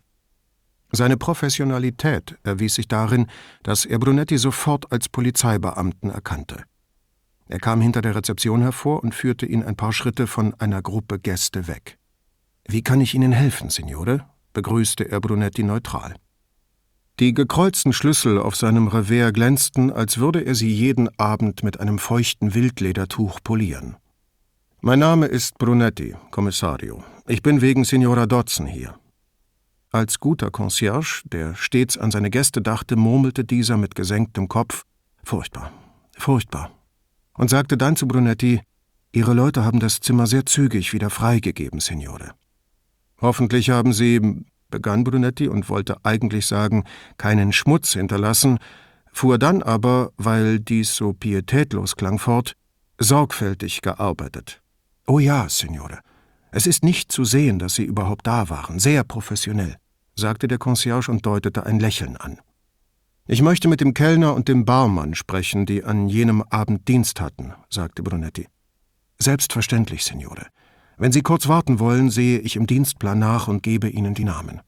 Seine 0.92 1.18
Professionalität 1.18 2.38
erwies 2.44 2.76
sich 2.76 2.88
darin, 2.88 3.28
dass 3.62 3.86
er 3.86 4.00
Brunetti 4.00 4.38
sofort 4.38 4.92
als 4.92 5.10
Polizeibeamten 5.10 6.10
erkannte. 6.10 6.64
Er 7.48 7.60
kam 7.60 7.82
hinter 7.82 8.02
der 8.02 8.16
Rezeption 8.16 8.62
hervor 8.62 9.04
und 9.04 9.14
führte 9.14 9.46
ihn 9.46 9.64
ein 9.64 9.76
paar 9.76 9.92
Schritte 9.92 10.26
von 10.26 10.54
einer 10.56 10.82
Gruppe 10.82 11.20
Gäste 11.20 11.68
weg. 11.68 11.98
Wie 12.66 12.84
kann 12.84 13.02
ich 13.02 13.14
Ihnen 13.14 13.34
helfen, 13.34 13.70
Signore? 13.70 14.26
begrüßte 14.54 15.12
er 15.12 15.20
Brunetti 15.20 15.64
neutral. 15.64 16.16
Die 17.20 17.34
gekreuzten 17.34 17.92
Schlüssel 17.92 18.40
auf 18.40 18.56
seinem 18.56 18.88
Revers 18.88 19.34
glänzten, 19.34 19.92
als 19.92 20.20
würde 20.20 20.40
er 20.40 20.56
sie 20.56 20.74
jeden 20.74 21.10
Abend 21.20 21.64
mit 21.64 21.82
einem 21.82 22.00
feuchten 22.00 22.54
Wildledertuch 22.54 23.40
polieren. 23.44 23.98
Mein 24.80 25.00
Name 25.00 25.26
ist 25.26 25.58
Brunetti, 25.58 26.16
Kommissario. 26.32 27.04
Ich 27.28 27.44
bin 27.44 27.60
wegen 27.60 27.84
Signora 27.84 28.26
Dodson 28.26 28.68
hier. 28.68 28.98
Als 29.92 30.22
guter 30.22 30.50
Concierge, 30.50 31.24
der 31.26 31.56
stets 31.56 31.98
an 31.98 32.12
seine 32.12 32.30
Gäste 32.30 32.62
dachte, 32.62 32.96
murmelte 32.96 33.44
dieser 33.44 33.76
mit 33.76 33.96
gesenktem 33.96 34.48
Kopf 34.48 34.86
Furchtbar, 35.26 35.74
furchtbar, 36.18 36.72
und 37.34 37.50
sagte 37.50 37.76
dann 37.76 37.98
zu 37.98 38.08
Brunetti 38.08 38.62
Ihre 39.12 39.34
Leute 39.34 39.66
haben 39.66 39.82
das 39.82 40.00
Zimmer 40.00 40.26
sehr 40.26 40.46
zügig 40.46 40.94
wieder 40.94 41.10
freigegeben, 41.10 41.82
Signore. 41.82 42.32
Hoffentlich 43.20 43.72
haben 43.72 43.92
Sie, 43.92 44.46
begann 44.70 45.04
Brunetti 45.04 45.48
und 45.48 45.70
wollte 45.70 45.98
eigentlich 46.04 46.46
sagen, 46.46 46.84
keinen 47.18 47.54
Schmutz 47.54 47.94
hinterlassen, 47.94 48.60
fuhr 49.12 49.38
dann 49.38 49.64
aber, 49.64 50.12
weil 50.18 50.60
dies 50.60 50.96
so 50.96 51.14
pietätlos 51.14 51.96
klang, 51.96 52.20
fort, 52.20 52.54
sorgfältig 52.98 53.82
gearbeitet. 53.82 54.62
Oh 55.08 55.20
ja, 55.20 55.50
Signore. 55.50 56.00
Es 56.52 56.68
ist 56.68 56.84
nicht 56.84 57.12
zu 57.12 57.24
sehen, 57.24 57.60
dass 57.60 57.76
Sie 57.76 57.84
überhaupt 57.84 58.26
da 58.26 58.50
waren, 58.50 58.80
sehr 58.80 59.04
professionell, 59.04 59.76
sagte 60.16 60.48
der 60.48 60.58
Concierge 60.58 61.10
und 61.10 61.26
deutete 61.26 61.66
ein 61.66 61.80
Lächeln 61.80 62.18
an. 62.18 62.40
Ich 63.28 63.44
möchte 63.44 63.68
mit 63.68 63.80
dem 63.80 63.94
Kellner 63.94 64.34
und 64.34 64.48
dem 64.48 64.66
Barmann 64.66 65.14
sprechen, 65.14 65.68
die 65.68 65.84
an 65.84 66.08
jenem 66.08 66.42
Abend 66.50 66.88
Dienst 66.88 67.22
hatten, 67.22 67.54
sagte 67.70 68.02
Brunetti. 68.02 68.48
Selbstverständlich, 69.20 70.04
Signore. 70.04 70.48
Wenn 71.00 71.14
Sie 71.14 71.22
kurz 71.22 71.48
warten 71.48 71.80
wollen, 71.80 72.10
sehe 72.10 72.40
ich 72.40 72.58
im 72.58 72.68
Dienstplan 72.68 73.18
nach 73.18 73.48
und 73.48 73.64
gebe 73.64 73.88
Ihnen 73.88 74.14
die 74.14 74.26
Namen. 74.26 74.60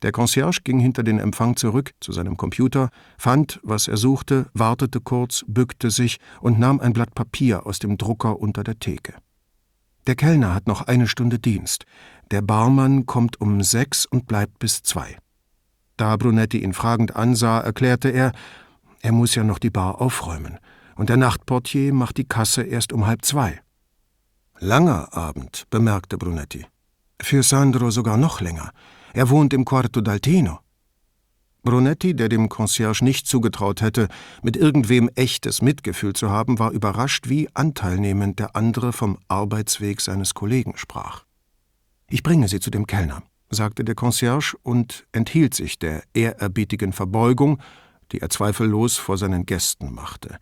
Der 0.00 0.10
Concierge 0.10 0.62
ging 0.64 0.80
hinter 0.80 1.02
den 1.02 1.18
Empfang 1.18 1.54
zurück 1.56 1.92
zu 2.00 2.12
seinem 2.12 2.38
Computer, 2.38 2.88
fand, 3.18 3.60
was 3.62 3.86
er 3.86 3.98
suchte, 3.98 4.46
wartete 4.54 5.02
kurz, 5.02 5.44
bückte 5.46 5.90
sich 5.90 6.16
und 6.40 6.58
nahm 6.58 6.80
ein 6.80 6.94
Blatt 6.94 7.14
Papier 7.14 7.66
aus 7.66 7.78
dem 7.78 7.98
Drucker 7.98 8.40
unter 8.40 8.64
der 8.64 8.78
Theke. 8.78 9.14
Der 10.06 10.14
Kellner 10.14 10.54
hat 10.54 10.66
noch 10.66 10.80
eine 10.82 11.06
Stunde 11.06 11.38
Dienst. 11.38 11.84
Der 12.30 12.40
Barmann 12.40 13.04
kommt 13.04 13.38
um 13.38 13.62
sechs 13.62 14.06
und 14.06 14.26
bleibt 14.26 14.58
bis 14.58 14.82
zwei. 14.82 15.18
Da 15.98 16.16
Brunetti 16.16 16.62
ihn 16.62 16.72
fragend 16.72 17.16
ansah, 17.16 17.60
erklärte 17.60 18.08
er, 18.08 18.32
er 19.02 19.12
muss 19.12 19.34
ja 19.34 19.44
noch 19.44 19.58
die 19.58 19.70
Bar 19.70 20.00
aufräumen, 20.00 20.58
und 20.96 21.10
der 21.10 21.18
Nachtportier 21.18 21.92
macht 21.92 22.16
die 22.16 22.24
Kasse 22.24 22.62
erst 22.62 22.94
um 22.94 23.06
halb 23.06 23.26
zwei. 23.26 23.60
Langer 24.60 25.12
Abend, 25.12 25.66
bemerkte 25.70 26.16
Brunetti. 26.16 26.64
Für 27.20 27.42
Sandro 27.42 27.90
sogar 27.90 28.16
noch 28.16 28.40
länger. 28.40 28.70
Er 29.12 29.28
wohnt 29.28 29.52
im 29.52 29.64
Quarto 29.64 30.00
d'Altino. 30.00 30.58
Brunetti, 31.64 32.14
der 32.14 32.28
dem 32.28 32.48
Concierge 32.48 33.04
nicht 33.04 33.26
zugetraut 33.26 33.80
hätte, 33.80 34.08
mit 34.42 34.56
irgendwem 34.56 35.10
echtes 35.16 35.60
Mitgefühl 35.60 36.12
zu 36.12 36.30
haben, 36.30 36.58
war 36.58 36.70
überrascht, 36.70 37.28
wie 37.28 37.48
anteilnehmend 37.54 38.38
der 38.38 38.54
andere 38.54 38.92
vom 38.92 39.18
Arbeitsweg 39.26 40.00
seines 40.00 40.34
Kollegen 40.34 40.76
sprach. 40.76 41.24
Ich 42.08 42.22
bringe 42.22 42.46
Sie 42.46 42.60
zu 42.60 42.70
dem 42.70 42.86
Kellner, 42.86 43.22
sagte 43.50 43.82
der 43.82 43.96
Concierge 43.96 44.56
und 44.62 45.06
enthielt 45.10 45.54
sich 45.54 45.78
der 45.78 46.04
ehrerbietigen 46.14 46.92
Verbeugung, 46.92 47.60
die 48.12 48.20
er 48.20 48.30
zweifellos 48.30 48.98
vor 48.98 49.18
seinen 49.18 49.46
Gästen 49.46 49.92
machte. 49.92 50.38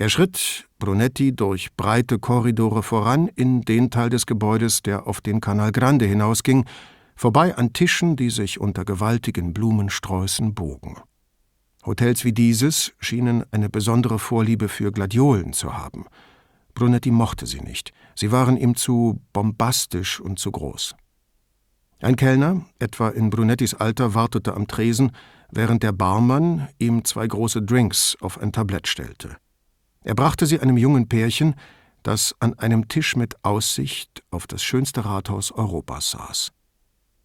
Er 0.00 0.08
schritt 0.08 0.66
Brunetti 0.78 1.36
durch 1.36 1.76
breite 1.76 2.18
Korridore 2.18 2.82
voran 2.82 3.28
in 3.28 3.60
den 3.60 3.90
Teil 3.90 4.08
des 4.08 4.24
Gebäudes, 4.24 4.80
der 4.80 5.06
auf 5.06 5.20
den 5.20 5.42
Canal 5.42 5.72
Grande 5.72 6.06
hinausging, 6.06 6.64
vorbei 7.14 7.54
an 7.54 7.74
Tischen, 7.74 8.16
die 8.16 8.30
sich 8.30 8.58
unter 8.58 8.86
gewaltigen 8.86 9.52
Blumensträußen 9.52 10.54
bogen. 10.54 10.96
Hotels 11.84 12.24
wie 12.24 12.32
dieses 12.32 12.94
schienen 12.98 13.44
eine 13.50 13.68
besondere 13.68 14.18
Vorliebe 14.18 14.70
für 14.70 14.90
Gladiolen 14.90 15.52
zu 15.52 15.76
haben. 15.76 16.06
Brunetti 16.72 17.10
mochte 17.10 17.44
sie 17.44 17.60
nicht, 17.60 17.92
sie 18.14 18.32
waren 18.32 18.56
ihm 18.56 18.76
zu 18.76 19.20
bombastisch 19.34 20.18
und 20.18 20.38
zu 20.38 20.50
groß. 20.50 20.94
Ein 22.00 22.16
Kellner, 22.16 22.64
etwa 22.78 23.10
in 23.10 23.28
Brunettis 23.28 23.74
Alter, 23.74 24.14
wartete 24.14 24.54
am 24.54 24.66
Tresen, 24.66 25.12
während 25.50 25.82
der 25.82 25.92
Barmann 25.92 26.68
ihm 26.78 27.04
zwei 27.04 27.26
große 27.26 27.60
Drinks 27.60 28.16
auf 28.22 28.40
ein 28.40 28.50
Tablett 28.50 28.88
stellte. 28.88 29.36
Er 30.02 30.14
brachte 30.14 30.46
sie 30.46 30.60
einem 30.60 30.76
jungen 30.76 31.08
Pärchen, 31.08 31.54
das 32.02 32.34
an 32.40 32.58
einem 32.58 32.88
Tisch 32.88 33.16
mit 33.16 33.44
Aussicht 33.44 34.22
auf 34.30 34.46
das 34.46 34.62
schönste 34.62 35.04
Rathaus 35.04 35.52
Europas 35.52 36.10
saß. 36.12 36.52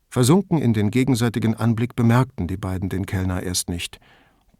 Versunken 0.09 0.61
in 0.61 0.73
den 0.73 0.91
gegenseitigen 0.91 1.55
Anblick 1.55 1.95
bemerkten 1.95 2.47
die 2.47 2.57
beiden 2.57 2.89
den 2.89 3.05
Kellner 3.05 3.43
erst 3.43 3.69
nicht. 3.69 3.99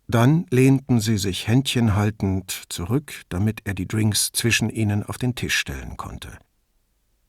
Dann 0.07 0.45
lehnten 0.49 0.99
sie 0.99 1.18
sich 1.18 1.47
händchenhaltend 1.47 2.63
zurück, 2.70 3.24
damit 3.30 3.61
er 3.66 3.74
die 3.74 3.88
Drinks 3.88 4.32
zwischen 4.32 4.70
ihnen 4.70 5.03
auf 5.03 5.18
den 5.18 5.36
Tisch 5.36 5.57
stellen 5.57 5.97
konnte. 5.97 6.38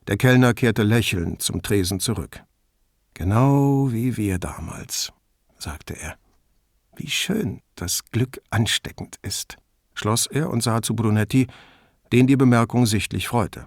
Der 0.06 0.16
Kellner 0.16 0.54
kehrte 0.54 0.82
lächelnd 0.82 1.42
zum 1.42 1.62
Tresen 1.62 2.00
zurück. 2.00 2.44
Genau 3.14 3.90
wie 3.92 4.16
wir 4.16 4.38
damals, 4.38 5.12
sagte 5.58 5.94
er. 5.94 6.16
Wie 6.96 7.08
schön 7.08 7.62
das 7.74 8.04
Glück 8.10 8.40
ansteckend 8.50 9.16
ist, 9.22 9.56
schloss 9.96 10.26
er 10.26 10.50
und 10.50 10.62
sah 10.62 10.82
zu 10.82 10.94
Brunetti, 10.94 11.46
den 12.12 12.26
die 12.26 12.36
Bemerkung 12.36 12.86
sichtlich 12.86 13.28
freute. 13.28 13.66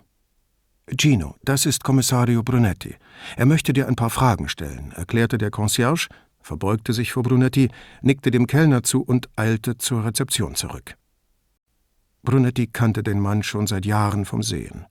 Gino, 0.98 1.36
das 1.44 1.66
ist 1.66 1.84
Kommissario 1.84 2.42
Brunetti. 2.42 2.96
Er 3.36 3.46
möchte 3.46 3.74
dir 3.74 3.88
ein 3.88 3.96
paar 3.96 4.10
Fragen 4.10 4.50
stellen, 4.50 4.92
erklärte 4.94 5.38
der 5.38 5.52
Concierge, 5.52 6.08
verbeugte 6.42 6.94
sich 6.94 7.12
vor 7.12 7.24
Brunetti, 7.24 7.70
nickte 8.02 8.32
dem 8.32 8.48
Kellner 8.48 8.82
zu 8.84 9.02
und 9.02 9.30
eilte 9.36 9.78
zur 9.78 10.06
Rezeption 10.06 10.56
zurück. 10.56 10.96
Brunetti 12.24 12.68
kannte 12.68 13.04
den 13.04 13.20
Mann 13.20 13.44
schon 13.44 13.68
seit 13.68 13.86
Jahren 13.86 14.26
vom 14.26 14.42
Sehen. 14.42 14.86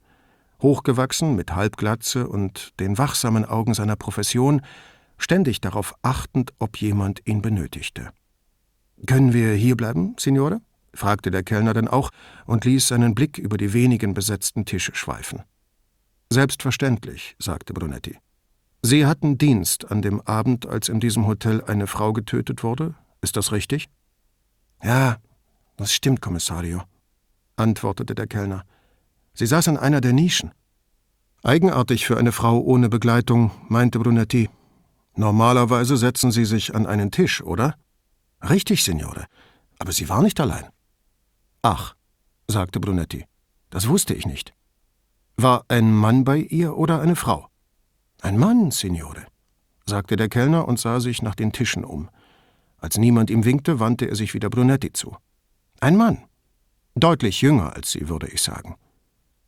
Hochgewachsen, 0.63 1.37
mit 1.37 1.55
Halbglatze 1.55 2.29
und 2.29 2.79
den 2.81 2.99
wachsamen 2.99 3.45
Augen 3.45 3.75
seiner 3.75 3.97
Profession, 3.97 4.63
ständig 5.19 5.61
darauf 5.61 5.95
achtend, 6.03 6.53
ob 6.59 6.77
jemand 6.79 7.27
ihn 7.27 7.43
benötigte. 7.43 8.11
Können 9.07 9.33
wir 9.33 9.53
hierbleiben, 9.53 10.17
Signore? 10.19 10.61
Fragte 10.95 11.31
der 11.31 11.43
Kellner 11.43 11.75
dann 11.75 11.89
auch 11.89 12.11
und 12.47 12.65
ließ 12.65 12.89
seinen 12.89 13.15
Blick 13.15 13.39
über 13.39 13.57
die 13.57 13.73
wenigen 13.73 14.15
besetzten 14.15 14.65
Tische 14.65 14.95
schweifen. 14.95 15.43
Selbstverständlich, 16.31 17.37
sagte 17.39 17.73
Brunetti. 17.73 18.19
Sie 18.83 19.07
hatten 19.07 19.39
Dienst 19.39 19.91
an 19.91 20.03
dem 20.03 20.21
Abend, 20.21 20.67
als 20.67 20.89
in 20.89 21.01
diesem 21.01 21.27
Hotel 21.27 21.65
eine 21.65 21.87
Frau 21.87 22.13
getötet 22.13 22.63
wurde? 22.63 22.95
Ist 23.21 23.37
das 23.37 23.51
richtig? 23.51 23.89
Ja, 24.83 25.17
das 25.77 25.93
stimmt, 25.93 26.21
Kommissario, 26.21 26.83
antwortete 27.57 28.15
der 28.15 28.27
Kellner. 28.27 28.65
Sie 29.35 29.47
saß 29.47 29.67
in 29.69 29.77
einer 29.77 30.01
der 30.01 30.13
Nischen. 30.13 30.53
Eigenartig 31.43 32.07
für 32.07 32.17
eine 32.17 32.33
Frau 32.33 32.61
ohne 32.61 32.89
Begleitung, 32.89 33.51
meinte 33.69 33.99
Brunetti. 33.99 34.49
Normalerweise 35.15 35.97
setzen 35.97 36.31
Sie 36.31 36.45
sich 36.45 36.75
an 36.75 36.87
einen 36.87 37.11
Tisch, 37.11 37.43
oder? 37.43 37.75
Richtig, 38.43 38.85
Signore. 38.85 39.27
Aber 39.79 39.93
sie 39.93 40.09
war 40.09 40.23
nicht 40.23 40.39
allein. 40.41 40.67
Ach, 41.71 41.95
sagte 42.47 42.81
Brunetti, 42.81 43.27
das 43.69 43.89
wusste 43.89 44.15
ich 44.15 44.25
nicht. 44.25 44.55
War 45.37 45.67
ein 45.69 45.95
Mann 45.95 46.25
bei 46.25 46.39
ihr 46.39 46.79
oder 46.79 47.03
eine 47.03 47.15
Frau? 47.15 47.47
Ein 48.23 48.39
Mann, 48.39 48.71
Signore, 48.71 49.27
sagte 49.85 50.17
der 50.17 50.31
Kellner 50.31 50.67
und 50.67 50.81
sah 50.81 50.99
sich 50.99 51.21
nach 51.21 51.35
den 51.35 51.53
Tischen 51.53 51.85
um. 51.85 52.09
Als 52.79 52.97
niemand 52.97 53.29
ihm 53.29 53.45
winkte, 53.45 53.81
wandte 53.81 54.07
er 54.07 54.17
sich 54.17 54.33
wieder 54.33 54.49
Brunetti 54.49 54.95
zu. 54.95 55.15
Ein 55.79 55.99
Mann. 55.99 56.25
Deutlich 56.95 57.43
jünger 57.43 57.77
als 57.77 57.93
sie, 57.93 58.09
würde 58.09 58.29
ich 58.29 58.41
sagen. 58.41 58.77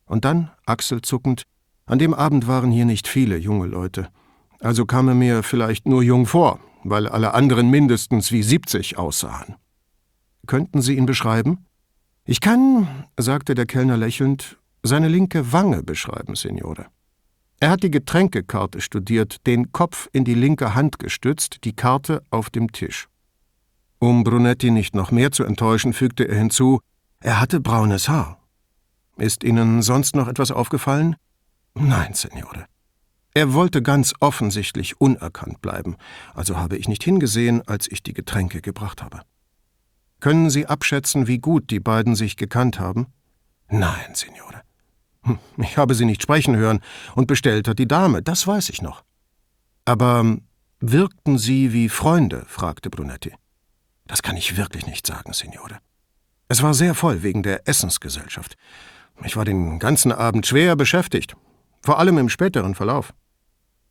Und 0.05 0.27
dann, 0.27 0.51
achselzuckend, 0.67 1.45
an 1.87 1.99
dem 1.99 2.13
Abend 2.13 2.47
waren 2.47 2.71
hier 2.71 2.85
nicht 2.85 3.09
viele 3.09 3.39
junge 3.39 3.67
Leute. 3.67 4.11
Also 4.59 4.85
kam 4.85 5.09
er 5.09 5.15
mir 5.15 5.43
vielleicht 5.43 5.87
nur 5.87 6.03
jung 6.03 6.27
vor, 6.27 6.61
weil 6.85 7.09
alle 7.09 7.33
anderen 7.33 7.71
mindestens 7.71 8.31
wie 8.31 8.43
siebzig 8.43 8.99
aussahen. 8.99 9.57
Könnten 10.47 10.83
Sie 10.83 10.99
ihn 10.99 11.07
beschreiben? 11.07 11.65
Ich 12.31 12.41
kann, 12.41 12.87
sagte 13.17 13.57
der 13.57 13.67
Kellner 13.67 13.97
lächelnd, 13.97 14.57
seine 14.85 15.09
linke 15.09 15.53
Wange 15.53 15.83
beschreiben, 15.83 16.37
Signore. 16.37 16.87
Er 17.59 17.71
hat 17.71 17.83
die 17.83 17.91
Getränkekarte 17.91 18.81
studiert, 18.81 19.45
den 19.49 19.73
Kopf 19.73 20.09
in 20.13 20.25
die 20.25 20.35
linke 20.35 20.77
Hand 20.77 21.01
gestützt, 21.01 21.65
die 21.65 21.75
Karte 21.75 22.23
auf 22.31 22.49
dem 22.49 22.71
Tisch. 22.71 23.09
Um 23.99 24.23
Brunetti 24.23 24.71
nicht 24.71 24.95
noch 24.95 25.11
mehr 25.11 25.33
zu 25.33 25.43
enttäuschen, 25.43 25.93
fügte 25.93 26.23
er 26.29 26.39
hinzu, 26.39 26.79
er 27.19 27.41
hatte 27.41 27.59
braunes 27.59 28.09
Haar. 28.09 28.39
Ist 29.17 29.43
Ihnen 29.43 29.83
sonst 29.83 30.15
noch 30.15 30.29
etwas 30.29 30.53
aufgefallen? 30.53 31.17
Nein, 31.75 32.15
Signore. 32.15 32.67
Er 33.35 33.55
wollte 33.55 33.83
ganz 33.83 34.15
offensichtlich 34.21 35.01
unerkannt 35.01 35.61
bleiben, 35.63 35.97
also 36.33 36.59
habe 36.59 36.77
ich 36.77 36.87
nicht 36.87 37.03
hingesehen, 37.03 37.67
als 37.67 37.91
ich 37.91 38.05
die 38.05 38.15
Getränke 38.15 38.61
gebracht 38.61 39.03
habe. 39.03 39.23
Können 40.21 40.51
Sie 40.51 40.67
abschätzen, 40.67 41.27
wie 41.27 41.39
gut 41.39 41.71
die 41.71 41.81
beiden 41.81 42.15
sich 42.15 42.37
gekannt 42.37 42.79
haben? 42.79 43.07
Nein, 43.69 44.15
Signore. 44.15 44.63
Hm, 45.23 45.39
ich 45.59 45.77
habe 45.77 45.95
sie 45.95 46.05
nicht 46.05 46.23
sprechen 46.23 46.57
hören, 46.57 46.81
und 47.15 47.27
bestellt 47.27 47.69
hat 47.69 47.79
die 47.79 47.89
Dame, 47.89 48.23
das 48.23 48.47
weiß 48.47 48.69
ich 48.71 48.83
noch. 48.83 49.05
Aber 49.85 50.39
wirkten 50.81 51.39
sie 51.39 51.73
wie 51.73 51.89
Freunde? 51.89 52.45
fragte 52.47 52.91
Brunetti. 52.91 53.33
Das 54.07 54.23
kann 54.23 54.37
ich 54.37 54.57
wirklich 54.57 54.87
nicht 54.87 55.07
sagen, 55.07 55.33
Signore. 55.33 55.79
Es 56.49 56.63
war 56.63 56.75
sehr 56.75 56.95
voll 56.95 57.23
wegen 57.23 57.43
der 57.43 57.69
Essensgesellschaft. 57.69 58.57
Ich 59.25 59.37
war 59.37 59.45
den 59.45 59.79
ganzen 59.79 60.11
Abend 60.11 60.47
schwer 60.47 60.75
beschäftigt, 60.75 61.37
vor 61.83 61.99
allem 61.99 62.19
im 62.19 62.29
späteren 62.29 62.75
Verlauf. 62.75 63.15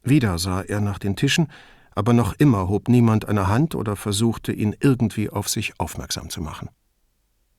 Wieder 0.03 0.37
sah 0.39 0.61
er 0.61 0.81
nach 0.81 0.99
den 0.99 1.15
Tischen, 1.15 1.47
aber 1.99 2.13
noch 2.13 2.31
immer 2.31 2.69
hob 2.69 2.87
niemand 2.87 3.27
eine 3.27 3.49
Hand 3.49 3.75
oder 3.75 3.97
versuchte, 3.97 4.53
ihn 4.53 4.73
irgendwie 4.79 5.29
auf 5.29 5.49
sich 5.49 5.77
aufmerksam 5.81 6.29
zu 6.29 6.39
machen. 6.39 6.69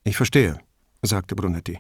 Ich 0.02 0.16
verstehe, 0.16 0.58
sagte 1.02 1.36
Brunetti. 1.36 1.78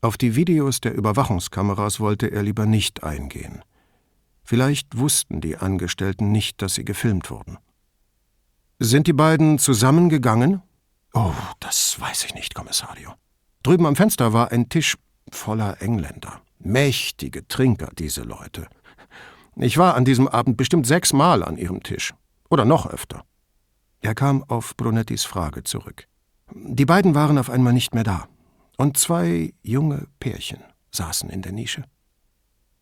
Auf 0.00 0.16
die 0.16 0.36
Videos 0.36 0.80
der 0.80 0.94
Überwachungskameras 0.94 1.98
wollte 1.98 2.28
er 2.28 2.44
lieber 2.44 2.66
nicht 2.66 3.02
eingehen. 3.02 3.64
Vielleicht 4.44 4.96
wussten 4.96 5.40
die 5.40 5.56
Angestellten 5.56 6.30
nicht, 6.30 6.62
dass 6.62 6.76
sie 6.76 6.84
gefilmt 6.84 7.32
wurden. 7.32 7.58
Sind 8.78 9.08
die 9.08 9.12
beiden 9.12 9.58
zusammengegangen? 9.58 10.62
Oh, 11.14 11.34
das 11.58 11.98
weiß 11.98 12.26
ich 12.26 12.34
nicht, 12.34 12.54
Kommissario. 12.54 13.12
Drüben 13.64 13.86
am 13.86 13.96
Fenster 13.96 14.32
war 14.32 14.52
ein 14.52 14.68
Tisch 14.68 14.94
voller 15.32 15.82
Engländer. 15.82 16.42
Mächtige 16.60 17.48
Trinker, 17.48 17.90
diese 17.98 18.22
Leute. 18.22 18.68
Ich 19.56 19.76
war 19.78 19.94
an 19.94 20.04
diesem 20.04 20.28
Abend 20.28 20.56
bestimmt 20.56 20.86
sechsmal 20.86 21.42
an 21.42 21.56
ihrem 21.56 21.82
Tisch. 21.82 22.14
Oder 22.48 22.64
noch 22.64 22.86
öfter. 22.86 23.24
Er 24.00 24.14
kam 24.14 24.42
auf 24.44 24.76
Brunettis 24.76 25.24
Frage 25.24 25.62
zurück. 25.62 26.06
Die 26.54 26.86
beiden 26.86 27.14
waren 27.14 27.38
auf 27.38 27.50
einmal 27.50 27.72
nicht 27.72 27.94
mehr 27.94 28.04
da. 28.04 28.26
Und 28.76 28.96
zwei 28.96 29.54
junge 29.62 30.06
Pärchen 30.20 30.58
saßen 30.90 31.30
in 31.30 31.42
der 31.42 31.52
Nische. 31.52 31.84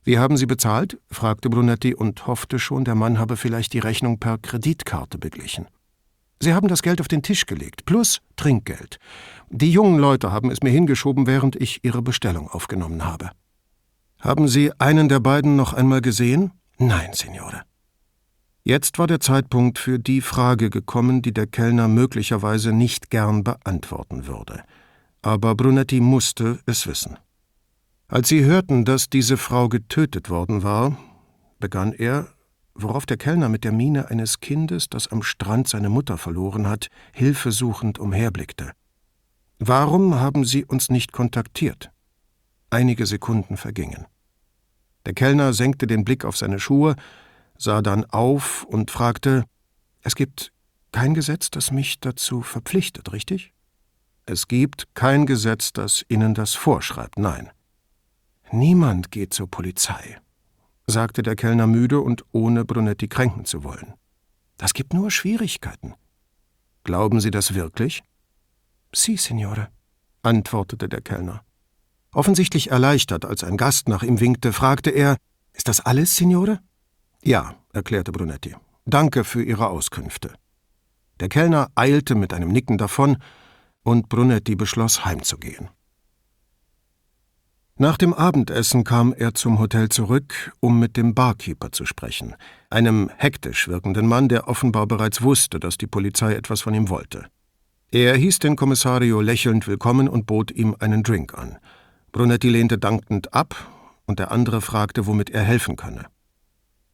Wie 0.03 0.18
haben 0.18 0.37
Sie 0.37 0.47
bezahlt? 0.47 0.99
fragte 1.11 1.51
Brunetti 1.51 1.95
und 1.95 2.27
hoffte 2.27 2.59
schon, 2.59 2.85
der 2.85 2.95
Mann 2.95 3.18
habe 3.18 3.37
vielleicht 3.37 3.75
die 3.75 3.81
Rechnung 3.81 4.18
per 4.18 4.39
Kreditkarte 4.39 5.18
beglichen. 5.18 5.66
Sie 6.41 6.55
haben 6.55 6.68
das 6.68 6.81
Geld 6.81 7.03
auf 7.03 7.09
den 7.09 7.23
Tisch 7.23 7.45
gelegt, 7.45 7.85
plus 7.85 8.23
Trinkgeld. 8.37 8.99
Die 9.51 9.71
jungen 9.71 9.99
Leute 9.99 10.33
haben 10.33 10.51
es 10.51 10.62
mir 10.62 10.71
hingeschoben, 10.71 11.27
während 11.27 11.55
ich 11.55 11.85
ihre 11.85 12.01
Bestellung 12.01 12.49
aufgenommen 12.49 13.05
habe. 13.05 13.31
Haben 14.21 14.49
Sie 14.49 14.73
einen 14.79 15.11
der 15.11 15.21
beiden 15.21 15.57
noch 15.57 15.75
einmal 15.75 16.01
gesehen? 16.01 16.53
Nein, 16.83 17.12
Signore. 17.12 17.64
Jetzt 18.64 18.99
war 18.99 19.07
der 19.07 19.20
Zeitpunkt 19.20 19.78
für 19.78 19.99
die 19.99 20.22
Frage 20.22 20.70
gekommen, 20.70 21.20
die 21.20 21.35
der 21.35 21.47
Kellner 21.47 21.89
möglicherweise 21.89 22.72
nicht 22.72 23.11
gern 23.11 23.45
beantworten 23.45 24.26
würde. 24.26 24.64
Aber 25.20 25.55
Brunetti 25.55 26.01
musste 26.01 26.59
es 26.64 26.87
wissen. 26.87 27.18
Als 28.09 28.28
sie 28.28 28.45
hörten, 28.45 28.87
dass 28.87 29.11
diese 29.11 29.37
Frau 29.37 29.68
getötet 29.68 30.31
worden 30.31 30.62
war, 30.62 30.97
begann 31.59 31.93
er, 31.93 32.28
worauf 32.74 33.05
der 33.05 33.18
Kellner 33.18 33.51
mit 33.51 33.64
der 33.64 33.72
Miene 33.72 34.09
eines 34.09 34.41
Kindes, 34.41 34.89
das 34.89 35.07
am 35.09 35.22
Strand 35.22 35.68
seine 35.68 35.91
Mutter 35.91 36.16
verloren 36.16 36.66
hat, 36.66 36.89
hilfesuchend 37.12 37.99
umherblickte. 37.99 38.72
Warum 39.59 40.14
haben 40.14 40.47
Sie 40.47 40.64
uns 40.64 40.89
nicht 40.89 41.12
kontaktiert? 41.12 41.91
Einige 42.70 43.05
Sekunden 43.05 43.59
vergingen. 43.59 44.07
Der 45.07 45.14
Kellner 45.14 45.53
senkte 45.53 45.86
den 45.86 46.05
Blick 46.05 46.24
auf 46.24 46.36
seine 46.36 46.61
Schuhe, 46.61 46.96
sah 47.57 47.82
dann 47.82 48.05
auf 48.05 48.64
und 48.64 48.90
fragte 48.90 49.44
Es 50.03 50.14
gibt 50.14 50.53
kein 50.92 51.14
Gesetz, 51.14 51.51
das 51.51 51.70
mich 51.70 52.01
dazu 52.01 52.42
verpflichtet, 52.42 53.12
richtig? 53.12 53.53
Es 54.26 54.48
gibt 54.48 54.94
kein 54.94 55.26
Gesetz, 55.26 55.72
das 55.72 56.05
Ihnen 56.09 56.34
das 56.34 56.55
vorschreibt, 56.55 57.18
nein. 57.18 57.51
Niemand 58.53 59.11
geht 59.11 59.32
zur 59.32 59.48
Polizei, 59.48 60.18
sagte 60.86 61.22
der 61.22 61.36
Kellner 61.36 61.66
müde 61.66 62.01
und 62.01 62.24
ohne 62.32 62.64
Brunetti 62.64 63.09
kränken 63.09 63.44
zu 63.44 63.64
wollen. 63.64 63.94
Das 64.57 64.74
gibt 64.74 64.92
nur 64.92 65.11
Schwierigkeiten. 65.11 65.94
Glauben 66.84 67.20
Sie 67.20 67.30
das 67.30 67.55
wirklich? 67.55 68.03
Si, 68.92 69.16
Signore, 69.16 69.68
antwortete 70.22 70.88
der 70.88 71.01
Kellner. 71.01 71.44
Offensichtlich 72.13 72.71
erleichtert, 72.71 73.25
als 73.25 73.45
ein 73.45 73.57
Gast 73.57 73.89
nach 73.89 74.03
ihm 74.03 74.21
winkte, 74.21 74.53
fragte 74.53 74.91
er: 74.91 75.17
Ist 75.53 75.69
das 75.69 75.81
alles, 75.81 76.17
Signore? 76.17 76.61
Ja, 77.23 77.55
erklärte 77.73 78.13
Brunetti. 78.13 78.57
Danke 78.85 79.25
für 79.25 79.43
Ihre 79.43 79.69
Auskünfte. 79.69 80.35
Der 81.21 81.29
Kellner 81.29 81.71
eilte 81.75 82.15
mit 82.15 82.33
einem 82.33 82.49
Nicken 82.49 82.79
davon, 82.79 83.19
und 83.83 84.09
Brunetti 84.09 84.57
beschloss, 84.57 85.05
heimzugehen. 85.05 85.69
Nach 87.77 87.97
dem 87.97 88.13
Abendessen 88.13 88.85
kam 88.85 89.15
er 89.15 89.35
zum 89.35 89.59
Hotel 89.59 89.89
zurück, 89.89 90.53
um 90.61 90.79
mit 90.79 90.99
dem 90.99 91.15
Barkeeper 91.15 91.73
zu 91.73 91.87
sprechen, 91.87 92.35
einem 92.69 93.11
hektisch 93.17 93.69
wirkenden 93.69 94.07
Mann, 94.07 94.29
der 94.29 94.49
offenbar 94.49 94.87
bereits 94.87 95.23
wusste, 95.23 95.59
dass 95.59 95.79
die 95.79 95.87
Polizei 95.87 96.35
etwas 96.35 96.61
von 96.61 96.75
ihm 96.75 96.91
wollte. 96.91 97.27
Er 97.91 98.17
hieß 98.17 98.39
den 98.39 98.57
Kommissario 98.57 99.23
lächelnd 99.23 99.67
willkommen 99.67 100.09
und 100.09 100.27
bot 100.27 100.51
ihm 100.51 100.77
einen 100.79 101.03
Drink 101.03 101.33
an. 101.33 101.59
Brunetti 102.13 102.49
lehnte 102.49 102.79
dankend 102.79 103.35
ab, 103.35 103.55
und 104.07 104.19
der 104.19 104.33
andere 104.33 104.61
fragte, 104.61 105.07
womit 105.07 105.31
er 105.31 105.43
helfen 105.43 105.77
könne. 105.77 106.07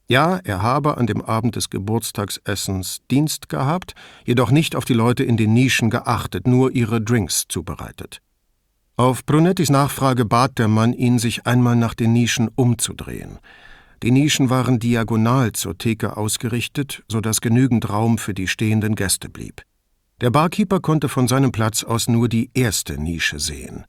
Ja, 0.09 0.39
er 0.43 0.61
habe 0.61 0.97
an 0.97 1.07
dem 1.07 1.21
Abend 1.21 1.55
des 1.55 1.69
Geburtstagsessens 1.69 2.99
Dienst 3.11 3.49
gehabt, 3.49 3.93
jedoch 4.25 4.51
nicht 4.51 4.75
auf 4.75 4.85
die 4.85 4.93
Leute 4.93 5.23
in 5.23 5.35
den 5.35 5.53
Nischen 5.53 5.89
geachtet, 5.89 6.47
nur 6.47 6.71
ihre 6.71 7.01
Drinks 7.01 7.45
zubereitet. 7.49 8.21
Auf 8.95 9.25
Brunettis 9.25 9.69
Nachfrage 9.69 10.25
bat 10.25 10.57
der 10.59 10.69
Mann 10.69 10.93
ihn, 10.93 11.19
sich 11.19 11.45
einmal 11.45 11.75
nach 11.75 11.93
den 11.93 12.13
Nischen 12.13 12.49
umzudrehen. 12.55 13.39
Die 14.01 14.11
Nischen 14.11 14.49
waren 14.49 14.79
diagonal 14.79 15.51
zur 15.51 15.77
Theke 15.77 16.15
ausgerichtet, 16.15 17.03
so 17.07 17.19
dass 17.19 17.41
genügend 17.41 17.89
Raum 17.89 18.17
für 18.17 18.33
die 18.33 18.47
stehenden 18.47 18.95
Gäste 18.95 19.29
blieb. 19.29 19.63
Der 20.21 20.29
Barkeeper 20.29 20.79
konnte 20.79 21.09
von 21.09 21.27
seinem 21.27 21.51
Platz 21.51 21.83
aus 21.83 22.07
nur 22.07 22.29
die 22.29 22.49
erste 22.53 22.99
Nische 22.99 23.39
sehen. 23.39 23.85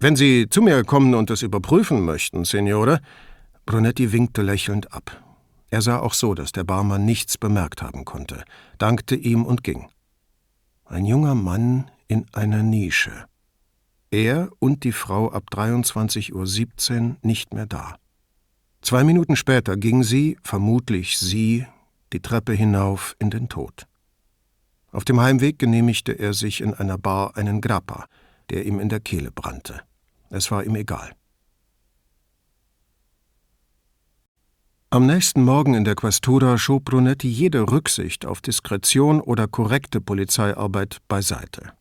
Wenn 0.00 0.14
Sie 0.14 0.48
zu 0.48 0.62
mir 0.62 0.84
kommen 0.84 1.14
und 1.14 1.28
es 1.30 1.42
überprüfen 1.42 2.04
möchten, 2.04 2.44
Signore. 2.44 3.00
Brunetti 3.66 4.12
winkte 4.12 4.42
lächelnd 4.42 4.92
ab. 4.92 5.22
Er 5.70 5.82
sah 5.82 5.98
auch 5.98 6.14
so, 6.14 6.34
dass 6.34 6.52
der 6.52 6.62
Barmann 6.62 7.04
nichts 7.04 7.36
bemerkt 7.36 7.82
haben 7.82 8.04
konnte, 8.04 8.44
dankte 8.78 9.16
ihm 9.16 9.44
und 9.44 9.64
ging. 9.64 9.88
Ein 10.84 11.04
junger 11.04 11.34
Mann 11.34 11.90
in 12.06 12.26
einer 12.32 12.62
Nische. 12.62 13.26
Er 14.10 14.50
und 14.60 14.84
die 14.84 14.92
Frau 14.92 15.32
ab 15.32 15.44
23.17 15.52 16.30
Uhr 17.10 17.16
nicht 17.22 17.52
mehr 17.52 17.66
da. 17.66 17.96
Zwei 18.80 19.02
Minuten 19.02 19.34
später 19.34 19.76
ging 19.76 20.04
sie, 20.04 20.38
vermutlich 20.42 21.18
sie, 21.18 21.66
die 22.12 22.20
Treppe 22.20 22.52
hinauf 22.52 23.16
in 23.18 23.30
den 23.30 23.48
Tod. 23.48 23.86
Auf 24.92 25.04
dem 25.04 25.20
Heimweg 25.20 25.58
genehmigte 25.58 26.12
er 26.12 26.32
sich 26.32 26.60
in 26.60 26.72
einer 26.72 26.96
Bar 26.96 27.36
einen 27.36 27.60
Grappa, 27.60 28.06
der 28.50 28.66
ihm 28.66 28.80
in 28.80 28.88
der 28.88 29.00
Kehle 29.00 29.30
brannte. 29.30 29.80
Es 30.30 30.50
war 30.50 30.64
ihm 30.64 30.76
egal. 30.76 31.12
Am 34.90 35.04
nächsten 35.04 35.44
Morgen 35.44 35.74
in 35.74 35.84
der 35.84 35.94
Questura 35.94 36.56
schob 36.56 36.86
Brunetti 36.86 37.28
jede 37.28 37.70
Rücksicht 37.70 38.24
auf 38.24 38.40
Diskretion 38.40 39.20
oder 39.20 39.46
korrekte 39.46 40.00
Polizeiarbeit 40.00 40.98
beiseite. 41.08 41.72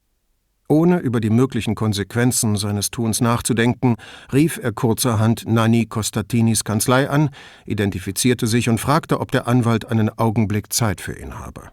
Ohne 0.68 1.00
über 1.00 1.22
die 1.22 1.30
möglichen 1.30 1.76
Konsequenzen 1.76 2.58
seines 2.58 2.92
Tuns 2.92 3.22
nachzudenken, 3.22 3.96
rief 4.34 4.60
er 4.62 4.74
kurzerhand 4.74 5.46
Nanni 5.48 5.86
Costatinis 5.86 6.66
Kanzlei 6.66 7.10
an, 7.10 7.30
identifizierte 7.66 8.46
sich 8.46 8.68
und 8.68 8.80
fragte, 8.80 9.22
ob 9.22 9.32
der 9.32 9.48
Anwalt 9.48 9.86
einen 9.86 10.10
Augenblick 10.10 10.74
Zeit 10.74 11.00
für 11.00 11.18
ihn 11.18 11.40
habe. 11.40 11.72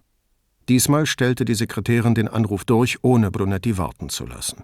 Diesmal 0.69 1.07
stellte 1.07 1.45
die 1.45 1.55
Sekretärin 1.55 2.15
den 2.15 2.29
Anruf 2.29 2.65
durch, 2.65 3.03
ohne 3.03 3.33
Brunetti 3.33 3.77
warten 3.77 4.09
zu 4.09 4.25
lassen. 4.25 4.63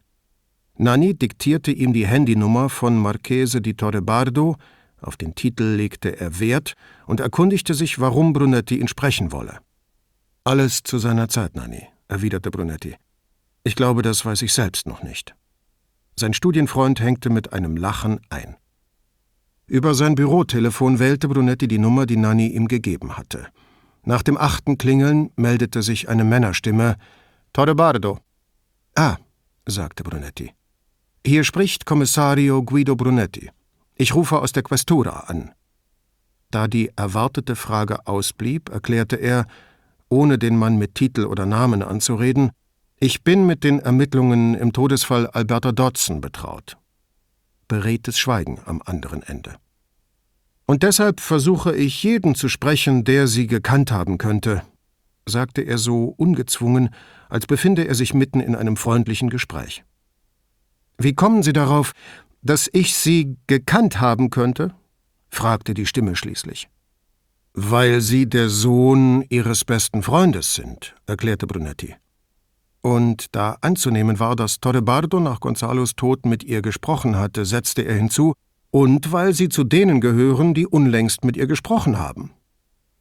Nanni 0.77 1.15
diktierte 1.15 1.73
ihm 1.73 1.93
die 1.93 2.07
Handynummer 2.07 2.69
von 2.69 2.97
Marchese 2.97 3.61
di 3.61 3.75
Torrebardo, 3.75 4.57
auf 5.01 5.17
den 5.17 5.35
Titel 5.35 5.65
legte 5.65 6.21
er 6.21 6.41
Wert 6.41 6.75
und 7.07 7.21
erkundigte 7.21 7.75
sich, 7.75 8.01
warum 8.01 8.33
Brunetti 8.33 8.79
ihn 8.79 8.89
sprechen 8.89 9.33
wolle. 9.33 9.59
Alles 10.45 10.83
zu 10.83 10.99
seiner 10.99 11.29
Zeit, 11.29 11.55
Nanni, 11.57 11.87
erwiderte 12.09 12.51
Brunetti. 12.51 12.97
Ich 13.65 13.77
glaube, 13.77 14.03
das 14.03 14.25
weiß 14.25 14.43
ich 14.43 14.53
selbst 14.53 14.87
noch 14.87 15.03
nicht. 15.03 15.35
Sein 16.17 16.35
Studienfreund 16.35 17.01
hängte 17.01 17.31
mit 17.31 17.53
einem 17.53 17.77
Lachen 17.77 18.21
ein. 18.31 18.57
Über 19.67 19.95
sein 19.95 20.15
Bürotelefon 20.15 20.99
wählte 20.99 21.29
Brunetti 21.29 21.69
die 21.69 21.79
Nummer, 21.79 22.05
die 22.05 22.17
Nanni 22.17 22.49
ihm 22.49 22.69
gegeben 22.69 23.17
hatte. 23.17 23.47
Nach 24.03 24.23
dem 24.23 24.37
achten 24.37 24.79
Klingeln 24.79 25.31
meldete 25.37 25.83
sich 25.83 26.09
eine 26.09 26.25
Männerstimme. 26.25 26.97
Torrebardo. 27.53 28.19
Ah, 28.97 29.17
sagte 29.67 30.03
Brunetti. 30.03 30.53
Hier 31.25 31.45
spricht 31.45 31.85
Kommissario 31.85 32.63
Guido 32.63 32.97
Brunetti. 32.97 33.51
Ich 33.95 34.15
rufe 34.15 34.41
aus 34.41 34.53
der 34.53 34.63
Questura 34.63 35.25
an. 35.27 35.51
Da 36.51 36.67
die 36.67 36.91
erwartete 36.97 37.57
Frage 37.57 38.07
ausblieb, 38.07 38.71
erklärte 38.71 39.17
er, 39.17 39.47
ohne 40.09 40.39
den 40.39 40.57
Mann 40.57 40.79
mit 40.79 40.95
Titel 40.95 41.27
oder 41.27 41.45
Namen 41.45 41.83
anzureden, 41.83 42.53
ich 42.99 43.23
bin 43.23 43.47
mit 43.47 43.65
den 43.65 43.81
Ermittlungen 43.81 44.55
im 44.55 44.73
Todesfall 44.73 45.27
Alberta 45.27 45.73
Dodson 45.73 46.21
betraut. 46.21 46.77
Beredtes 47.69 48.19
Schweigen 48.19 48.59
am 48.65 48.83
anderen 48.85 49.23
Ende. 49.23 49.57
Und 50.67 50.83
deshalb 50.83 51.21
versuche 51.21 51.77
ich 51.77 52.03
jeden 52.03 52.35
zu 52.35 52.49
sprechen, 52.49 53.05
der 53.05 53.27
sie 53.27 53.47
gekannt 53.47 53.93
haben 53.93 54.19
könnte, 54.19 54.63
sagte 55.27 55.63
er 55.63 55.79
so 55.79 56.15
ungezwungen, 56.17 56.91
als 57.29 57.47
befinde 57.47 57.87
er 57.87 57.95
sich 57.95 58.15
mitten 58.15 58.41
in 58.41 58.57
einem 58.57 58.77
freundlichen 58.77 59.31
Gespräch. 59.31 59.85
Wie 61.03 61.15
kommen 61.15 61.43
Sie 61.43 61.55
darauf, 61.55 61.93
dass 62.43 62.69
ich 62.75 62.95
Sie 62.95 63.39
gekannt 63.47 64.03
haben 64.03 64.29
könnte? 64.29 64.75
fragte 65.31 65.73
die 65.73 65.87
Stimme 65.87 66.15
schließlich. 66.15 66.69
Weil 67.55 68.03
Sie 68.03 68.29
der 68.29 68.51
Sohn 68.51 69.25
Ihres 69.31 69.65
besten 69.65 70.03
Freundes 70.03 70.55
sind, 70.55 70.95
erklärte 71.07 71.47
Brunetti. 71.47 71.95
Und 72.83 73.35
da 73.35 73.57
anzunehmen 73.63 74.21
war, 74.21 74.37
dass 74.37 74.61
Torrebardo 74.61 75.21
nach 75.21 75.41
Gonzalos 75.41 75.97
Tod 75.97 76.27
mit 76.27 76.45
ihr 76.45 76.61
gesprochen 76.61 77.17
hatte, 77.17 77.47
setzte 77.47 77.81
er 77.81 77.95
hinzu, 77.95 78.35
und 78.71 79.11
weil 79.11 79.33
Sie 79.33 79.49
zu 79.49 79.65
denen 79.65 80.03
gehören, 80.03 80.53
die 80.53 80.67
unlängst 80.67 81.25
mit 81.25 81.39
ihr 81.39 81.47
gesprochen 81.47 81.99
haben. 81.99 82.33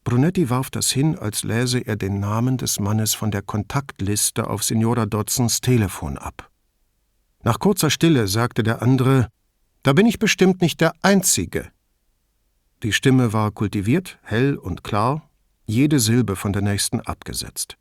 Brunetti 0.05 0.49
warf 0.49 0.69
das 0.69 0.89
hin, 0.89 1.19
als 1.19 1.43
läse 1.43 1.79
er 1.79 1.97
den 1.97 2.21
Namen 2.21 2.55
des 2.55 2.79
Mannes 2.79 3.13
von 3.13 3.29
der 3.29 3.41
Kontaktliste 3.41 4.49
auf 4.49 4.63
Signora 4.63 5.05
Dodsons 5.05 5.59
Telefon 5.59 6.17
ab. 6.17 6.48
Nach 7.43 7.59
kurzer 7.59 7.89
Stille 7.89 8.27
sagte 8.27 8.63
der 8.63 8.81
andere 8.81 9.29
Da 9.83 9.93
bin 9.93 10.05
ich 10.05 10.19
bestimmt 10.19 10.61
nicht 10.61 10.81
der 10.81 10.93
Einzige. 11.01 11.71
Die 12.83 12.93
Stimme 12.93 13.33
war 13.33 13.51
kultiviert, 13.51 14.19
hell 14.23 14.55
und 14.55 14.83
klar, 14.83 15.29
jede 15.65 15.99
Silbe 15.99 16.35
von 16.35 16.53
der 16.53 16.61
nächsten 16.61 16.99
abgesetzt. 16.99 17.77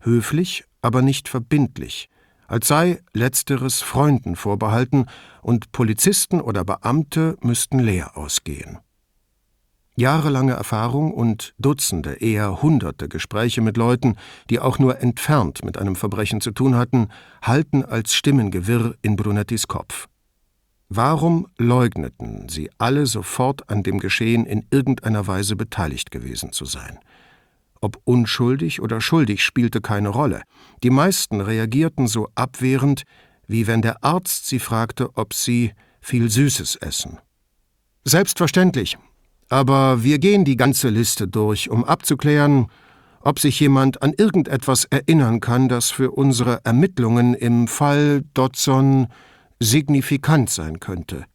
Höflich, 0.00 0.64
aber 0.82 1.02
nicht 1.02 1.28
verbindlich, 1.28 2.08
als 2.48 2.66
sei 2.68 3.00
letzteres 3.12 3.80
Freunden 3.80 4.34
vorbehalten 4.34 5.06
und 5.42 5.70
Polizisten 5.72 6.40
oder 6.40 6.64
Beamte 6.64 7.36
müssten 7.42 7.78
leer 7.78 8.16
ausgehen. 8.16 8.78
Jahrelange 10.00 10.54
Erfahrung 10.54 11.12
und 11.12 11.52
Dutzende, 11.58 12.14
eher 12.14 12.62
Hunderte 12.62 13.06
Gespräche 13.06 13.60
mit 13.60 13.76
Leuten, 13.76 14.16
die 14.48 14.58
auch 14.58 14.78
nur 14.78 14.98
entfernt 15.02 15.62
mit 15.62 15.76
einem 15.76 15.94
Verbrechen 15.94 16.40
zu 16.40 16.52
tun 16.52 16.74
hatten, 16.74 17.08
halten 17.42 17.84
als 17.84 18.14
Stimmengewirr 18.14 18.94
in 19.02 19.16
Brunettis 19.16 19.68
Kopf. 19.68 20.08
Warum 20.88 21.48
leugneten 21.58 22.48
sie 22.48 22.70
alle 22.78 23.04
sofort 23.04 23.68
an 23.68 23.82
dem 23.82 23.98
Geschehen 23.98 24.46
in 24.46 24.64
irgendeiner 24.70 25.26
Weise 25.26 25.54
beteiligt 25.54 26.10
gewesen 26.10 26.50
zu 26.52 26.64
sein? 26.64 26.98
Ob 27.82 28.00
unschuldig 28.04 28.80
oder 28.80 29.02
schuldig 29.02 29.44
spielte 29.44 29.82
keine 29.82 30.08
Rolle. 30.08 30.40
Die 30.82 30.88
meisten 30.88 31.42
reagierten 31.42 32.06
so 32.06 32.26
abwehrend, 32.34 33.02
wie 33.46 33.66
wenn 33.66 33.82
der 33.82 34.02
Arzt 34.02 34.46
sie 34.46 34.60
fragte, 34.60 35.14
ob 35.18 35.34
sie 35.34 35.74
viel 36.00 36.30
Süßes 36.30 36.76
essen. 36.76 37.18
Selbstverständlich, 38.04 38.96
aber 39.50 40.02
wir 40.04 40.18
gehen 40.18 40.44
die 40.44 40.56
ganze 40.56 40.88
Liste 40.88 41.28
durch, 41.28 41.70
um 41.70 41.84
abzuklären, 41.84 42.68
ob 43.20 43.38
sich 43.38 43.60
jemand 43.60 44.00
an 44.02 44.14
irgendetwas 44.16 44.84
erinnern 44.86 45.40
kann, 45.40 45.68
das 45.68 45.90
für 45.90 46.12
unsere 46.12 46.64
Ermittlungen 46.64 47.34
im 47.34 47.68
Fall 47.68 48.22
Dodson 48.32 49.08
signifikant 49.58 50.48
sein 50.48 50.80
könnte, 50.80 51.26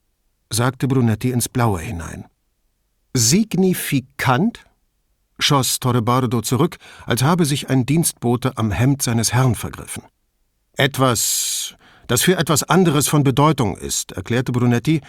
sagte 0.50 0.88
Brunetti 0.88 1.30
ins 1.30 1.50
Blaue 1.50 1.80
hinein. 1.80 2.26
Signifikant? 3.14 4.66
schoss 5.38 5.82
Torrebardo 5.82 6.42
zurück, 6.42 6.78
als 7.06 7.22
habe 7.22 7.44
sich 7.44 7.70
ein 7.70 7.86
Dienstbote 7.86 8.58
am 8.58 8.72
Hemd 8.72 9.02
seines 9.02 9.34
Herrn 9.34 9.56
vergriffen. 9.56 10.04
Etwas, 10.78 11.76
das 12.08 12.22
für 12.22 12.38
etwas 12.38 12.64
anderes 12.64 13.10
von 13.10 13.26
Bedeutung 13.26 13.76
ist, 13.78 14.14
erklärte 14.14 14.54
Brunetti, 14.54 15.02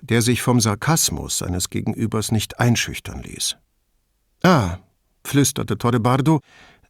der 0.00 0.22
sich 0.22 0.42
vom 0.42 0.60
Sarkasmus 0.60 1.38
seines 1.38 1.70
Gegenübers 1.70 2.32
nicht 2.32 2.60
einschüchtern 2.60 3.22
ließ. 3.22 3.56
Ah, 4.42 4.78
flüsterte 5.24 5.78
Torrebardo, 5.78 6.40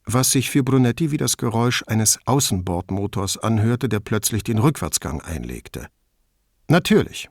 was 0.04 0.32
sich 0.32 0.50
für 0.50 0.62
Brunetti 0.62 1.10
wie 1.10 1.16
das 1.16 1.36
Geräusch 1.36 1.84
eines 1.86 2.18
Außenbordmotors 2.24 3.38
anhörte, 3.38 3.88
der 3.88 4.00
plötzlich 4.00 4.42
den 4.42 4.58
Rückwärtsgang 4.58 5.20
einlegte. 5.20 5.88
Natürlich. 6.68 7.28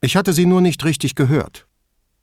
Ich 0.00 0.16
hatte 0.16 0.32
Sie 0.32 0.46
nur 0.46 0.60
nicht 0.60 0.84
richtig 0.84 1.14
gehört. 1.14 1.66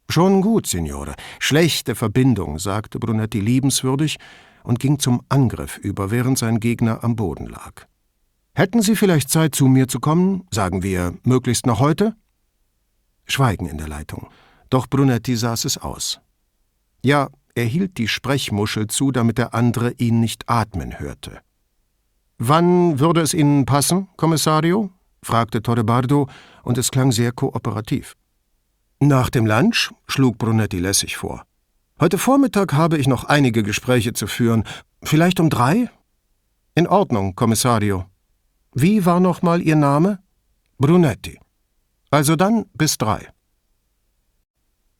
Schon 0.09 0.41
gut, 0.41 0.67
Signore. 0.67 1.15
Schlechte 1.39 1.95
Verbindung, 1.95 2.59
sagte 2.59 2.99
Brunetti 2.99 3.39
liebenswürdig 3.39 4.17
und 4.63 4.79
ging 4.79 4.99
zum 4.99 5.21
Angriff 5.29 5.77
über, 5.77 6.11
während 6.11 6.37
sein 6.37 6.59
Gegner 6.59 7.03
am 7.03 7.15
Boden 7.15 7.47
lag. 7.47 7.85
Hätten 8.53 8.81
Sie 8.81 8.95
vielleicht 8.95 9.29
Zeit, 9.29 9.55
zu 9.55 9.67
mir 9.67 9.87
zu 9.87 9.99
kommen? 9.99 10.47
Sagen 10.51 10.83
wir, 10.83 11.13
möglichst 11.23 11.65
noch 11.65 11.79
heute? 11.79 12.15
Schweigen 13.25 13.67
in 13.67 13.77
der 13.77 13.87
Leitung. 13.87 14.27
Doch 14.69 14.87
Brunetti 14.87 15.35
saß 15.35 15.65
es 15.65 15.77
aus. 15.77 16.19
Ja, 17.03 17.29
er 17.53 17.65
hielt 17.65 17.97
die 17.97 18.07
Sprechmuschel 18.07 18.87
zu, 18.87 19.11
damit 19.11 19.37
der 19.37 19.53
andere 19.53 19.91
ihn 19.93 20.19
nicht 20.19 20.49
atmen 20.49 20.99
hörte. 20.99 21.39
Wann 22.37 22.99
würde 22.99 23.21
es 23.21 23.33
Ihnen 23.33 23.65
passen, 23.65 24.09
Kommissario? 24.17 24.91
fragte 25.23 25.61
Torrebardo, 25.61 26.27
und 26.63 26.77
es 26.77 26.91
klang 26.91 27.11
sehr 27.11 27.31
kooperativ. 27.31 28.15
Nach 28.99 29.29
dem 29.29 29.45
Lunch 29.45 29.91
schlug 30.07 30.37
Brunetti 30.37 30.79
lässig 30.79 31.17
vor. 31.17 31.43
Heute 31.99 32.17
Vormittag 32.17 32.73
habe 32.73 32.97
ich 32.97 33.07
noch 33.07 33.23
einige 33.23 33.63
Gespräche 33.63 34.13
zu 34.13 34.27
führen. 34.27 34.65
Vielleicht 35.01 35.39
um 35.39 35.49
drei? 35.49 35.89
In 36.75 36.87
Ordnung, 36.87 37.35
Kommissario. 37.35 38.05
Wie 38.73 39.05
war 39.05 39.21
noch 39.21 39.41
mal 39.41 39.61
Ihr 39.61 39.77
Name? 39.77 40.19
Brunetti. 40.77 41.39
Also 42.15 42.37
dann 42.37 42.63
bis 42.73 42.97
drei. 42.97 43.27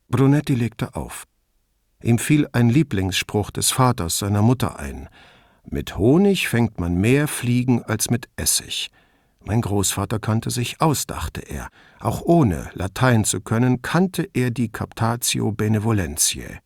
Brunetti 0.10 0.54
legte 0.54 0.98
auf. 0.98 1.24
Ihm 2.04 2.20
fiel 2.20 2.46
ein 2.52 2.68
Lieblingsspruch 2.68 3.52
des 3.52 3.72
Vaters 3.72 4.20
seiner 4.20 4.42
Mutter 4.42 4.80
ein. 4.80 5.08
Mit 5.64 5.98
Honig 5.98 6.50
fängt 6.50 6.78
man 6.78 6.96
mehr 6.96 7.30
Fliegen 7.30 7.82
als 7.84 8.10
mit 8.10 8.28
Essig. 8.36 8.92
Mein 9.46 9.62
Großvater 9.62 10.20
kannte 10.20 10.50
sich 10.50 10.82
aus, 10.82 11.08
dachte 11.08 11.40
er. 11.40 11.70
Auch 12.02 12.22
ohne 12.22 12.70
Latein 12.74 13.24
zu 13.24 13.40
können, 13.40 13.82
kannte 13.82 14.28
er 14.34 14.52
die 14.52 14.68
Captatio 14.68 15.54
Benevolentiae. 15.54 16.60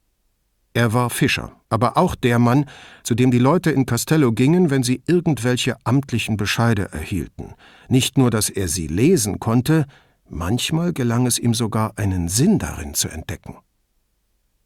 Er 0.74 0.93
war 0.93 1.12
Fischer, 1.12 1.52
aber 1.70 1.95
auch 1.95 2.16
der 2.16 2.39
Mann, 2.39 2.66
zu 3.04 3.14
dem 3.14 3.30
die 3.30 3.38
Leute 3.38 3.70
in 3.70 3.86
Castello 3.86 4.32
gingen, 4.32 4.72
wenn 4.72 4.82
sie 4.82 5.04
irgendwelche 5.06 5.78
amtlichen 5.84 6.38
Bescheide 6.38 6.91
erhielten. 6.91 7.54
Nicht 7.88 8.18
nur, 8.18 8.32
dass 8.32 8.50
er 8.50 8.68
sie 8.68 8.88
lesen 8.88 9.39
konnte, 9.39 9.86
Manchmal 10.30 10.94
gelang 10.94 11.26
es 11.26 11.40
ihm 11.40 11.56
sogar, 11.56 11.98
einen 11.98 12.30
Sinn 12.30 12.60
darin 12.60 12.94
zu 12.94 13.10
entdecken. 13.10 13.58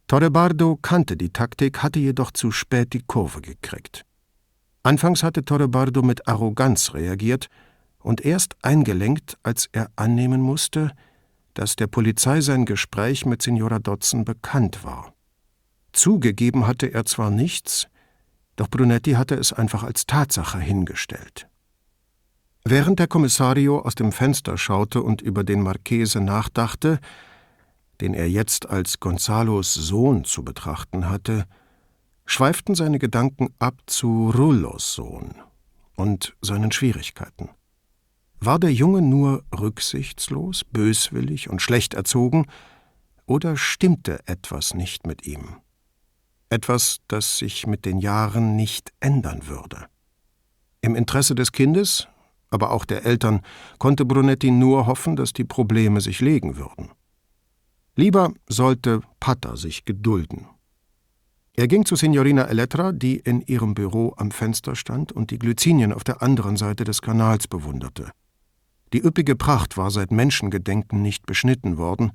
Torrebardo 0.07 0.77
kannte 0.81 1.15
die 1.15 1.31
Taktik, 1.31 1.81
hatte 1.81 1.99
jedoch 1.99 2.31
zu 2.31 2.51
spät 2.51 2.91
die 2.91 3.01
Kurve 3.01 3.41
gekriegt. 3.41 4.05
Anfangs 4.83 5.23
hatte 5.23 5.45
Torrebardo 5.45 6.01
mit 6.01 6.27
Arroganz 6.27 6.93
reagiert 6.93 7.47
und 7.99 8.25
erst 8.25 8.57
eingelenkt, 8.61 9.37
als 9.41 9.69
er 9.71 9.89
annehmen 9.95 10.41
musste, 10.41 10.91
dass 11.53 11.77
der 11.77 11.87
Polizei 11.87 12.41
sein 12.41 12.65
Gespräch 12.65 13.25
mit 13.25 13.41
Signora 13.41 13.79
Dodson 13.79 14.25
bekannt 14.25 14.83
war. 14.83 15.13
Zugegeben 15.93 16.67
hatte 16.67 16.93
er 16.93 17.05
zwar 17.05 17.31
nichts, 17.31 17.87
doch 18.57 18.67
Brunetti 18.69 19.13
hatte 19.13 19.35
es 19.35 19.53
einfach 19.53 19.83
als 19.83 20.05
Tatsache 20.05 20.59
hingestellt. 20.59 21.47
Während 22.65 22.99
der 22.99 23.07
Kommissario 23.07 23.79
aus 23.79 23.95
dem 23.95 24.13
Fenster 24.13 24.57
schaute 24.57 25.03
und 25.03 25.21
über 25.21 25.43
den 25.43 25.61
Marchese 25.61 26.21
nachdachte, 26.21 26.99
den 27.99 28.13
er 28.13 28.29
jetzt 28.29 28.69
als 28.69 29.01
Gonzalos 29.01 29.73
Sohn 29.73 30.23
zu 30.23 30.43
betrachten 30.43 31.09
hatte, 31.09 31.45
schweiften 32.25 32.73
seine 32.73 32.99
Gedanken 32.99 33.53
ab 33.59 33.75
zu 33.85 34.29
Rullos 34.29 34.93
Sohn 34.93 35.35
und 35.97 36.37
seinen 36.41 36.71
Schwierigkeiten. 36.71 37.49
War 38.39 38.59
der 38.59 38.73
Junge 38.73 39.01
nur 39.01 39.43
rücksichtslos, 39.57 40.63
böswillig 40.63 41.49
und 41.49 41.61
schlecht 41.61 41.93
erzogen, 41.93 42.45
oder 43.25 43.57
stimmte 43.57 44.19
etwas 44.25 44.73
nicht 44.73 45.05
mit 45.05 45.27
ihm? 45.27 45.57
Etwas, 46.49 46.99
das 47.07 47.39
sich 47.39 47.67
mit 47.67 47.85
den 47.85 47.99
Jahren 47.99 48.55
nicht 48.55 48.93
ändern 48.99 49.47
würde. 49.47 49.85
Im 50.81 50.95
Interesse 50.95 51.35
des 51.35 51.51
Kindes 51.51 52.07
aber 52.53 52.71
auch 52.71 52.85
der 52.85 53.05
Eltern, 53.05 53.41
konnte 53.79 54.05
Brunetti 54.05 54.51
nur 54.51 54.85
hoffen, 54.85 55.15
dass 55.15 55.33
die 55.33 55.43
Probleme 55.43 55.99
sich 56.01 56.21
legen 56.21 56.55
würden. 56.57 56.91
Lieber 57.95 58.31
sollte 58.47 59.01
Pater 59.19 59.57
sich 59.57 59.85
gedulden. 59.85 60.47
Er 61.55 61.67
ging 61.67 61.85
zu 61.85 61.95
Signorina 61.95 62.45
Elettra, 62.45 62.91
die 62.91 63.17
in 63.17 63.41
ihrem 63.41 63.75
Büro 63.75 64.13
am 64.17 64.31
Fenster 64.31 64.75
stand 64.75 65.11
und 65.11 65.29
die 65.29 65.37
Glycinien 65.37 65.93
auf 65.93 66.03
der 66.03 66.21
anderen 66.21 66.57
Seite 66.57 66.83
des 66.83 67.01
Kanals 67.01 67.47
bewunderte. 67.47 68.11
Die 68.93 69.03
üppige 69.03 69.35
Pracht 69.35 69.77
war 69.77 69.91
seit 69.91 70.11
Menschengedenken 70.11 71.01
nicht 71.01 71.25
beschnitten 71.25 71.77
worden, 71.77 72.11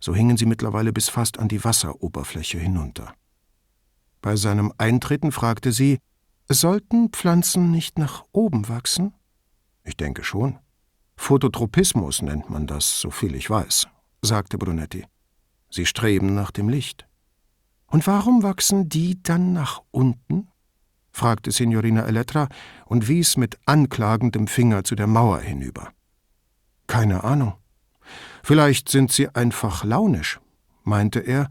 So 0.00 0.14
hingen 0.14 0.38
sie 0.38 0.46
mittlerweile 0.46 0.92
bis 0.92 1.10
fast 1.10 1.38
an 1.38 1.48
die 1.48 1.62
Wasseroberfläche 1.62 2.58
hinunter. 2.58 3.12
Bei 4.22 4.36
seinem 4.36 4.72
Eintreten 4.78 5.30
fragte 5.30 5.72
sie, 5.72 5.98
sollten 6.48 7.10
Pflanzen 7.10 7.70
nicht 7.70 7.98
nach 7.98 8.24
oben 8.32 8.68
wachsen? 8.68 9.12
Ich 9.84 9.96
denke 9.96 10.24
schon. 10.24 10.58
Phototropismus 11.16 12.22
nennt 12.22 12.50
man 12.50 12.66
das, 12.66 13.00
soviel 13.00 13.34
ich 13.34 13.50
weiß, 13.50 13.88
sagte 14.22 14.58
Brunetti. 14.58 15.04
Sie 15.70 15.86
streben 15.86 16.34
nach 16.34 16.50
dem 16.50 16.68
Licht. 16.68 17.06
Und 17.86 18.06
warum 18.06 18.42
wachsen 18.42 18.88
die 18.88 19.22
dann 19.22 19.52
nach 19.52 19.82
unten? 19.90 20.48
fragte 21.12 21.50
Signorina 21.50 22.06
Elettra 22.06 22.48
und 22.86 23.08
wies 23.08 23.36
mit 23.36 23.58
anklagendem 23.66 24.46
Finger 24.46 24.84
zu 24.84 24.94
der 24.94 25.06
Mauer 25.06 25.40
hinüber. 25.40 25.90
Keine 26.86 27.24
Ahnung. 27.24 27.54
Vielleicht 28.42 28.88
sind 28.88 29.12
sie 29.12 29.28
einfach 29.28 29.84
launisch, 29.84 30.40
meinte 30.84 31.20
er, 31.20 31.48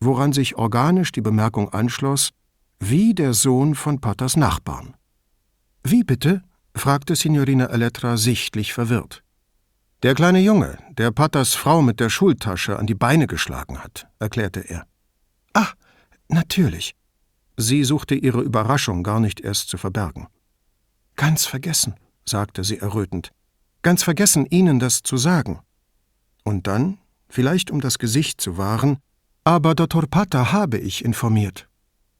woran 0.00 0.32
sich 0.32 0.56
organisch 0.56 1.12
die 1.12 1.20
Bemerkung 1.20 1.70
anschloss, 1.70 2.30
wie 2.78 3.14
der 3.14 3.34
Sohn 3.34 3.74
von 3.74 4.00
Patters 4.00 4.36
Nachbarn. 4.36 4.94
Wie 5.82 6.04
bitte? 6.04 6.42
Fragte 6.74 7.16
Signorina 7.16 7.66
Elettra 7.66 8.16
sichtlich 8.16 8.72
verwirrt. 8.72 9.22
Der 10.02 10.14
kleine 10.14 10.40
Junge, 10.40 10.78
der 10.96 11.10
Patters 11.10 11.54
Frau 11.54 11.82
mit 11.82 12.00
der 12.00 12.08
Schultasche 12.08 12.78
an 12.78 12.86
die 12.86 12.94
Beine 12.94 13.26
geschlagen 13.26 13.78
hat, 13.78 14.08
erklärte 14.18 14.60
er. 14.60 14.86
Ach, 15.52 15.74
natürlich. 16.28 16.94
Sie 17.56 17.84
suchte 17.84 18.14
ihre 18.14 18.40
Überraschung 18.40 19.02
gar 19.02 19.20
nicht 19.20 19.40
erst 19.40 19.68
zu 19.68 19.76
verbergen. 19.76 20.28
Ganz 21.16 21.44
vergessen, 21.44 21.94
sagte 22.24 22.64
sie 22.64 22.78
errötend. 22.78 23.32
Ganz 23.82 24.02
vergessen, 24.02 24.46
Ihnen 24.46 24.78
das 24.78 25.02
zu 25.02 25.16
sagen. 25.16 25.60
Und 26.44 26.66
dann, 26.66 26.98
vielleicht 27.28 27.70
um 27.70 27.80
das 27.80 27.98
Gesicht 27.98 28.40
zu 28.40 28.56
wahren, 28.56 28.98
aber 29.44 29.74
Dr. 29.74 30.06
Pater 30.06 30.52
habe 30.52 30.78
ich 30.78 31.04
informiert. 31.04 31.68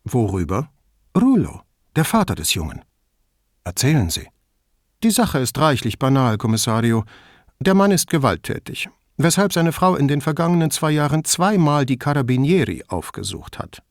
Worüber? 0.04 0.70
Rulo, 1.16 1.62
der 1.96 2.04
Vater 2.04 2.34
des 2.34 2.54
Jungen. 2.54 2.82
Erzählen 3.64 4.10
Sie. 4.10 4.26
Die 5.02 5.10
Sache 5.10 5.38
ist 5.38 5.58
reichlich 5.58 5.98
banal, 5.98 6.36
Kommissario. 6.36 7.04
Der 7.58 7.72
Mann 7.72 7.90
ist 7.90 8.10
gewalttätig, 8.10 8.90
weshalb 9.16 9.54
seine 9.54 9.72
Frau 9.72 9.96
in 9.96 10.08
den 10.08 10.20
vergangenen 10.20 10.70
zwei 10.70 10.90
Jahren 10.90 11.24
zweimal 11.24 11.86
die 11.86 11.96
Carabinieri 11.96 12.84
aufgesucht 12.86 13.58
hat. 13.58 13.82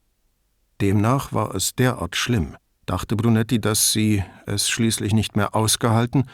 Demnach 0.82 1.34
war 1.34 1.56
es 1.56 1.74
derart 1.74 2.16
schlimm, 2.16 2.56
dachte 2.86 3.16
Brunetti, 3.16 3.60
dass 3.60 3.92
sie 3.92 4.24
es 4.46 4.70
schließlich 4.70 5.14
nicht 5.14 5.36
mehr 5.36 5.56
ausgehalten 5.56 6.26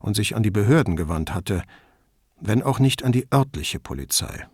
und 0.00 0.16
sich 0.16 0.34
an 0.34 0.42
die 0.42 0.50
Behörden 0.50 0.96
gewandt 0.96 1.32
hatte, 1.32 1.62
wenn 2.40 2.64
auch 2.64 2.80
nicht 2.80 3.04
an 3.04 3.12
die 3.12 3.28
örtliche 3.32 3.78
Polizei. 3.78 4.48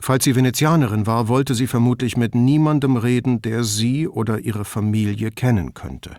Falls 0.00 0.22
sie 0.22 0.36
Venezianerin 0.36 1.04
war, 1.04 1.26
wollte 1.26 1.56
sie 1.56 1.66
vermutlich 1.66 2.16
mit 2.16 2.36
niemandem 2.36 2.96
reden, 2.96 3.42
der 3.42 3.64
sie 3.64 4.06
oder 4.06 4.38
ihre 4.38 4.64
Familie 4.64 5.32
kennen 5.32 5.74
könnte. 5.74 6.16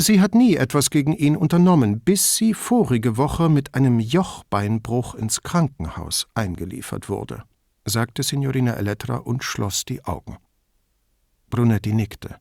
Sie 0.00 0.20
hat 0.20 0.36
nie 0.36 0.54
etwas 0.54 0.90
gegen 0.90 1.12
ihn 1.12 1.36
unternommen, 1.36 1.98
bis 1.98 2.36
sie 2.36 2.54
vorige 2.54 3.16
Woche 3.16 3.48
mit 3.48 3.74
einem 3.74 3.98
Jochbeinbruch 3.98 5.16
ins 5.16 5.42
Krankenhaus 5.42 6.28
eingeliefert 6.34 7.08
wurde, 7.08 7.42
sagte 7.84 8.22
Signorina 8.22 8.74
Elettra 8.74 9.16
und 9.16 9.42
schloss 9.42 9.84
die 9.84 10.04
Augen. 10.04 10.36
Brunetti 11.50 11.94
nickte, 11.94 12.36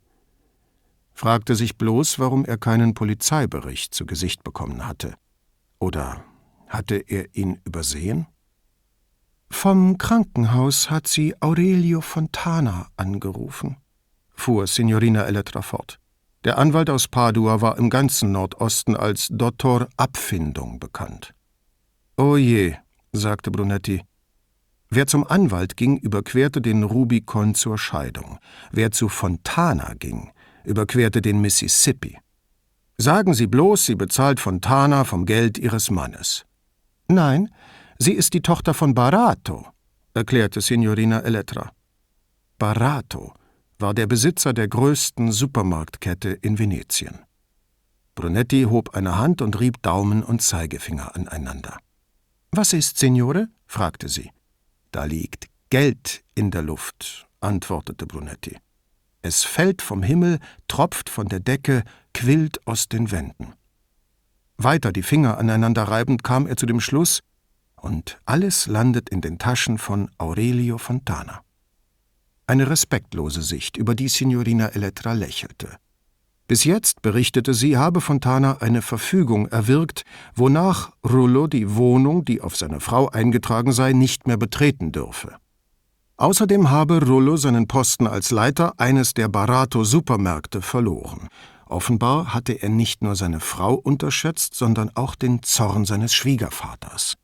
fragte 1.14 1.56
sich 1.56 1.80
bloß, 1.80 2.20
warum 2.20 2.46
er 2.46 2.60
keinen 2.60 2.94
Polizeibericht 2.94 3.92
zu 3.92 4.06
Gesicht 4.06 4.44
bekommen 4.44 4.88
hatte. 4.88 5.16
Oder 5.80 6.24
hatte 6.68 6.98
er 6.98 7.36
ihn 7.36 7.60
übersehen? 7.66 8.28
Vom 9.50 9.98
Krankenhaus 9.98 10.92
hat 10.92 11.08
sie 11.08 11.34
Aurelio 11.42 12.02
Fontana 12.02 12.90
angerufen, 12.98 13.78
fuhr 14.36 14.68
Signorina 14.68 15.24
Elettra 15.24 15.64
fort. 15.64 16.00
Der 16.48 16.58
Anwalt 16.58 16.90
aus 16.90 17.10
Padua 17.10 17.60
war 17.60 17.78
im 17.78 17.90
ganzen 17.90 18.32
Nordosten 18.32 18.96
als 18.96 19.28
Dottor 19.30 19.90
Abfindung 19.98 20.80
bekannt. 20.80 21.34
Oh 22.16 22.38
je, 22.38 22.74
sagte 23.12 23.52
Brunetti. 23.52 24.02
Wer 24.90 25.08
zum 25.08 25.28
Anwalt 25.28 25.76
ging, 25.76 25.98
überquerte 25.98 26.62
den 26.62 26.84
Rubikon 26.84 27.54
zur 27.54 27.78
Scheidung. 27.78 28.40
Wer 28.72 28.92
zu 28.92 29.10
Fontana 29.10 29.94
ging, 30.00 30.32
überquerte 30.64 31.22
den 31.22 31.42
Mississippi. 31.42 32.18
Sagen 32.98 33.34
Sie 33.34 33.48
bloß, 33.48 33.86
sie 33.86 33.96
bezahlt 33.96 34.40
Fontana 34.40 35.04
vom 35.04 35.26
Geld 35.26 35.58
ihres 35.58 35.92
Mannes. 35.92 36.46
Nein, 37.10 37.50
Sie 38.00 38.14
ist 38.14 38.34
die 38.34 38.42
Tochter 38.42 38.74
von 38.74 38.94
Barato, 38.94 39.68
erklärte 40.14 40.62
Signorina 40.62 41.20
Elettra. 41.20 41.74
Barato 42.58 43.34
war 43.80 43.94
der 43.94 44.08
Besitzer 44.08 44.54
der 44.54 44.68
größten 44.68 45.32
Supermarktkette 45.32 46.30
in 46.30 46.58
Venetien. 46.58 47.20
Brunetti 48.16 48.64
hob 48.64 48.96
eine 48.96 49.18
Hand 49.18 49.42
und 49.42 49.60
rieb 49.60 49.82
Daumen 49.84 50.24
und 50.24 50.42
Zeigefinger 50.42 51.16
aneinander. 51.16 51.78
Was 52.52 52.74
ist, 52.74 52.98
Signore? 52.98 53.50
fragte 53.68 54.10
sie. 54.10 54.32
Da 54.92 55.04
liegt 55.04 55.48
Geld 55.70 56.24
in 56.34 56.50
der 56.50 56.64
Luft, 56.64 57.28
antwortete 57.42 58.08
Brunetti. 58.08 58.58
Es 59.22 59.44
fällt 59.44 59.82
vom 59.82 60.02
Himmel, 60.02 60.40
tropft 60.68 61.10
von 61.10 61.28
der 61.28 61.40
Decke, 61.40 61.84
quillt 62.14 62.66
aus 62.66 62.88
den 62.88 63.12
Wänden. 63.12 63.54
Weiter 64.58 64.92
die 64.92 65.04
Finger 65.04 65.38
aneinander 65.38 65.84
reibend 65.84 66.24
kam 66.24 66.48
er 66.48 66.58
zu 66.58 66.66
dem 66.66 66.80
Schluss, 66.80 67.22
und 67.76 68.20
alles 68.26 68.66
landet 68.66 69.10
in 69.10 69.22
den 69.22 69.38
Taschen 69.38 69.78
von 69.78 70.10
Aurelio 70.18 70.80
Fontana. 70.80 71.42
Eine 72.50 72.70
respektlose 72.70 73.42
Sicht, 73.42 73.76
über 73.76 73.94
die 73.94 74.08
Signorina 74.08 74.68
Elettra 74.70 75.12
lächelte. 75.12 75.68
Bis 76.48 76.64
jetzt, 76.64 77.02
berichtete 77.02 77.54
sie, 77.54 77.76
habe 77.76 78.00
Fontana 78.00 78.60
eine 78.62 78.82
Verfügung 78.82 79.48
erwirkt, 79.48 80.04
wonach 80.34 80.92
Rullo 81.04 81.48
die 81.48 81.76
Wohnung, 81.76 82.24
die 82.24 82.40
auf 82.40 82.56
seine 82.56 82.80
Frau 82.80 83.10
eingetragen 83.10 83.74
sei, 83.74 83.92
nicht 83.92 84.28
mehr 84.28 84.38
betreten 84.38 84.94
dürfe. 84.94 85.36
Außerdem 86.16 86.70
habe 86.70 87.06
Rullo 87.06 87.36
seinen 87.36 87.68
Posten 87.68 88.08
als 88.08 88.32
Leiter 88.32 88.74
eines 88.78 89.14
der 89.14 89.28
Barato-Supermärkte 89.28 90.62
verloren. 90.62 91.28
Offenbar 91.66 92.34
hatte 92.34 92.54
er 92.54 92.70
nicht 92.70 93.04
nur 93.04 93.18
seine 93.18 93.42
Frau 93.42 93.74
unterschätzt, 93.74 94.56
sondern 94.56 94.90
auch 94.96 95.16
den 95.16 95.44
Zorn 95.44 95.84
seines 95.84 96.14
Schwiegervaters. 96.14 97.18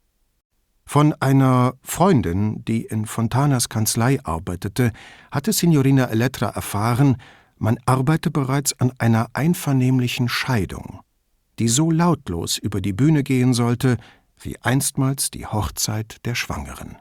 Von 0.85 1.13
einer 1.13 1.73
Freundin, 1.81 2.63
die 2.65 2.83
in 2.83 3.05
Fontanas 3.05 3.69
Kanzlei 3.69 4.19
arbeitete, 4.23 4.91
hatte 5.31 5.53
Signorina 5.53 6.05
Elettra 6.05 6.49
erfahren, 6.49 7.17
man 7.57 7.77
arbeite 7.85 8.29
bereits 8.29 8.79
an 8.79 8.91
einer 8.97 9.27
einvernehmlichen 9.33 10.27
Scheidung, 10.27 10.99
die 11.59 11.67
so 11.67 11.91
lautlos 11.91 12.57
über 12.57 12.81
die 12.81 12.93
Bühne 12.93 13.23
gehen 13.23 13.53
sollte, 13.53 13.97
wie 14.39 14.59
einstmals 14.59 15.31
die 15.31 15.45
Hochzeit 15.45 16.17
der 16.25 16.35
Schwangeren. 16.35 16.97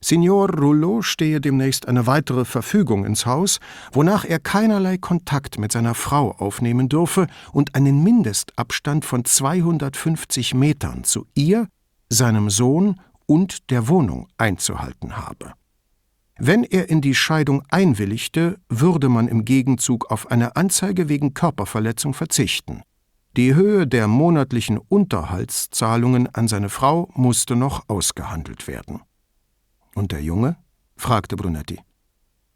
Signor 0.00 0.50
Rullo 0.50 1.02
stehe 1.02 1.40
demnächst 1.40 1.88
eine 1.88 2.06
weitere 2.06 2.44
Verfügung 2.44 3.04
ins 3.04 3.26
Haus, 3.26 3.58
wonach 3.90 4.24
er 4.24 4.38
keinerlei 4.38 4.96
Kontakt 4.96 5.58
mit 5.58 5.72
seiner 5.72 5.94
Frau 5.94 6.32
aufnehmen 6.32 6.88
dürfe 6.88 7.26
und 7.52 7.74
einen 7.74 8.04
Mindestabstand 8.04 9.04
von 9.04 9.24
250 9.24 10.54
Metern 10.54 11.02
zu 11.02 11.26
ihr 11.34 11.66
seinem 12.08 12.50
Sohn 12.50 13.00
und 13.26 13.70
der 13.70 13.88
Wohnung 13.88 14.28
einzuhalten 14.38 15.16
habe. 15.16 15.52
Wenn 16.38 16.62
er 16.62 16.88
in 16.88 17.00
die 17.00 17.14
Scheidung 17.14 17.64
einwilligte, 17.68 18.58
würde 18.68 19.08
man 19.08 19.26
im 19.26 19.44
Gegenzug 19.44 20.10
auf 20.10 20.30
eine 20.30 20.54
Anzeige 20.56 21.08
wegen 21.08 21.34
Körperverletzung 21.34 22.14
verzichten. 22.14 22.82
Die 23.36 23.54
Höhe 23.54 23.86
der 23.86 24.06
monatlichen 24.06 24.78
Unterhaltszahlungen 24.78 26.32
an 26.34 26.48
seine 26.48 26.68
Frau 26.68 27.10
musste 27.14 27.56
noch 27.56 27.88
ausgehandelt 27.88 28.66
werden. 28.68 29.00
Und 29.94 30.12
der 30.12 30.22
Junge? 30.22 30.56
fragte 30.96 31.36
Brunetti. 31.36 31.80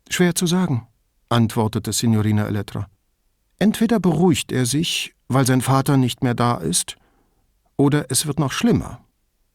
Schwer 0.09 0.35
zu 0.35 0.47
sagen, 0.47 0.87
antwortete 1.29 1.93
Signorina 1.93 2.47
Elettra. 2.47 2.87
Entweder 3.59 4.01
beruhigt 4.01 4.53
er 4.53 4.67
sich, 4.67 5.15
weil 5.29 5.47
sein 5.47 5.61
Vater 5.61 5.97
nicht 5.97 6.23
mehr 6.23 6.35
da 6.35 6.57
ist, 6.57 6.97
oder 7.77 8.07
es 8.11 8.27
wird 8.27 8.39
noch 8.39 8.53
schlimmer, 8.53 9.05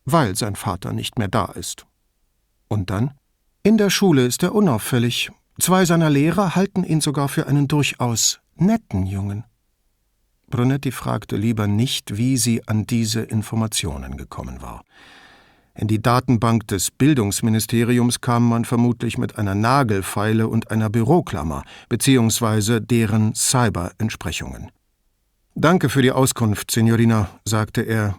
weil 0.07 0.35
sein 0.35 0.55
Vater 0.55 0.93
nicht 0.93 1.19
mehr 1.19 1.27
da 1.27 1.45
ist. 1.45 1.85
Und 2.69 2.89
dann? 2.89 3.11
In 3.61 3.77
der 3.77 3.89
Schule 3.89 4.25
ist 4.25 4.41
er 4.41 4.55
unauffällig. 4.55 5.29
Zwei 5.59 5.85
seiner 5.85 6.09
Lehrer 6.09 6.55
halten 6.55 6.83
ihn 6.83 7.01
sogar 7.01 7.27
für 7.27 7.47
einen 7.47 7.67
durchaus 7.67 8.39
netten 8.55 9.05
Jungen. 9.05 9.43
Brunetti 10.49 10.91
fragte 10.91 11.35
lieber 11.35 11.67
nicht, 11.67 12.15
wie 12.15 12.37
sie 12.37 12.65
an 12.67 12.85
diese 12.85 13.21
Informationen 13.21 14.15
gekommen 14.15 14.61
war. 14.61 14.83
In 15.75 15.87
die 15.87 16.01
Datenbank 16.01 16.67
des 16.67 16.89
Bildungsministeriums 16.89 18.21
kam 18.21 18.47
man 18.47 18.63
vermutlich 18.63 19.17
mit 19.17 19.37
einer 19.37 19.55
Nagelfeile 19.55 20.47
und 20.47 20.71
einer 20.71 20.89
Büroklammer, 20.89 21.63
beziehungsweise 21.89 22.81
deren 22.81 23.35
Cyber-Entsprechungen. 23.35 24.71
Danke 25.53 25.89
für 25.89 26.01
die 26.01 26.11
Auskunft, 26.11 26.71
Signorina, 26.71 27.29
sagte 27.43 27.81
er 27.81 28.17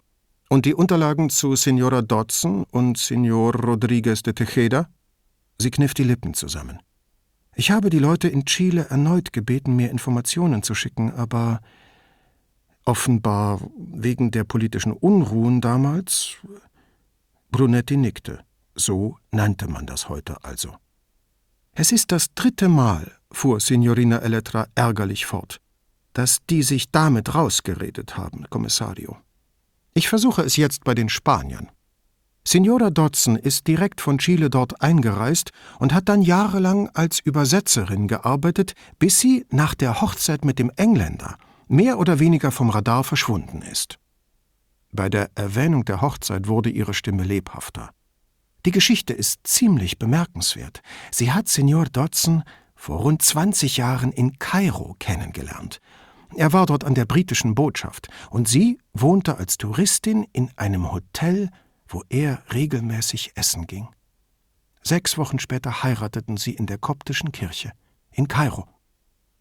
Und 0.50 0.64
die 0.64 0.74
Unterlagen 0.74 1.28
zu 1.28 1.56
Signora 1.56 2.00
Dodson 2.00 2.64
und 2.70 2.96
Signor 2.96 3.54
Rodriguez 3.54 4.22
de 4.22 4.32
Tejeda? 4.32 4.88
Sie 5.58 5.70
kniff 5.70 5.92
die 5.92 6.04
Lippen 6.04 6.32
zusammen. 6.32 6.78
Ich 7.54 7.70
habe 7.70 7.90
die 7.90 7.98
Leute 7.98 8.28
in 8.28 8.46
Chile 8.46 8.86
erneut 8.88 9.32
gebeten, 9.34 9.76
mir 9.76 9.90
Informationen 9.90 10.62
zu 10.62 10.74
schicken, 10.74 11.12
aber 11.12 11.60
offenbar 12.86 13.60
wegen 13.76 14.30
der 14.30 14.44
politischen 14.44 14.92
Unruhen 14.92 15.60
damals. 15.60 16.36
Brunetti 17.50 17.98
nickte. 17.98 18.40
So 18.74 19.18
nannte 19.30 19.68
man 19.68 19.84
das 19.84 20.08
heute 20.08 20.42
also. 20.44 20.76
Es 21.72 21.92
ist 21.92 22.10
das 22.10 22.32
dritte 22.34 22.68
Mal, 22.68 23.12
fuhr 23.30 23.60
Signorina 23.60 24.18
Elettra 24.20 24.68
ärgerlich 24.74 25.26
fort, 25.26 25.60
dass 26.14 26.38
die 26.48 26.62
sich 26.62 26.90
damit 26.90 27.34
rausgeredet 27.34 28.16
haben, 28.16 28.48
Kommissario. 28.48 29.18
Ich 29.98 30.08
versuche 30.08 30.42
es 30.42 30.54
jetzt 30.54 30.84
bei 30.84 30.94
den 30.94 31.08
Spaniern. 31.08 31.72
Signora 32.46 32.90
Dodson 32.90 33.34
ist 33.34 33.66
direkt 33.66 34.00
von 34.00 34.18
Chile 34.18 34.48
dort 34.48 34.80
eingereist 34.80 35.50
und 35.80 35.92
hat 35.92 36.08
dann 36.08 36.22
jahrelang 36.22 36.88
als 36.94 37.18
Übersetzerin 37.18 38.06
gearbeitet, 38.06 38.74
bis 39.00 39.18
sie 39.18 39.44
nach 39.50 39.74
der 39.74 40.00
Hochzeit 40.00 40.44
mit 40.44 40.60
dem 40.60 40.70
Engländer 40.76 41.36
mehr 41.66 41.98
oder 41.98 42.20
weniger 42.20 42.52
vom 42.52 42.70
Radar 42.70 43.02
verschwunden 43.02 43.60
ist. 43.60 43.98
Bei 44.92 45.08
der 45.08 45.32
Erwähnung 45.34 45.84
der 45.84 46.00
Hochzeit 46.00 46.46
wurde 46.46 46.70
ihre 46.70 46.94
Stimme 46.94 47.24
lebhafter. 47.24 47.90
Die 48.66 48.70
Geschichte 48.70 49.14
ist 49.14 49.48
ziemlich 49.48 49.98
bemerkenswert. 49.98 50.80
Sie 51.10 51.32
hat 51.32 51.48
Signor 51.48 51.86
Dodson 51.86 52.44
vor 52.76 53.00
rund 53.00 53.20
20 53.20 53.78
Jahren 53.78 54.12
in 54.12 54.38
Kairo 54.38 54.94
kennengelernt. 55.00 55.80
Er 56.36 56.52
war 56.52 56.66
dort 56.66 56.84
an 56.84 56.94
der 56.94 57.04
britischen 57.04 57.54
Botschaft 57.54 58.08
und 58.30 58.48
sie 58.48 58.78
wohnte 58.92 59.38
als 59.38 59.56
Touristin 59.56 60.26
in 60.32 60.50
einem 60.56 60.92
Hotel, 60.92 61.50
wo 61.88 62.02
er 62.08 62.42
regelmäßig 62.52 63.32
essen 63.34 63.66
ging. 63.66 63.88
Sechs 64.82 65.18
Wochen 65.18 65.38
später 65.38 65.82
heirateten 65.82 66.36
sie 66.36 66.52
in 66.52 66.66
der 66.66 66.78
koptischen 66.78 67.32
Kirche 67.32 67.72
in 68.10 68.28
Kairo. 68.28 68.66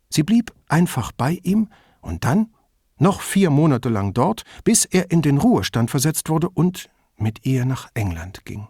Sie 0.10 0.24
blieb 0.24 0.54
einfach 0.68 1.12
bei 1.12 1.40
ihm 1.44 1.70
und 2.02 2.24
dann 2.24 2.54
noch 2.98 3.22
vier 3.22 3.50
Monate 3.50 3.90
lang 3.90 4.14
dort, 4.14 4.44
bis 4.64 4.86
er 4.86 5.12
in 5.12 5.22
den 5.22 5.38
Ruhestand 5.38 5.92
versetzt 5.92 6.30
wurde 6.30 6.50
und 6.50 6.90
mit 7.18 7.46
ihr 7.46 7.66
nach 7.66 7.90
England 7.94 8.46
ging. 8.46 8.68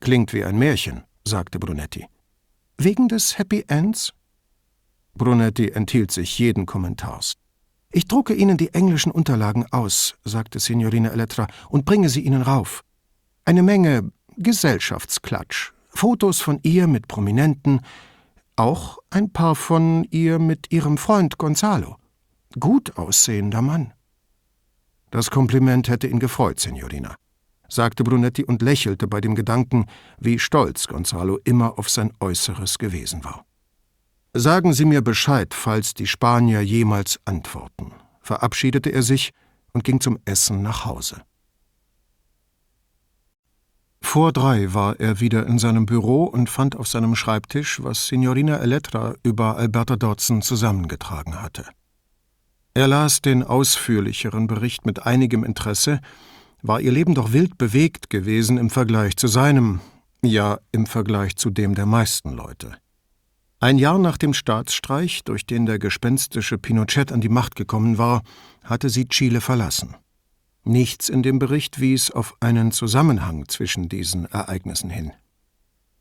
Klingt 0.00 0.32
wie 0.32 0.44
ein 0.44 0.58
Märchen, 0.58 1.04
sagte 1.26 1.58
Brunetti. 1.58 2.06
Wegen 2.78 3.08
des 3.08 3.38
Happy 3.38 3.64
Ends? 3.68 4.14
Brunetti 5.14 5.68
enthielt 5.68 6.10
sich 6.10 6.38
jeden 6.38 6.66
Kommentars. 6.66 7.34
Ich 7.92 8.06
drucke 8.06 8.34
Ihnen 8.34 8.56
die 8.56 8.72
englischen 8.72 9.10
Unterlagen 9.10 9.66
aus, 9.72 10.14
sagte 10.24 10.60
Signorina 10.60 11.10
Elettra, 11.10 11.48
und 11.68 11.84
bringe 11.84 12.08
sie 12.08 12.20
Ihnen 12.20 12.42
rauf. 12.42 12.84
Eine 13.44 13.62
Menge 13.62 14.12
Gesellschaftsklatsch, 14.36 15.72
Fotos 15.88 16.40
von 16.40 16.60
ihr 16.62 16.86
mit 16.86 17.08
Prominenten, 17.08 17.80
auch 18.54 18.98
ein 19.10 19.32
paar 19.32 19.56
von 19.56 20.04
ihr 20.10 20.38
mit 20.38 20.70
ihrem 20.72 20.98
Freund 20.98 21.36
Gonzalo. 21.36 21.96
Gut 22.58 22.96
aussehender 22.96 23.60
Mann. 23.60 23.92
Das 25.10 25.30
Kompliment 25.30 25.88
hätte 25.88 26.06
ihn 26.06 26.20
gefreut, 26.20 26.60
Signorina, 26.60 27.16
sagte 27.68 28.04
Brunetti 28.04 28.44
und 28.44 28.62
lächelte 28.62 29.08
bei 29.08 29.20
dem 29.20 29.34
Gedanken, 29.34 29.86
wie 30.18 30.38
stolz 30.38 30.86
Gonzalo 30.86 31.38
immer 31.44 31.78
auf 31.78 31.90
sein 31.90 32.12
Äußeres 32.20 32.78
gewesen 32.78 33.24
war. 33.24 33.44
Sagen 34.32 34.72
Sie 34.72 34.84
mir 34.84 35.02
Bescheid, 35.02 35.54
falls 35.54 35.92
die 35.92 36.06
Spanier 36.06 36.60
jemals 36.60 37.18
antworten, 37.24 37.92
verabschiedete 38.20 38.90
er 38.90 39.02
sich 39.02 39.32
und 39.72 39.82
ging 39.82 40.00
zum 40.00 40.18
Essen 40.24 40.62
nach 40.62 40.84
Hause. 40.84 41.22
Vor 44.00 44.32
drei 44.32 44.72
war 44.72 44.98
er 44.98 45.20
wieder 45.20 45.46
in 45.46 45.58
seinem 45.58 45.84
Büro 45.84 46.24
und 46.24 46.48
fand 46.48 46.76
auf 46.76 46.88
seinem 46.88 47.16
Schreibtisch, 47.16 47.82
was 47.82 48.06
Signorina 48.06 48.58
Elettra 48.58 49.14
über 49.22 49.56
Alberta 49.56 49.96
Dodson 49.96 50.42
zusammengetragen 50.42 51.42
hatte. 51.42 51.64
Er 52.72 52.86
las 52.86 53.20
den 53.20 53.42
ausführlicheren 53.42 54.46
Bericht 54.46 54.86
mit 54.86 55.06
einigem 55.06 55.44
Interesse, 55.44 56.00
war 56.62 56.80
ihr 56.80 56.92
Leben 56.92 57.14
doch 57.14 57.32
wild 57.32 57.58
bewegt 57.58 58.10
gewesen 58.10 58.58
im 58.58 58.70
Vergleich 58.70 59.16
zu 59.16 59.26
seinem, 59.26 59.80
ja 60.22 60.58
im 60.70 60.86
Vergleich 60.86 61.36
zu 61.36 61.50
dem 61.50 61.74
der 61.74 61.86
meisten 61.86 62.32
Leute. 62.32 62.76
Ein 63.62 63.76
Jahr 63.76 63.98
nach 63.98 64.16
dem 64.16 64.32
Staatsstreich, 64.32 65.22
durch 65.24 65.44
den 65.44 65.66
der 65.66 65.78
gespenstische 65.78 66.56
Pinochet 66.56 67.12
an 67.12 67.20
die 67.20 67.28
Macht 67.28 67.56
gekommen 67.56 67.98
war, 67.98 68.22
hatte 68.64 68.88
sie 68.88 69.06
Chile 69.06 69.42
verlassen. 69.42 69.96
Nichts 70.64 71.10
in 71.10 71.22
dem 71.22 71.38
Bericht 71.38 71.78
wies 71.78 72.10
auf 72.10 72.34
einen 72.40 72.72
Zusammenhang 72.72 73.48
zwischen 73.48 73.90
diesen 73.90 74.24
Ereignissen 74.24 74.88
hin. 74.88 75.12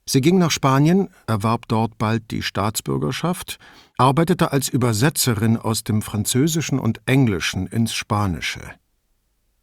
Sie 0.05 0.21
ging 0.21 0.37
nach 0.37 0.51
Spanien, 0.51 1.09
erwarb 1.27 1.67
dort 1.67 1.97
bald 1.97 2.31
die 2.31 2.43
Staatsbürgerschaft, 2.43 3.59
arbeitete 3.97 4.53
als 4.53 4.69
Übersetzerin 4.69 5.57
aus 5.57 5.83
dem 5.83 6.01
Französischen 6.01 6.79
und 6.79 7.01
Englischen 7.07 7.67
ins 7.67 7.93
Spanische. 7.93 8.61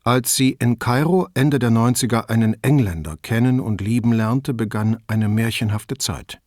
Als 0.05 0.37
sie 0.37 0.51
in 0.51 0.79
Kairo 0.79 1.29
Ende 1.33 1.59
der 1.59 1.71
90er 1.71 2.29
einen 2.29 2.63
Engländer 2.63 3.17
kennen 3.23 3.59
und 3.59 3.81
lieben 3.81 4.13
lernte, 4.13 4.53
begann 4.53 4.99
eine 5.07 5.31
märchenhafte 5.31 5.97
Zeit 5.97 6.43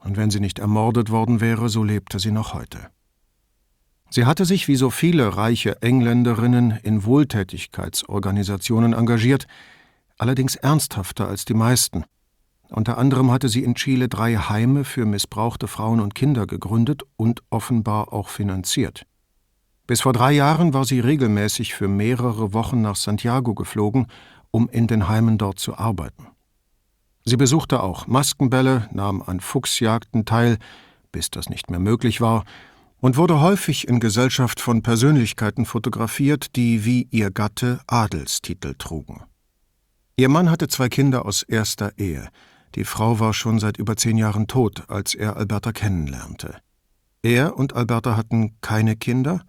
und 0.00 0.16
wenn 0.16 0.30
sie 0.30 0.40
nicht 0.40 0.58
ermordet 0.58 1.10
worden 1.10 1.40
wäre, 1.40 1.68
so 1.68 1.84
lebte 1.84 2.18
sie 2.18 2.32
noch 2.32 2.54
heute. 2.54 2.90
Sie 4.10 4.24
hatte 4.24 4.44
sich 4.44 4.66
wie 4.66 4.76
so 4.76 4.90
viele 4.90 5.36
reiche 5.36 5.82
Engländerinnen 5.82 6.72
in 6.82 7.04
Wohltätigkeitsorganisationen 7.04 8.92
engagiert, 8.92 9.46
allerdings 10.18 10.56
ernsthafter 10.56 11.28
als 11.28 11.44
die 11.44 11.54
meisten. 11.54 12.04
Unter 12.70 12.98
anderem 12.98 13.30
hatte 13.30 13.48
sie 13.48 13.62
in 13.62 13.74
Chile 13.74 14.08
drei 14.08 14.36
Heime 14.36 14.84
für 14.84 15.06
missbrauchte 15.06 15.68
Frauen 15.68 16.00
und 16.00 16.14
Kinder 16.14 16.46
gegründet 16.46 17.02
und 17.16 17.42
offenbar 17.50 18.12
auch 18.12 18.28
finanziert. 18.28 19.06
Bis 19.86 20.02
vor 20.02 20.12
drei 20.12 20.32
Jahren 20.32 20.72
war 20.72 20.84
sie 20.84 21.00
regelmäßig 21.00 21.74
für 21.74 21.88
mehrere 21.88 22.52
Wochen 22.52 22.80
nach 22.80 22.96
Santiago 22.96 23.54
geflogen, 23.54 24.06
um 24.52 24.68
in 24.68 24.86
den 24.86 25.08
Heimen 25.08 25.36
dort 25.36 25.58
zu 25.58 25.76
arbeiten. 25.78 26.28
Sie 27.24 27.36
besuchte 27.36 27.82
auch 27.82 28.06
Maskenbälle, 28.06 28.88
nahm 28.92 29.22
an 29.22 29.40
Fuchsjagden 29.40 30.24
teil, 30.24 30.58
bis 31.12 31.30
das 31.30 31.48
nicht 31.48 31.70
mehr 31.70 31.80
möglich 31.80 32.20
war, 32.20 32.44
und 33.00 33.16
wurde 33.16 33.40
häufig 33.40 33.88
in 33.88 34.00
Gesellschaft 34.00 34.60
von 34.60 34.82
Persönlichkeiten 34.82 35.64
fotografiert, 35.64 36.56
die 36.56 36.84
wie 36.84 37.08
ihr 37.10 37.30
Gatte 37.30 37.80
Adelstitel 37.86 38.74
trugen. 38.76 39.22
Ihr 40.16 40.28
Mann 40.28 40.50
hatte 40.50 40.68
zwei 40.68 40.88
Kinder 40.88 41.24
aus 41.24 41.42
erster 41.42 41.98
Ehe. 41.98 42.28
Die 42.74 42.84
Frau 42.84 43.18
war 43.20 43.32
schon 43.32 43.58
seit 43.58 43.78
über 43.78 43.96
zehn 43.96 44.18
Jahren 44.18 44.46
tot, 44.46 44.84
als 44.88 45.14
er 45.14 45.36
Alberta 45.36 45.72
kennenlernte. 45.72 46.58
Er 47.22 47.56
und 47.56 47.74
Alberta 47.74 48.16
hatten 48.16 48.56
keine 48.60 48.96
Kinder, 48.96 49.42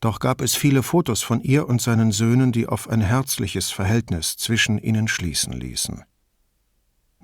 doch 0.00 0.20
gab 0.20 0.40
es 0.40 0.54
viele 0.54 0.84
Fotos 0.84 1.22
von 1.22 1.40
ihr 1.40 1.68
und 1.68 1.82
seinen 1.82 2.12
Söhnen, 2.12 2.52
die 2.52 2.68
auf 2.68 2.88
ein 2.88 3.00
herzliches 3.00 3.70
Verhältnis 3.70 4.36
zwischen 4.36 4.78
ihnen 4.78 5.08
schließen 5.08 5.52
ließen. 5.52 6.04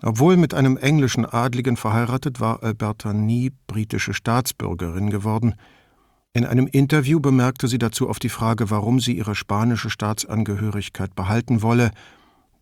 Obwohl 0.06 0.36
mit 0.36 0.52
einem 0.52 0.76
englischen 0.76 1.24
Adligen 1.24 1.78
verheiratet, 1.78 2.38
war 2.38 2.62
Alberta 2.62 3.14
nie 3.14 3.52
britische 3.66 4.12
Staatsbürgerin 4.12 5.08
geworden. 5.08 5.54
In 6.34 6.44
einem 6.44 6.66
Interview 6.66 7.20
bemerkte 7.20 7.68
sie 7.68 7.78
dazu 7.78 8.10
auf 8.10 8.18
die 8.18 8.28
Frage, 8.28 8.68
warum 8.68 9.00
sie 9.00 9.16
ihre 9.16 9.34
spanische 9.34 9.88
Staatsangehörigkeit 9.88 11.14
behalten 11.14 11.62
wolle, 11.62 11.90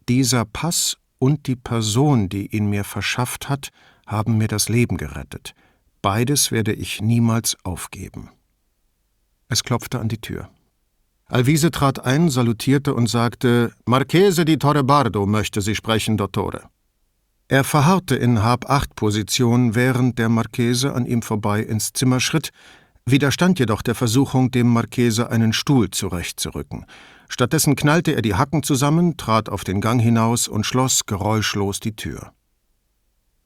dieser 0.08 0.44
Pass 0.44 0.98
und 1.18 1.48
die 1.48 1.56
Person, 1.56 2.28
die 2.28 2.46
ihn 2.54 2.70
mir 2.70 2.84
verschafft 2.84 3.48
hat, 3.48 3.70
haben 4.06 4.38
mir 4.38 4.46
das 4.46 4.68
Leben 4.68 4.96
gerettet. 4.96 5.52
Beides 6.00 6.52
werde 6.52 6.72
ich 6.72 7.00
niemals 7.00 7.56
aufgeben. 7.64 8.30
Es 9.48 9.64
klopfte 9.64 9.98
an 9.98 10.08
die 10.08 10.20
Tür. 10.20 10.48
Alvise 11.26 11.72
trat 11.72 12.04
ein, 12.04 12.28
salutierte 12.28 12.94
und 12.94 13.08
sagte: 13.08 13.72
Marchese 13.84 14.44
di 14.44 14.58
Torrebardo 14.58 15.26
möchte 15.26 15.60
Sie 15.60 15.74
sprechen, 15.74 16.16
Dottore. 16.16 16.71
Er 17.52 17.64
verharrte 17.64 18.16
in 18.16 18.42
Hab-Acht-Position, 18.42 19.74
während 19.74 20.18
der 20.18 20.30
Marchese 20.30 20.94
an 20.94 21.04
ihm 21.04 21.20
vorbei 21.20 21.60
ins 21.60 21.92
Zimmer 21.92 22.18
schritt, 22.18 22.48
widerstand 23.04 23.58
jedoch 23.58 23.82
der 23.82 23.94
Versuchung, 23.94 24.50
dem 24.50 24.68
Marchese 24.68 25.28
einen 25.28 25.52
Stuhl 25.52 25.90
zurechtzurücken. 25.90 26.86
Stattdessen 27.28 27.76
knallte 27.76 28.12
er 28.12 28.22
die 28.22 28.36
Hacken 28.36 28.62
zusammen, 28.62 29.18
trat 29.18 29.50
auf 29.50 29.64
den 29.64 29.82
Gang 29.82 30.00
hinaus 30.00 30.48
und 30.48 30.64
schloss 30.64 31.04
geräuschlos 31.04 31.78
die 31.78 31.94
Tür. 31.94 32.32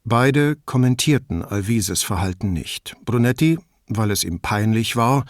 Beide 0.04 0.54
kommentierten 0.54 1.44
Alvises 1.44 2.04
Verhalten 2.04 2.52
nicht. 2.52 2.94
Brunetti, 3.04 3.58
weil 3.88 4.12
es 4.12 4.22
ihm 4.22 4.38
peinlich 4.38 4.94
war, 4.94 5.24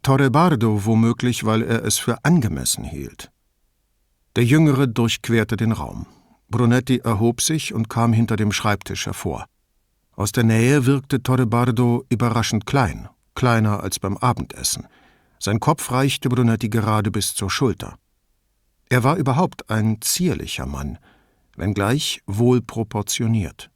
Torrebardo 0.00 0.86
womöglich, 0.86 1.44
weil 1.44 1.60
er 1.60 1.84
es 1.84 1.98
für 1.98 2.24
angemessen 2.24 2.84
hielt. 2.84 3.30
Der 4.36 4.44
Jüngere 4.46 4.86
durchquerte 4.86 5.58
den 5.58 5.72
Raum. 5.72 6.06
Brunetti 6.48 6.98
erhob 6.98 7.40
sich 7.40 7.74
und 7.74 7.88
kam 7.88 8.12
hinter 8.12 8.36
dem 8.36 8.52
Schreibtisch 8.52 9.06
hervor. 9.06 9.46
Aus 10.12 10.32
der 10.32 10.44
Nähe 10.44 10.86
wirkte 10.86 11.22
Torrebardo 11.22 12.04
überraschend 12.08 12.66
klein, 12.66 13.08
kleiner 13.34 13.82
als 13.82 13.98
beim 13.98 14.16
Abendessen. 14.16 14.86
Sein 15.38 15.60
Kopf 15.60 15.90
reichte 15.90 16.28
Brunetti 16.28 16.68
gerade 16.68 17.10
bis 17.10 17.34
zur 17.34 17.50
Schulter. 17.50 17.98
Er 18.88 19.04
war 19.04 19.16
überhaupt 19.16 19.68
ein 19.68 20.00
zierlicher 20.00 20.66
Mann, 20.66 20.98
wenngleich 21.56 22.22
wohlproportioniert. 22.26 23.70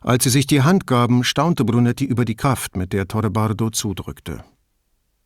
Als 0.00 0.24
sie 0.24 0.30
sich 0.30 0.46
die 0.46 0.62
Hand 0.62 0.86
gaben, 0.86 1.22
staunte 1.22 1.64
Brunetti 1.64 2.04
über 2.04 2.24
die 2.24 2.34
Kraft, 2.34 2.76
mit 2.76 2.92
der 2.92 3.06
Torrebardo 3.06 3.70
zudrückte. 3.70 4.44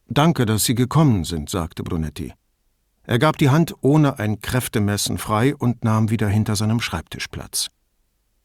Danke, 0.09 0.47
dass 0.47 0.65
Sie 0.65 0.75
gekommen 0.75 1.25
sind, 1.25 1.51
sagte 1.51 1.83
Brunetti. 1.83 2.33
Er 3.07 3.19
gab 3.19 3.39
die 3.39 3.51
Hand 3.51 3.75
ohne 3.83 4.19
ein 4.19 4.41
Kräftemessen 4.41 5.19
frei 5.19 5.55
und 5.55 5.85
nahm 5.85 6.11
wieder 6.11 6.29
hinter 6.29 6.57
seinem 6.57 6.81
Schreibtisch 6.81 7.29
Platz. 7.29 7.69